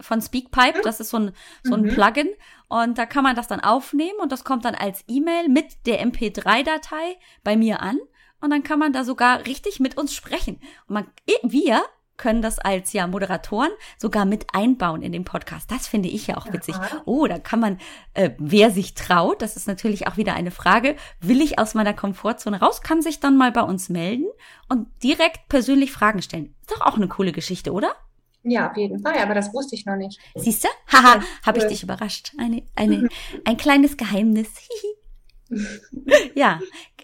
von 0.00 0.20
Speakpipe. 0.20 0.80
Das 0.82 1.00
ist 1.00 1.10
so 1.10 1.18
ein, 1.18 1.32
so 1.62 1.74
ein 1.74 1.82
mhm. 1.82 1.88
Plugin. 1.88 2.28
Und 2.68 2.98
da 2.98 3.06
kann 3.06 3.24
man 3.24 3.36
das 3.36 3.48
dann 3.48 3.60
aufnehmen 3.60 4.18
und 4.20 4.32
das 4.32 4.44
kommt 4.44 4.64
dann 4.64 4.74
als 4.74 5.04
E-Mail 5.08 5.48
mit 5.48 5.86
der 5.86 6.04
MP3-Datei 6.04 7.16
bei 7.44 7.56
mir 7.56 7.80
an. 7.80 7.98
Und 8.40 8.50
dann 8.50 8.62
kann 8.62 8.78
man 8.78 8.92
da 8.92 9.04
sogar 9.04 9.46
richtig 9.46 9.80
mit 9.80 9.96
uns 9.96 10.14
sprechen. 10.14 10.60
Und 10.86 10.94
man, 10.94 11.06
wir 11.42 11.82
können 12.16 12.42
das 12.42 12.58
als 12.58 12.92
ja 12.92 13.06
Moderatoren 13.06 13.70
sogar 13.98 14.24
mit 14.24 14.46
einbauen 14.52 15.02
in 15.02 15.12
den 15.12 15.24
Podcast. 15.24 15.70
Das 15.70 15.86
finde 15.86 16.08
ich 16.08 16.26
ja 16.26 16.36
auch 16.36 16.52
witzig. 16.52 16.74
Oh, 17.04 17.26
da 17.26 17.38
kann 17.38 17.60
man, 17.60 17.78
äh, 18.14 18.30
wer 18.38 18.70
sich 18.70 18.94
traut, 18.94 19.42
das 19.42 19.56
ist 19.56 19.66
natürlich 19.68 20.06
auch 20.06 20.16
wieder 20.16 20.34
eine 20.34 20.50
Frage, 20.50 20.96
will 21.20 21.40
ich 21.40 21.58
aus 21.58 21.74
meiner 21.74 21.94
Komfortzone 21.94 22.60
raus, 22.60 22.82
kann 22.82 23.02
sich 23.02 23.20
dann 23.20 23.36
mal 23.36 23.52
bei 23.52 23.62
uns 23.62 23.88
melden 23.88 24.26
und 24.68 24.88
direkt 25.02 25.48
persönlich 25.48 25.92
Fragen 25.92 26.22
stellen. 26.22 26.54
Ist 26.60 26.72
doch 26.72 26.80
auch 26.80 26.96
eine 26.96 27.08
coole 27.08 27.32
Geschichte, 27.32 27.72
oder? 27.72 27.94
Ja, 28.42 28.70
auf 28.70 28.76
jeden 28.76 29.00
Fall, 29.00 29.18
aber 29.18 29.34
das 29.34 29.52
wusste 29.52 29.74
ich 29.74 29.86
noch 29.86 29.96
nicht. 29.96 30.20
Siehst 30.36 30.62
du? 30.64 30.68
Haha, 30.92 31.20
habe 31.44 31.58
ich 31.58 31.64
dich 31.64 31.82
überrascht. 31.82 32.32
Eine, 32.38 32.62
eine, 32.76 33.08
ein 33.44 33.56
kleines 33.56 33.96
Geheimnis. 33.96 34.48
ja, 36.34 36.60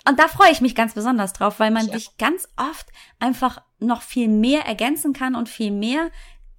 und 0.09 0.19
da 0.19 0.29
freue 0.29 0.51
ich 0.51 0.61
mich 0.61 0.75
ganz 0.75 0.95
besonders 0.95 1.33
drauf, 1.33 1.61
weil 1.61 1.71
man 1.71 1.87
ja. 1.87 1.95
dich 1.95 2.17
ganz 2.19 2.49
oft 2.57 2.87
einfach 3.19 3.63
noch 3.79 4.03
viel 4.03 4.29
mehr 4.29 4.67
ergänzen 4.67 5.13
kann 5.13 5.35
und 5.35 5.49
viel 5.49 5.71
mehr 5.71 6.11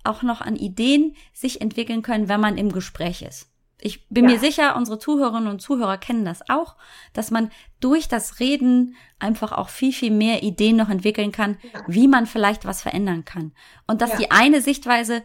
auch 0.04 0.22
noch 0.22 0.42
an 0.42 0.56
Ideen 0.56 1.16
sich 1.34 1.62
entwickeln 1.62 2.02
können, 2.02 2.30
wenn 2.30 2.40
man 2.40 2.58
im 2.58 2.72
Gespräch 2.72 3.22
ist. 3.22 3.50
Ich 3.86 4.08
bin 4.08 4.26
ja. 4.26 4.32
mir 4.32 4.40
sicher, 4.40 4.78
unsere 4.78 4.98
Zuhörerinnen 4.98 5.50
und 5.50 5.62
Zuhörer 5.62 5.98
kennen 5.98 6.24
das 6.24 6.48
auch, 6.50 6.78
dass 7.12 7.32
man 7.32 7.52
durch 7.82 8.08
das 8.08 8.40
Reden 8.40 8.96
einfach 9.20 9.52
auch 9.52 9.68
viel, 9.68 9.92
viel 9.92 10.12
mehr 10.12 10.42
Ideen 10.42 10.78
noch 10.78 10.90
entwickeln 10.90 11.34
kann, 11.34 11.58
ja. 11.74 11.82
wie 11.88 12.08
man 12.08 12.26
vielleicht 12.26 12.64
was 12.64 12.82
verändern 12.82 13.26
kann. 13.26 13.52
Und 13.86 14.02
dass 14.02 14.12
ja. 14.12 14.18
die 14.20 14.32
eine 14.32 14.62
Sichtweise 14.62 15.22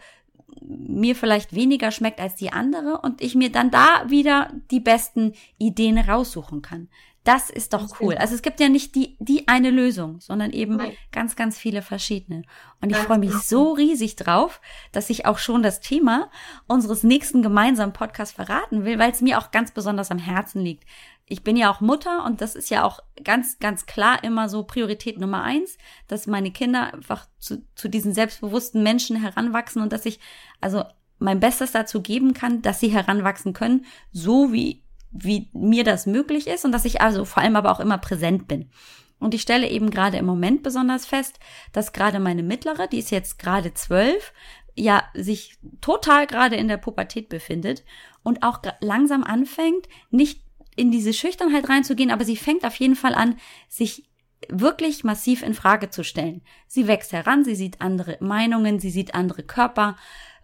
mir 0.60 1.14
vielleicht 1.14 1.54
weniger 1.54 1.92
schmeckt 1.92 2.20
als 2.20 2.34
die 2.34 2.52
andere 2.52 3.00
und 3.00 3.20
ich 3.20 3.36
mir 3.36 3.52
dann 3.52 3.70
da 3.70 4.04
wieder 4.08 4.52
die 4.72 4.80
besten 4.80 5.34
Ideen 5.58 5.98
raussuchen 5.98 6.62
kann. 6.62 6.88
Das 7.28 7.50
ist 7.50 7.74
doch 7.74 8.00
cool. 8.00 8.14
Also 8.14 8.34
es 8.34 8.40
gibt 8.40 8.58
ja 8.58 8.70
nicht 8.70 8.94
die, 8.94 9.18
die 9.18 9.48
eine 9.48 9.68
Lösung, 9.68 10.18
sondern 10.18 10.50
eben 10.50 10.76
Nein. 10.76 10.92
ganz, 11.12 11.36
ganz 11.36 11.58
viele 11.58 11.82
verschiedene. 11.82 12.42
Und 12.80 12.88
ich 12.88 12.96
freue 12.96 13.18
mich 13.18 13.28
genau. 13.28 13.42
so 13.44 13.72
riesig 13.72 14.16
drauf, 14.16 14.62
dass 14.92 15.10
ich 15.10 15.26
auch 15.26 15.36
schon 15.36 15.62
das 15.62 15.80
Thema 15.80 16.30
unseres 16.68 17.02
nächsten 17.02 17.42
gemeinsamen 17.42 17.92
Podcasts 17.92 18.34
verraten 18.34 18.86
will, 18.86 18.98
weil 18.98 19.10
es 19.10 19.20
mir 19.20 19.38
auch 19.38 19.50
ganz 19.50 19.72
besonders 19.72 20.10
am 20.10 20.16
Herzen 20.16 20.62
liegt. 20.62 20.84
Ich 21.26 21.44
bin 21.44 21.58
ja 21.58 21.70
auch 21.70 21.82
Mutter 21.82 22.24
und 22.24 22.40
das 22.40 22.54
ist 22.54 22.70
ja 22.70 22.82
auch 22.82 23.00
ganz, 23.22 23.58
ganz 23.58 23.84
klar 23.84 24.24
immer 24.24 24.48
so 24.48 24.62
Priorität 24.62 25.20
Nummer 25.20 25.42
eins, 25.42 25.76
dass 26.06 26.26
meine 26.28 26.50
Kinder 26.50 26.94
einfach 26.94 27.26
zu, 27.38 27.62
zu 27.74 27.90
diesen 27.90 28.14
selbstbewussten 28.14 28.82
Menschen 28.82 29.16
heranwachsen 29.16 29.82
und 29.82 29.92
dass 29.92 30.06
ich 30.06 30.18
also 30.62 30.82
mein 31.18 31.40
Bestes 31.40 31.72
dazu 31.72 32.00
geben 32.00 32.32
kann, 32.32 32.62
dass 32.62 32.80
sie 32.80 32.88
heranwachsen 32.88 33.52
können, 33.52 33.84
so 34.12 34.50
wie 34.50 34.82
wie 35.10 35.48
mir 35.52 35.84
das 35.84 36.06
möglich 36.06 36.46
ist 36.46 36.64
und 36.64 36.72
dass 36.72 36.84
ich 36.84 37.00
also 37.00 37.24
vor 37.24 37.42
allem 37.42 37.56
aber 37.56 37.70
auch 37.70 37.80
immer 37.80 37.98
präsent 37.98 38.48
bin. 38.48 38.70
Und 39.18 39.34
ich 39.34 39.42
stelle 39.42 39.68
eben 39.68 39.90
gerade 39.90 40.16
im 40.16 40.26
Moment 40.26 40.62
besonders 40.62 41.06
fest, 41.06 41.40
dass 41.72 41.92
gerade 41.92 42.20
meine 42.20 42.42
mittlere, 42.42 42.86
die 42.86 42.98
ist 42.98 43.10
jetzt 43.10 43.38
gerade 43.38 43.74
zwölf, 43.74 44.32
ja, 44.76 45.02
sich 45.14 45.58
total 45.80 46.26
gerade 46.26 46.54
in 46.54 46.68
der 46.68 46.76
Pubertät 46.76 47.28
befindet 47.28 47.82
und 48.22 48.44
auch 48.44 48.62
langsam 48.80 49.24
anfängt, 49.24 49.88
nicht 50.10 50.42
in 50.76 50.92
diese 50.92 51.12
Schüchternheit 51.12 51.68
reinzugehen, 51.68 52.12
aber 52.12 52.24
sie 52.24 52.36
fängt 52.36 52.64
auf 52.64 52.76
jeden 52.76 52.94
Fall 52.94 53.14
an, 53.14 53.36
sich 53.68 54.08
wirklich 54.48 55.02
massiv 55.02 55.42
in 55.42 55.54
Frage 55.54 55.90
zu 55.90 56.04
stellen. 56.04 56.42
Sie 56.68 56.86
wächst 56.86 57.12
heran, 57.12 57.44
sie 57.44 57.56
sieht 57.56 57.80
andere 57.80 58.18
Meinungen, 58.20 58.78
sie 58.78 58.90
sieht 58.90 59.14
andere 59.14 59.42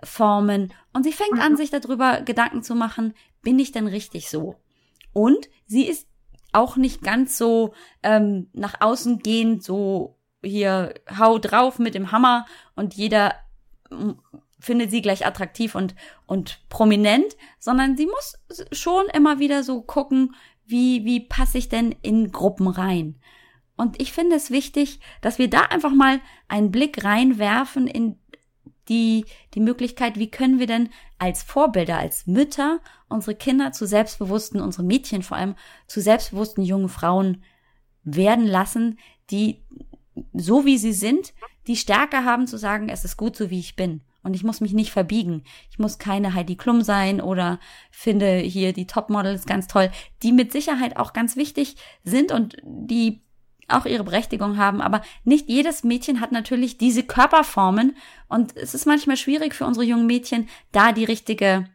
Körperformen 0.05 0.73
und 0.93 1.03
sie 1.03 1.13
fängt 1.13 1.41
an, 1.41 1.53
mhm. 1.53 1.57
sich 1.57 1.71
darüber 1.71 2.21
Gedanken 2.23 2.63
zu 2.63 2.75
machen, 2.75 3.15
bin 3.43 3.59
ich 3.59 3.73
denn 3.73 3.87
richtig 3.87 4.31
so? 4.31 4.57
Und 5.13 5.49
sie 5.67 5.87
ist 5.87 6.07
auch 6.53 6.77
nicht 6.77 7.03
ganz 7.03 7.37
so 7.37 7.75
ähm, 8.03 8.49
nach 8.53 8.81
außen 8.81 9.19
gehend, 9.19 9.65
so 9.65 10.19
hier 10.43 10.95
hau 11.19 11.39
drauf 11.39 11.79
mit 11.79 11.95
dem 11.95 12.13
Hammer 12.13 12.47
und 12.77 12.95
jeder 12.95 13.35
findet 14.61 14.91
sie 14.91 15.03
gleich 15.03 15.27
attraktiv 15.27 15.75
und, 15.75 15.95
und 16.27 16.61
prominent, 16.69 17.37
sondern 17.59 17.97
sie 17.97 18.07
muss 18.07 18.39
schon 18.73 19.07
immer 19.13 19.39
wieder 19.39 19.63
so 19.63 19.83
gucken, 19.83 20.35
wie, 20.65 21.05
wie 21.05 21.21
passe 21.21 21.59
ich 21.59 21.69
denn 21.69 21.95
in 22.03 22.33
Gruppen 22.33 22.69
rein. 22.69 23.17
Und 23.77 24.01
ich 24.01 24.13
finde 24.13 24.37
es 24.37 24.51
wichtig, 24.51 25.01
dass 25.21 25.39
wir 25.39 25.51
da 25.51 25.63
einfach 25.63 25.93
mal 25.93 26.21
einen 26.49 26.71
Blick 26.71 27.05
reinwerfen 27.05 27.87
in 27.89 28.19
die, 28.89 29.25
die 29.55 29.61
Möglichkeit, 29.61 30.19
wie 30.19 30.31
können 30.31 30.59
wir 30.59 30.67
denn 30.67 30.91
als 31.19 31.43
Vorbilder, 31.43 31.99
als 31.99 32.27
Mütter 32.27 32.81
unsere 33.09 33.35
Kinder 33.35 33.73
zu 33.73 33.87
selbstbewussten, 33.87 34.61
unsere 34.61 34.83
Mädchen 34.83 35.23
vor 35.23 35.37
allem 35.37 35.55
zu 35.87 36.01
selbstbewussten 36.01 36.65
jungen 36.65 36.89
Frauen 36.89 37.43
werden 38.03 38.47
lassen, 38.47 38.99
die 39.31 39.63
so 40.33 40.65
wie 40.65 40.79
sie 40.79 40.93
sind, 40.93 41.33
die 41.67 41.77
Stärke 41.77 42.25
haben 42.25 42.47
zu 42.47 42.59
sagen, 42.59 42.89
es 42.89 43.05
ist 43.05 43.17
gut 43.17 43.37
so 43.37 43.51
wie 43.51 43.59
ich 43.59 43.77
bin. 43.77 44.03
Und 44.23 44.35
ich 44.35 44.43
muss 44.43 44.63
mich 44.63 44.73
nicht 44.73 44.91
verbiegen. 44.91 45.43
Ich 45.71 45.79
muss 45.79 45.99
keine 45.99 46.33
Heidi 46.33 46.57
Klum 46.57 46.81
sein 46.81 47.21
oder 47.21 47.61
finde 47.91 48.39
hier 48.39 48.73
die 48.73 48.87
Topmodels 48.87 49.45
ganz 49.45 49.67
toll, 49.67 49.91
die 50.23 50.33
mit 50.33 50.51
Sicherheit 50.51 50.97
auch 50.97 51.13
ganz 51.13 51.37
wichtig 51.37 51.77
sind 52.05 52.33
und 52.33 52.57
die 52.65 53.24
auch 53.69 53.87
ihre 53.87 54.05
Berechtigung 54.05 54.57
haben, 54.57 54.81
aber 54.81 55.03
nicht 55.25 55.49
jedes 55.49 55.85
Mädchen 55.85 56.21
hat 56.21 56.33
natürlich 56.33 56.79
diese 56.79 57.03
Körperformen 57.03 57.97
und 58.29 58.57
es 58.57 58.75
ist 58.75 58.87
manchmal 58.87 59.17
schwierig 59.17 59.55
für 59.55 59.67
unsere 59.67 59.87
jungen 59.87 60.07
Mädchen, 60.07 60.49
da 60.73 60.93
die 60.93 61.05
richtige, 61.05 61.69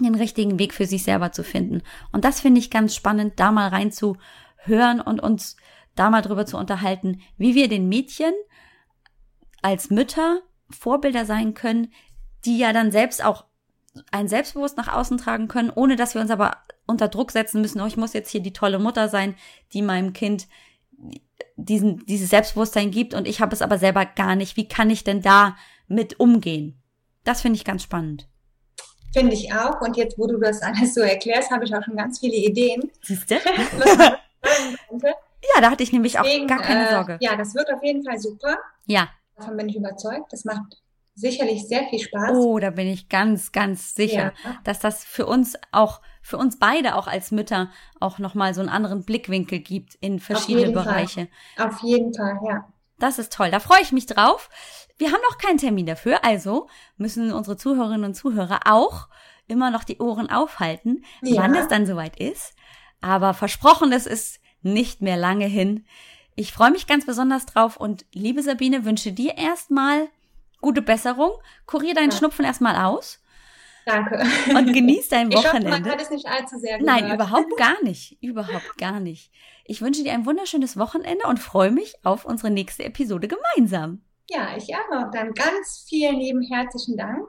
den 0.00 0.14
richtigen 0.14 0.58
Weg 0.58 0.74
für 0.74 0.86
sich 0.86 1.02
selber 1.02 1.32
zu 1.32 1.44
finden. 1.44 1.82
Und 2.12 2.24
das 2.24 2.40
finde 2.40 2.60
ich 2.60 2.70
ganz 2.70 2.94
spannend, 2.94 3.34
da 3.36 3.52
mal 3.52 3.68
reinzuhören 3.68 5.00
und 5.00 5.20
uns 5.20 5.56
da 5.94 6.10
mal 6.10 6.22
drüber 6.22 6.46
zu 6.46 6.56
unterhalten, 6.56 7.20
wie 7.36 7.54
wir 7.54 7.68
den 7.68 7.88
Mädchen 7.88 8.32
als 9.62 9.90
Mütter 9.90 10.40
Vorbilder 10.70 11.24
sein 11.24 11.54
können, 11.54 11.92
die 12.44 12.58
ja 12.58 12.72
dann 12.72 12.92
selbst 12.92 13.24
auch 13.24 13.44
ein 14.12 14.28
Selbstbewusst 14.28 14.76
nach 14.76 14.92
außen 14.92 15.18
tragen 15.18 15.48
können, 15.48 15.72
ohne 15.74 15.96
dass 15.96 16.14
wir 16.14 16.20
uns 16.20 16.30
aber 16.30 16.56
unter 16.86 17.08
Druck 17.08 17.32
setzen 17.32 17.60
müssen, 17.60 17.80
oh, 17.80 17.86
ich 17.86 17.96
muss 17.96 18.12
jetzt 18.12 18.30
hier 18.30 18.40
die 18.40 18.52
tolle 18.52 18.78
Mutter 18.78 19.08
sein, 19.08 19.34
die 19.72 19.82
meinem 19.82 20.12
Kind 20.12 20.48
diesen, 21.56 22.04
dieses 22.06 22.30
Selbstbewusstsein 22.30 22.90
gibt 22.90 23.14
und 23.14 23.26
ich 23.26 23.40
habe 23.40 23.54
es 23.54 23.62
aber 23.62 23.78
selber 23.78 24.04
gar 24.06 24.36
nicht. 24.36 24.56
Wie 24.56 24.68
kann 24.68 24.90
ich 24.90 25.04
denn 25.04 25.22
da 25.22 25.56
mit 25.88 26.20
umgehen? 26.20 26.80
Das 27.24 27.42
finde 27.42 27.56
ich 27.56 27.64
ganz 27.64 27.82
spannend. 27.82 28.28
Finde 29.12 29.34
ich 29.34 29.52
auch. 29.52 29.80
Und 29.80 29.96
jetzt, 29.96 30.18
wo 30.18 30.26
du 30.26 30.38
das 30.38 30.62
alles 30.62 30.94
so 30.94 31.00
erklärst, 31.00 31.50
habe 31.50 31.64
ich 31.64 31.74
auch 31.74 31.82
schon 31.82 31.96
ganz 31.96 32.20
viele 32.20 32.36
Ideen. 32.36 32.90
Siehst 33.02 33.30
du? 33.30 33.34
ja, 34.94 35.60
da 35.60 35.70
hatte 35.70 35.82
ich 35.82 35.92
nämlich 35.92 36.12
Deswegen, 36.12 36.44
auch 36.44 36.48
gar 36.48 36.62
keine 36.62 36.88
äh, 36.88 36.92
Sorge. 36.92 37.18
ja, 37.20 37.36
das 37.36 37.54
wird 37.54 37.72
auf 37.72 37.82
jeden 37.82 38.04
Fall 38.04 38.18
super. 38.18 38.56
Ja. 38.86 39.08
Davon 39.36 39.56
bin 39.56 39.68
ich 39.68 39.76
überzeugt. 39.76 40.32
Das 40.32 40.44
macht 40.44 40.79
sicherlich 41.20 41.66
sehr 41.66 41.84
viel 41.88 42.00
Spaß. 42.00 42.32
Oh, 42.34 42.58
da 42.58 42.70
bin 42.70 42.86
ich 42.86 43.08
ganz, 43.08 43.52
ganz 43.52 43.94
sicher, 43.94 44.32
ja. 44.44 44.58
dass 44.64 44.80
das 44.80 45.04
für 45.04 45.26
uns 45.26 45.58
auch, 45.72 46.00
für 46.22 46.36
uns 46.36 46.58
beide 46.58 46.96
auch 46.96 47.06
als 47.06 47.30
Mütter 47.30 47.70
auch 47.98 48.18
nochmal 48.18 48.54
so 48.54 48.60
einen 48.60 48.70
anderen 48.70 49.04
Blickwinkel 49.04 49.60
gibt 49.60 49.94
in 49.96 50.20
verschiedene 50.20 50.68
Auf 50.68 50.84
Bereiche. 50.84 51.28
Fall. 51.56 51.68
Auf 51.68 51.82
jeden 51.82 52.14
Fall, 52.14 52.38
ja. 52.46 52.68
Das 52.98 53.18
ist 53.18 53.32
toll. 53.32 53.50
Da 53.50 53.60
freue 53.60 53.82
ich 53.82 53.92
mich 53.92 54.06
drauf. 54.06 54.50
Wir 54.98 55.08
haben 55.08 55.20
noch 55.30 55.38
keinen 55.38 55.58
Termin 55.58 55.86
dafür, 55.86 56.24
also 56.24 56.68
müssen 56.98 57.32
unsere 57.32 57.56
Zuhörerinnen 57.56 58.04
und 58.04 58.14
Zuhörer 58.14 58.60
auch 58.66 59.08
immer 59.48 59.70
noch 59.70 59.84
die 59.84 59.98
Ohren 59.98 60.30
aufhalten, 60.30 61.04
ja. 61.22 61.42
wann 61.42 61.54
es 61.54 61.68
dann 61.68 61.86
soweit 61.86 62.20
ist. 62.20 62.54
Aber 63.00 63.32
versprochen, 63.32 63.92
es 63.92 64.06
ist 64.06 64.40
nicht 64.62 65.00
mehr 65.00 65.16
lange 65.16 65.46
hin. 65.46 65.86
Ich 66.34 66.52
freue 66.52 66.70
mich 66.70 66.86
ganz 66.86 67.06
besonders 67.06 67.46
drauf 67.46 67.76
und 67.76 68.04
liebe 68.12 68.42
Sabine, 68.42 68.84
wünsche 68.84 69.12
dir 69.12 69.36
erstmal 69.36 70.08
gute 70.60 70.82
Besserung. 70.82 71.32
Kurier 71.66 71.94
deinen 71.94 72.10
ja. 72.10 72.16
Schnupfen 72.16 72.44
erstmal 72.44 72.76
aus. 72.76 73.20
Danke. 73.86 74.22
Und 74.54 74.72
genieß 74.72 75.08
dein 75.10 75.32
Wochenende. 75.32 75.68
Ich 75.68 75.74
hoffe, 75.74 75.82
man 75.82 75.90
hat 75.90 76.02
es 76.02 76.10
nicht 76.10 76.26
allzu 76.26 76.58
sehr 76.58 76.78
gehört. 76.78 77.02
Nein, 77.02 77.12
überhaupt 77.14 77.50
gar 77.56 77.82
nicht. 77.82 78.22
Überhaupt 78.22 78.78
gar 78.78 79.00
nicht. 79.00 79.30
Ich 79.64 79.80
wünsche 79.82 80.02
dir 80.02 80.12
ein 80.12 80.26
wunderschönes 80.26 80.76
Wochenende 80.76 81.26
und 81.26 81.38
freue 81.38 81.70
mich 81.70 81.94
auf 82.04 82.24
unsere 82.24 82.50
nächste 82.50 82.84
Episode 82.84 83.28
gemeinsam. 83.28 84.02
Ja, 84.28 84.56
ich 84.56 84.74
auch. 84.74 85.10
Dann 85.12 85.32
ganz 85.32 85.84
vielen 85.88 86.16
lieben 86.16 86.42
herzlichen 86.42 86.96
Dank. 86.96 87.28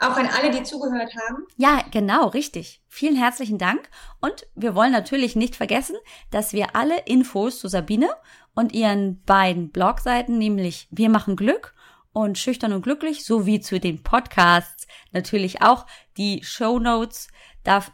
Auch 0.00 0.16
an 0.16 0.28
alle, 0.28 0.52
die 0.52 0.62
zugehört 0.62 1.12
haben. 1.16 1.44
Ja, 1.56 1.82
genau, 1.90 2.28
richtig. 2.28 2.80
Vielen 2.86 3.16
herzlichen 3.16 3.58
Dank. 3.58 3.88
Und 4.20 4.46
wir 4.54 4.76
wollen 4.76 4.92
natürlich 4.92 5.34
nicht 5.34 5.56
vergessen, 5.56 5.96
dass 6.30 6.52
wir 6.52 6.76
alle 6.76 7.00
Infos 7.06 7.58
zu 7.58 7.66
Sabine 7.66 8.08
und 8.54 8.72
ihren 8.72 9.22
beiden 9.24 9.70
Blogseiten, 9.70 10.38
nämlich 10.38 10.86
Wir 10.90 11.08
machen 11.08 11.34
Glück 11.34 11.74
und 12.12 12.38
Schüchtern 12.38 12.72
und 12.72 12.82
Glücklich, 12.82 13.24
sowie 13.24 13.60
zu 13.60 13.80
den 13.80 14.02
Podcasts 14.02 14.86
natürlich 15.12 15.62
auch 15.62 15.86
die 16.16 16.42
Show 16.42 16.78
Notes. 16.78 17.28
Da, 17.64 17.84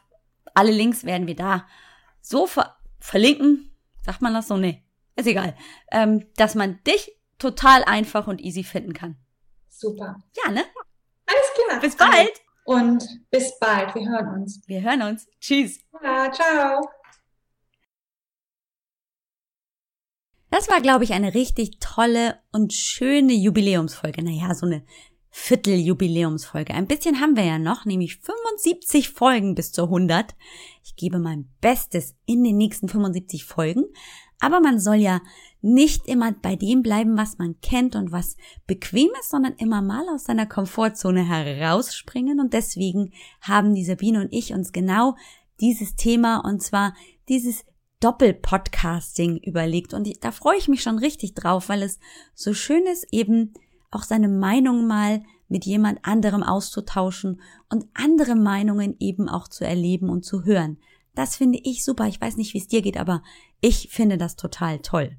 alle 0.54 0.72
Links 0.72 1.04
werden 1.04 1.26
wir 1.26 1.36
da 1.36 1.66
so 2.20 2.46
ver 2.46 2.76
verlinken. 3.00 3.70
Sagt 4.02 4.22
man 4.22 4.32
das 4.32 4.48
so? 4.48 4.56
Nee, 4.56 4.82
ist 5.16 5.26
egal. 5.26 5.54
Ähm, 5.90 6.26
dass 6.36 6.54
man 6.54 6.82
dich 6.84 7.12
total 7.38 7.84
einfach 7.84 8.26
und 8.26 8.40
easy 8.40 8.64
finden 8.64 8.94
kann. 8.94 9.16
Super. 9.68 10.16
Ja, 10.44 10.50
ne? 10.50 10.64
Alles 11.26 11.66
klar. 11.66 11.80
Bis 11.80 11.96
bald. 11.96 12.32
Und 12.64 13.04
bis 13.30 13.58
bald. 13.58 13.94
Wir 13.94 14.08
hören 14.08 14.40
uns. 14.40 14.62
Wir 14.66 14.80
hören 14.80 15.02
uns. 15.02 15.28
Tschüss. 15.40 15.80
Ja, 16.02 16.30
ciao. 16.32 16.80
Das 20.54 20.68
war, 20.68 20.80
glaube 20.80 21.02
ich, 21.02 21.12
eine 21.12 21.34
richtig 21.34 21.80
tolle 21.80 22.38
und 22.52 22.72
schöne 22.72 23.32
Jubiläumsfolge. 23.32 24.22
Naja, 24.22 24.54
so 24.54 24.66
eine 24.66 24.84
Vierteljubiläumsfolge. 25.30 26.72
Ein 26.72 26.86
bisschen 26.86 27.20
haben 27.20 27.34
wir 27.34 27.42
ja 27.42 27.58
noch, 27.58 27.86
nämlich 27.86 28.18
75 28.18 29.10
Folgen 29.10 29.56
bis 29.56 29.72
zur 29.72 29.86
100. 29.86 30.36
Ich 30.84 30.94
gebe 30.94 31.18
mein 31.18 31.48
Bestes 31.60 32.14
in 32.24 32.44
den 32.44 32.56
nächsten 32.56 32.88
75 32.88 33.44
Folgen. 33.44 33.82
Aber 34.38 34.60
man 34.60 34.78
soll 34.78 34.98
ja 34.98 35.20
nicht 35.60 36.06
immer 36.06 36.30
bei 36.30 36.54
dem 36.54 36.82
bleiben, 36.82 37.16
was 37.16 37.36
man 37.36 37.60
kennt 37.60 37.96
und 37.96 38.12
was 38.12 38.36
bequem 38.68 39.10
ist, 39.18 39.30
sondern 39.30 39.54
immer 39.54 39.82
mal 39.82 40.08
aus 40.08 40.22
seiner 40.22 40.46
Komfortzone 40.46 41.28
herausspringen. 41.28 42.38
Und 42.38 42.52
deswegen 42.52 43.12
haben 43.40 43.74
die 43.74 43.84
Sabine 43.84 44.20
und 44.20 44.32
ich 44.32 44.52
uns 44.52 44.70
genau 44.70 45.16
dieses 45.60 45.96
Thema 45.96 46.44
und 46.44 46.62
zwar 46.62 46.94
dieses 47.28 47.64
Doppelpodcasting 48.04 49.38
überlegt 49.38 49.94
und 49.94 50.22
da 50.22 50.30
freue 50.30 50.58
ich 50.58 50.68
mich 50.68 50.82
schon 50.82 50.98
richtig 50.98 51.34
drauf, 51.34 51.70
weil 51.70 51.82
es 51.82 51.98
so 52.34 52.52
schön 52.52 52.84
ist, 52.84 53.06
eben 53.12 53.54
auch 53.90 54.02
seine 54.02 54.28
Meinung 54.28 54.86
mal 54.86 55.22
mit 55.48 55.64
jemand 55.64 56.04
anderem 56.04 56.42
auszutauschen 56.42 57.40
und 57.70 57.86
andere 57.94 58.34
Meinungen 58.34 58.94
eben 59.00 59.30
auch 59.30 59.48
zu 59.48 59.64
erleben 59.64 60.10
und 60.10 60.22
zu 60.22 60.44
hören. 60.44 60.76
Das 61.14 61.36
finde 61.36 61.58
ich 61.62 61.82
super. 61.82 62.06
Ich 62.06 62.20
weiß 62.20 62.36
nicht, 62.36 62.52
wie 62.52 62.58
es 62.58 62.68
dir 62.68 62.82
geht, 62.82 62.98
aber 62.98 63.22
ich 63.62 63.88
finde 63.90 64.18
das 64.18 64.36
total 64.36 64.80
toll. 64.80 65.16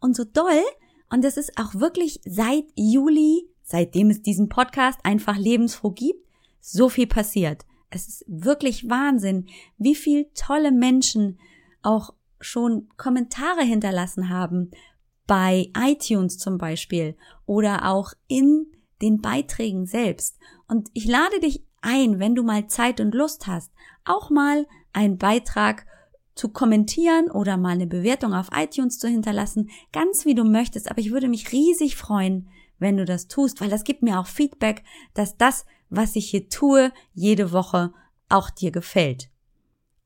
und 0.00 0.14
so 0.14 0.24
doll. 0.24 0.62
Und 1.08 1.24
es 1.24 1.38
ist 1.38 1.56
auch 1.56 1.74
wirklich 1.74 2.20
seit 2.26 2.64
Juli, 2.74 3.48
seitdem 3.62 4.10
es 4.10 4.20
diesen 4.20 4.50
Podcast 4.50 4.98
einfach 5.02 5.38
lebensfroh 5.38 5.92
gibt, 5.92 6.28
so 6.60 6.90
viel 6.90 7.06
passiert. 7.06 7.64
Es 7.88 8.06
ist 8.06 8.24
wirklich 8.26 8.90
Wahnsinn, 8.90 9.46
wie 9.78 9.94
viel 9.94 10.26
tolle 10.34 10.72
Menschen 10.72 11.38
auch 11.80 12.12
schon 12.38 12.90
Kommentare 12.98 13.62
hinterlassen 13.62 14.28
haben, 14.28 14.72
bei 15.26 15.70
iTunes 15.74 16.36
zum 16.36 16.58
Beispiel 16.58 17.16
oder 17.46 17.88
auch 17.90 18.12
in 18.26 18.66
den 19.02 19.20
Beiträgen 19.20 19.86
selbst. 19.86 20.38
Und 20.66 20.88
ich 20.94 21.06
lade 21.06 21.40
dich 21.40 21.64
ein, 21.80 22.18
wenn 22.18 22.34
du 22.34 22.42
mal 22.42 22.66
Zeit 22.68 23.00
und 23.00 23.14
Lust 23.14 23.46
hast, 23.46 23.72
auch 24.04 24.30
mal 24.30 24.66
einen 24.92 25.18
Beitrag 25.18 25.86
zu 26.34 26.48
kommentieren 26.48 27.30
oder 27.30 27.56
mal 27.56 27.70
eine 27.70 27.86
Bewertung 27.86 28.32
auf 28.32 28.48
iTunes 28.54 28.98
zu 28.98 29.08
hinterlassen, 29.08 29.70
ganz 29.92 30.24
wie 30.24 30.34
du 30.34 30.44
möchtest. 30.44 30.90
Aber 30.90 31.00
ich 31.00 31.10
würde 31.10 31.28
mich 31.28 31.52
riesig 31.52 31.96
freuen, 31.96 32.48
wenn 32.78 32.96
du 32.96 33.04
das 33.04 33.26
tust, 33.26 33.60
weil 33.60 33.70
das 33.70 33.84
gibt 33.84 34.02
mir 34.02 34.20
auch 34.20 34.26
Feedback, 34.26 34.84
dass 35.14 35.36
das, 35.36 35.66
was 35.90 36.14
ich 36.16 36.30
hier 36.30 36.48
tue, 36.48 36.92
jede 37.12 37.52
Woche 37.52 37.92
auch 38.28 38.50
dir 38.50 38.70
gefällt. 38.70 39.30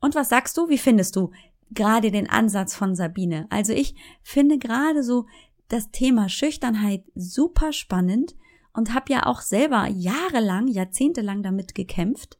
Und 0.01 0.15
was 0.15 0.31
sagst 0.31 0.57
du? 0.57 0.69
Wie 0.69 0.79
findest 0.79 1.17
du 1.17 1.33
gerade 1.71 2.11
den 2.11 2.29
Ansatz 2.29 2.75
von 2.75 2.95
Sabine? 2.95 3.47
Also 3.51 3.73
ich 3.73 3.95
finde 4.23 4.59
gerade 4.59 5.03
so 5.03 5.27
das 5.69 5.91
Thema 5.91 6.29
Schüchternheit 6.29 7.05
super 7.15 7.73
spannend 7.73 8.35
und 8.75 8.95
habe 8.95 9.13
ja 9.13 9.27
auch 9.27 9.41
selber 9.41 9.87
jahrelang, 9.89 10.69
jahrzehntelang 10.69 11.43
damit 11.43 11.75
gekämpft. 11.75 12.39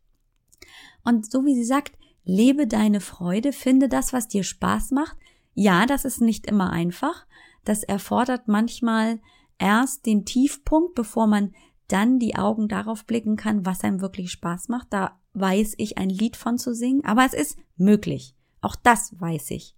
Und 1.05 1.31
so 1.31 1.45
wie 1.45 1.55
sie 1.55 1.65
sagt, 1.65 1.93
lebe 2.25 2.67
deine 2.67 3.01
Freude, 3.01 3.53
finde 3.53 3.89
das, 3.89 4.13
was 4.13 4.29
dir 4.29 4.45
Spaß 4.45 4.93
macht. 4.93 5.17
Ja, 5.55 5.87
das 5.87 6.05
ist 6.05 6.21
nicht 6.21 6.47
immer 6.47 6.71
einfach. 6.71 7.27
Das 7.65 7.83
erfordert 7.83 8.49
manchmal 8.49 9.21
erst 9.59 10.07
den 10.07 10.25
Tiefpunkt, 10.25 10.95
bevor 10.95 11.27
man 11.27 11.55
dann 11.89 12.19
die 12.19 12.37
Augen 12.37 12.69
darauf 12.69 13.05
blicken 13.05 13.37
kann, 13.37 13.67
was 13.67 13.83
einem 13.83 14.01
wirklich 14.01 14.31
Spaß 14.31 14.69
macht. 14.69 14.89
Da 14.91 15.19
weiß 15.35 15.75
ich 15.77 15.99
ein 15.99 16.09
Lied 16.09 16.37
von 16.37 16.59
zu 16.59 16.75
singen, 16.75 17.05
aber 17.05 17.25
es 17.27 17.35
ist 17.35 17.59
möglich. 17.77 18.35
Auch 18.61 18.77
das 18.77 19.19
weiß 19.21 19.51
ich. 19.51 19.75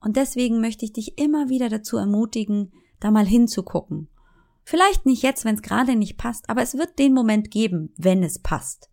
Und 0.00 0.16
deswegen 0.16 0.60
möchte 0.60 0.84
ich 0.84 0.92
dich 0.92 1.18
immer 1.18 1.50
wieder 1.50 1.68
dazu 1.68 1.98
ermutigen, 1.98 2.72
da 3.00 3.10
mal 3.10 3.26
hinzugucken 3.26 4.08
Vielleicht 4.70 5.04
nicht 5.04 5.24
jetzt, 5.24 5.44
wenn 5.44 5.56
es 5.56 5.62
gerade 5.62 5.96
nicht 5.96 6.16
passt, 6.16 6.48
aber 6.48 6.62
es 6.62 6.78
wird 6.78 7.00
den 7.00 7.12
Moment 7.12 7.50
geben, 7.50 7.92
wenn 7.96 8.22
es 8.22 8.38
passt. 8.38 8.88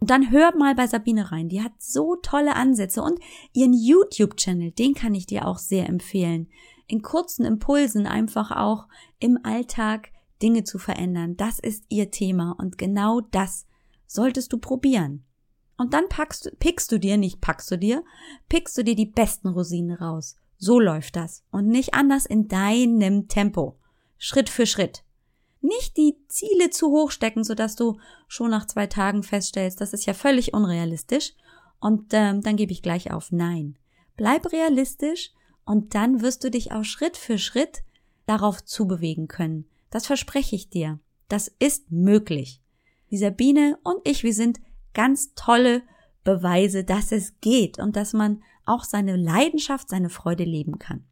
Und 0.00 0.10
dann 0.10 0.32
hör 0.32 0.52
mal 0.56 0.74
bei 0.74 0.88
Sabine 0.88 1.30
rein. 1.30 1.48
Die 1.48 1.62
hat 1.62 1.74
so 1.78 2.16
tolle 2.16 2.56
Ansätze 2.56 3.04
und 3.04 3.20
ihren 3.52 3.72
YouTube-Channel, 3.72 4.72
den 4.72 4.94
kann 4.94 5.14
ich 5.14 5.26
dir 5.26 5.46
auch 5.46 5.58
sehr 5.58 5.88
empfehlen. 5.88 6.48
In 6.88 7.02
kurzen 7.02 7.44
Impulsen 7.44 8.08
einfach 8.08 8.50
auch 8.50 8.88
im 9.20 9.38
Alltag 9.44 10.08
Dinge 10.42 10.64
zu 10.64 10.80
verändern. 10.80 11.36
Das 11.36 11.60
ist 11.60 11.84
ihr 11.88 12.10
Thema 12.10 12.56
und 12.58 12.76
genau 12.76 13.20
das 13.20 13.68
solltest 14.08 14.52
du 14.52 14.58
probieren. 14.58 15.24
Und 15.76 15.94
dann 15.94 16.08
packst, 16.08 16.50
pickst 16.58 16.90
du 16.90 16.98
dir, 16.98 17.16
nicht 17.16 17.40
packst 17.40 17.70
du 17.70 17.78
dir, 17.78 18.02
pickst 18.48 18.76
du 18.76 18.82
dir 18.82 18.96
die 18.96 19.06
besten 19.06 19.46
Rosinen 19.46 19.96
raus. 19.96 20.34
So 20.58 20.80
läuft 20.80 21.14
das 21.14 21.44
und 21.52 21.68
nicht 21.68 21.94
anders 21.94 22.26
in 22.26 22.48
deinem 22.48 23.28
Tempo. 23.28 23.78
Schritt 24.18 24.48
für 24.48 24.66
Schritt. 24.66 25.04
Nicht 25.62 25.96
die 25.96 26.16
Ziele 26.28 26.70
zu 26.70 26.90
hoch 26.90 27.10
stecken, 27.10 27.44
sodass 27.44 27.76
du 27.76 27.98
schon 28.28 28.50
nach 28.50 28.66
zwei 28.66 28.86
Tagen 28.86 29.22
feststellst, 29.22 29.80
das 29.80 29.92
ist 29.92 30.06
ja 30.06 30.12
völlig 30.12 30.52
unrealistisch 30.52 31.34
und 31.80 32.12
ähm, 32.12 32.42
dann 32.42 32.56
gebe 32.56 32.72
ich 32.72 32.82
gleich 32.82 33.12
auf. 33.12 33.32
Nein. 33.32 33.78
bleib 34.16 34.52
realistisch 34.52 35.30
und 35.64 35.94
dann 35.94 36.20
wirst 36.20 36.44
du 36.44 36.50
dich 36.50 36.72
auch 36.72 36.84
Schritt 36.84 37.16
für 37.16 37.38
Schritt 37.38 37.82
darauf 38.26 38.64
zubewegen 38.64 39.28
können. 39.28 39.66
Das 39.90 40.06
verspreche 40.06 40.56
ich 40.56 40.68
dir. 40.68 40.98
Das 41.28 41.48
ist 41.58 41.90
möglich. 41.90 42.60
Die 43.10 43.18
Sabine 43.18 43.78
und 43.84 43.96
ich, 44.04 44.22
wir 44.22 44.34
sind 44.34 44.60
ganz 44.94 45.34
tolle 45.34 45.82
Beweise, 46.24 46.84
dass 46.84 47.12
es 47.12 47.40
geht 47.40 47.78
und 47.78 47.96
dass 47.96 48.12
man 48.12 48.42
auch 48.64 48.84
seine 48.84 49.16
Leidenschaft, 49.16 49.88
seine 49.88 50.08
Freude 50.08 50.44
leben 50.44 50.78
kann. 50.78 51.04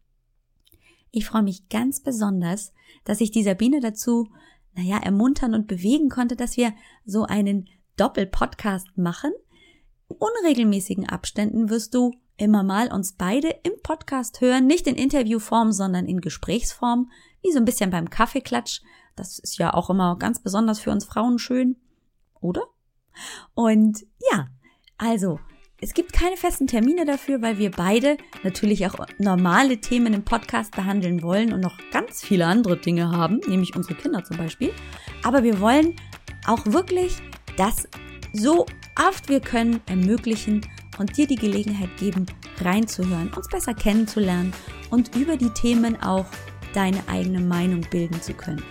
Ich 1.11 1.27
freue 1.27 1.43
mich 1.43 1.69
ganz 1.69 2.01
besonders, 2.01 2.73
dass 3.05 3.21
ich 3.21 3.31
die 3.31 3.43
Sabine 3.43 3.81
dazu, 3.81 4.29
naja, 4.75 4.99
ermuntern 4.99 5.55
und 5.55 5.67
bewegen 5.67 6.09
konnte, 6.09 6.37
dass 6.37 6.57
wir 6.57 6.73
so 7.05 7.25
einen 7.25 7.69
Doppel-Podcast 7.97 8.97
machen. 8.97 9.33
In 10.09 10.17
unregelmäßigen 10.17 11.09
Abständen 11.09 11.69
wirst 11.69 11.95
du 11.95 12.13
immer 12.37 12.63
mal 12.63 12.93
uns 12.93 13.13
beide 13.13 13.49
im 13.65 13.73
Podcast 13.83 14.41
hören, 14.41 14.67
nicht 14.67 14.87
in 14.87 14.97
Interviewform, 14.97 15.73
sondern 15.73 16.07
in 16.07 16.21
Gesprächsform, 16.21 17.11
wie 17.43 17.53
so 17.53 17.59
ein 17.59 17.65
bisschen 17.65 17.91
beim 17.91 18.09
Kaffeeklatsch. 18.09 18.81
Das 19.17 19.39
ist 19.39 19.59
ja 19.59 19.75
auch 19.75 19.91
immer 19.91 20.17
ganz 20.17 20.41
besonders 20.41 20.81
für 20.81 20.91
uns 20.91 21.05
Frauen 21.05 21.39
schön, 21.39 21.77
oder? 22.41 22.63
Und 23.55 24.07
ja, 24.33 24.49
also, 24.97 25.41
es 25.83 25.95
gibt 25.95 26.13
keine 26.13 26.37
festen 26.37 26.67
Termine 26.67 27.07
dafür, 27.07 27.41
weil 27.41 27.59
wir 27.59 27.71
beide 27.71 28.19
natürlich 28.43 28.87
auch 28.87 29.07
normale 29.19 29.79
Themen 29.79 30.13
im 30.13 30.25
Podcast 30.25 30.77
behandeln 30.77 31.23
wollen 31.23 31.53
und 31.53 31.61
noch 31.61 31.79
ganz 31.91 32.23
viele 32.23 32.47
andere 32.47 32.77
Dinge 32.77 33.11
haben, 33.11 33.41
nämlich 33.47 33.75
unsere 33.75 33.95
Kinder 33.95 34.23
zum 34.23 34.37
Beispiel. 34.37 34.73
Aber 35.23 35.43
wir 35.43 35.59
wollen 35.61 35.97
auch 36.47 36.67
wirklich 36.67 37.17
das 37.57 37.89
so 38.33 38.67
oft 39.09 39.29
wir 39.29 39.41
können 39.41 39.81
ermöglichen 39.87 40.67
und 40.99 41.17
dir 41.17 41.27
die 41.27 41.37
Gelegenheit 41.37 41.97
geben, 41.99 42.27
reinzuhören, 42.61 43.33
uns 43.35 43.49
besser 43.49 43.73
kennenzulernen 43.73 44.53
und 44.91 45.17
über 45.17 45.39
die 45.39 45.51
Themen 45.51 46.01
auch 46.03 46.27
deine 46.75 47.03
eigene 47.09 47.41
Meinung 47.41 47.81
bilden 47.91 48.21
zu 48.21 48.35
können. 48.35 48.63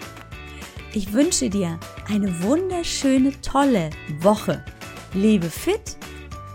Ich 0.94 1.12
wünsche 1.12 1.50
dir 1.50 1.80
eine 2.08 2.44
wunderschöne, 2.44 3.32
tolle 3.42 3.90
Woche. 4.22 4.64
Lebe 5.14 5.50
fit, 5.50 5.98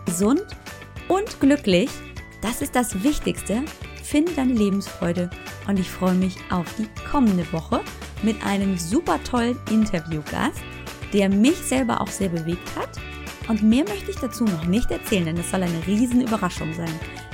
gesund 0.05 0.45
und 1.09 1.41
glücklich. 1.41 1.91
Das 2.43 2.63
ist 2.63 2.75
das 2.75 3.03
Wichtigste. 3.03 3.63
Finde 4.03 4.33
deine 4.33 4.53
Lebensfreude 4.53 5.31
und 5.67 5.79
ich 5.79 5.91
freue 5.91 6.15
mich 6.15 6.37
auf 6.51 6.67
die 6.77 6.89
kommende 7.11 7.51
Woche 7.53 7.81
mit 8.23 8.45
einem 8.45 8.77
super 8.79 9.19
tollen 9.25 9.59
Interviewgast, 9.71 10.61
der 11.13 11.29
mich 11.29 11.57
selber 11.57 12.01
auch 12.01 12.09
sehr 12.09 12.29
bewegt 12.29 12.77
hat 12.77 12.91
und 13.49 13.63
mehr 13.63 13.85
möchte 13.85 14.11
ich 14.11 14.17
dazu 14.17 14.45
noch 14.45 14.65
nicht 14.65 14.91
erzählen, 14.91 15.27
denn 15.27 15.39
es 15.39 15.51
soll 15.51 15.63
eine 15.63 15.87
riesen 15.87 16.23
Überraschung 16.23 16.73
sein. 16.75 16.93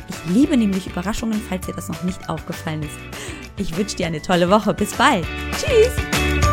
Ich 0.08 0.34
liebe 0.34 0.56
nämlich 0.56 0.86
Überraschungen, 0.86 1.40
falls 1.48 1.66
dir 1.66 1.74
das 1.74 1.88
noch 1.88 2.02
nicht 2.02 2.28
aufgefallen 2.28 2.82
ist. 2.82 2.98
Ich 3.56 3.76
wünsche 3.76 3.96
dir 3.96 4.06
eine 4.06 4.22
tolle 4.22 4.50
Woche. 4.50 4.74
Bis 4.74 4.92
bald. 4.94 5.26
Tschüss. 5.52 6.49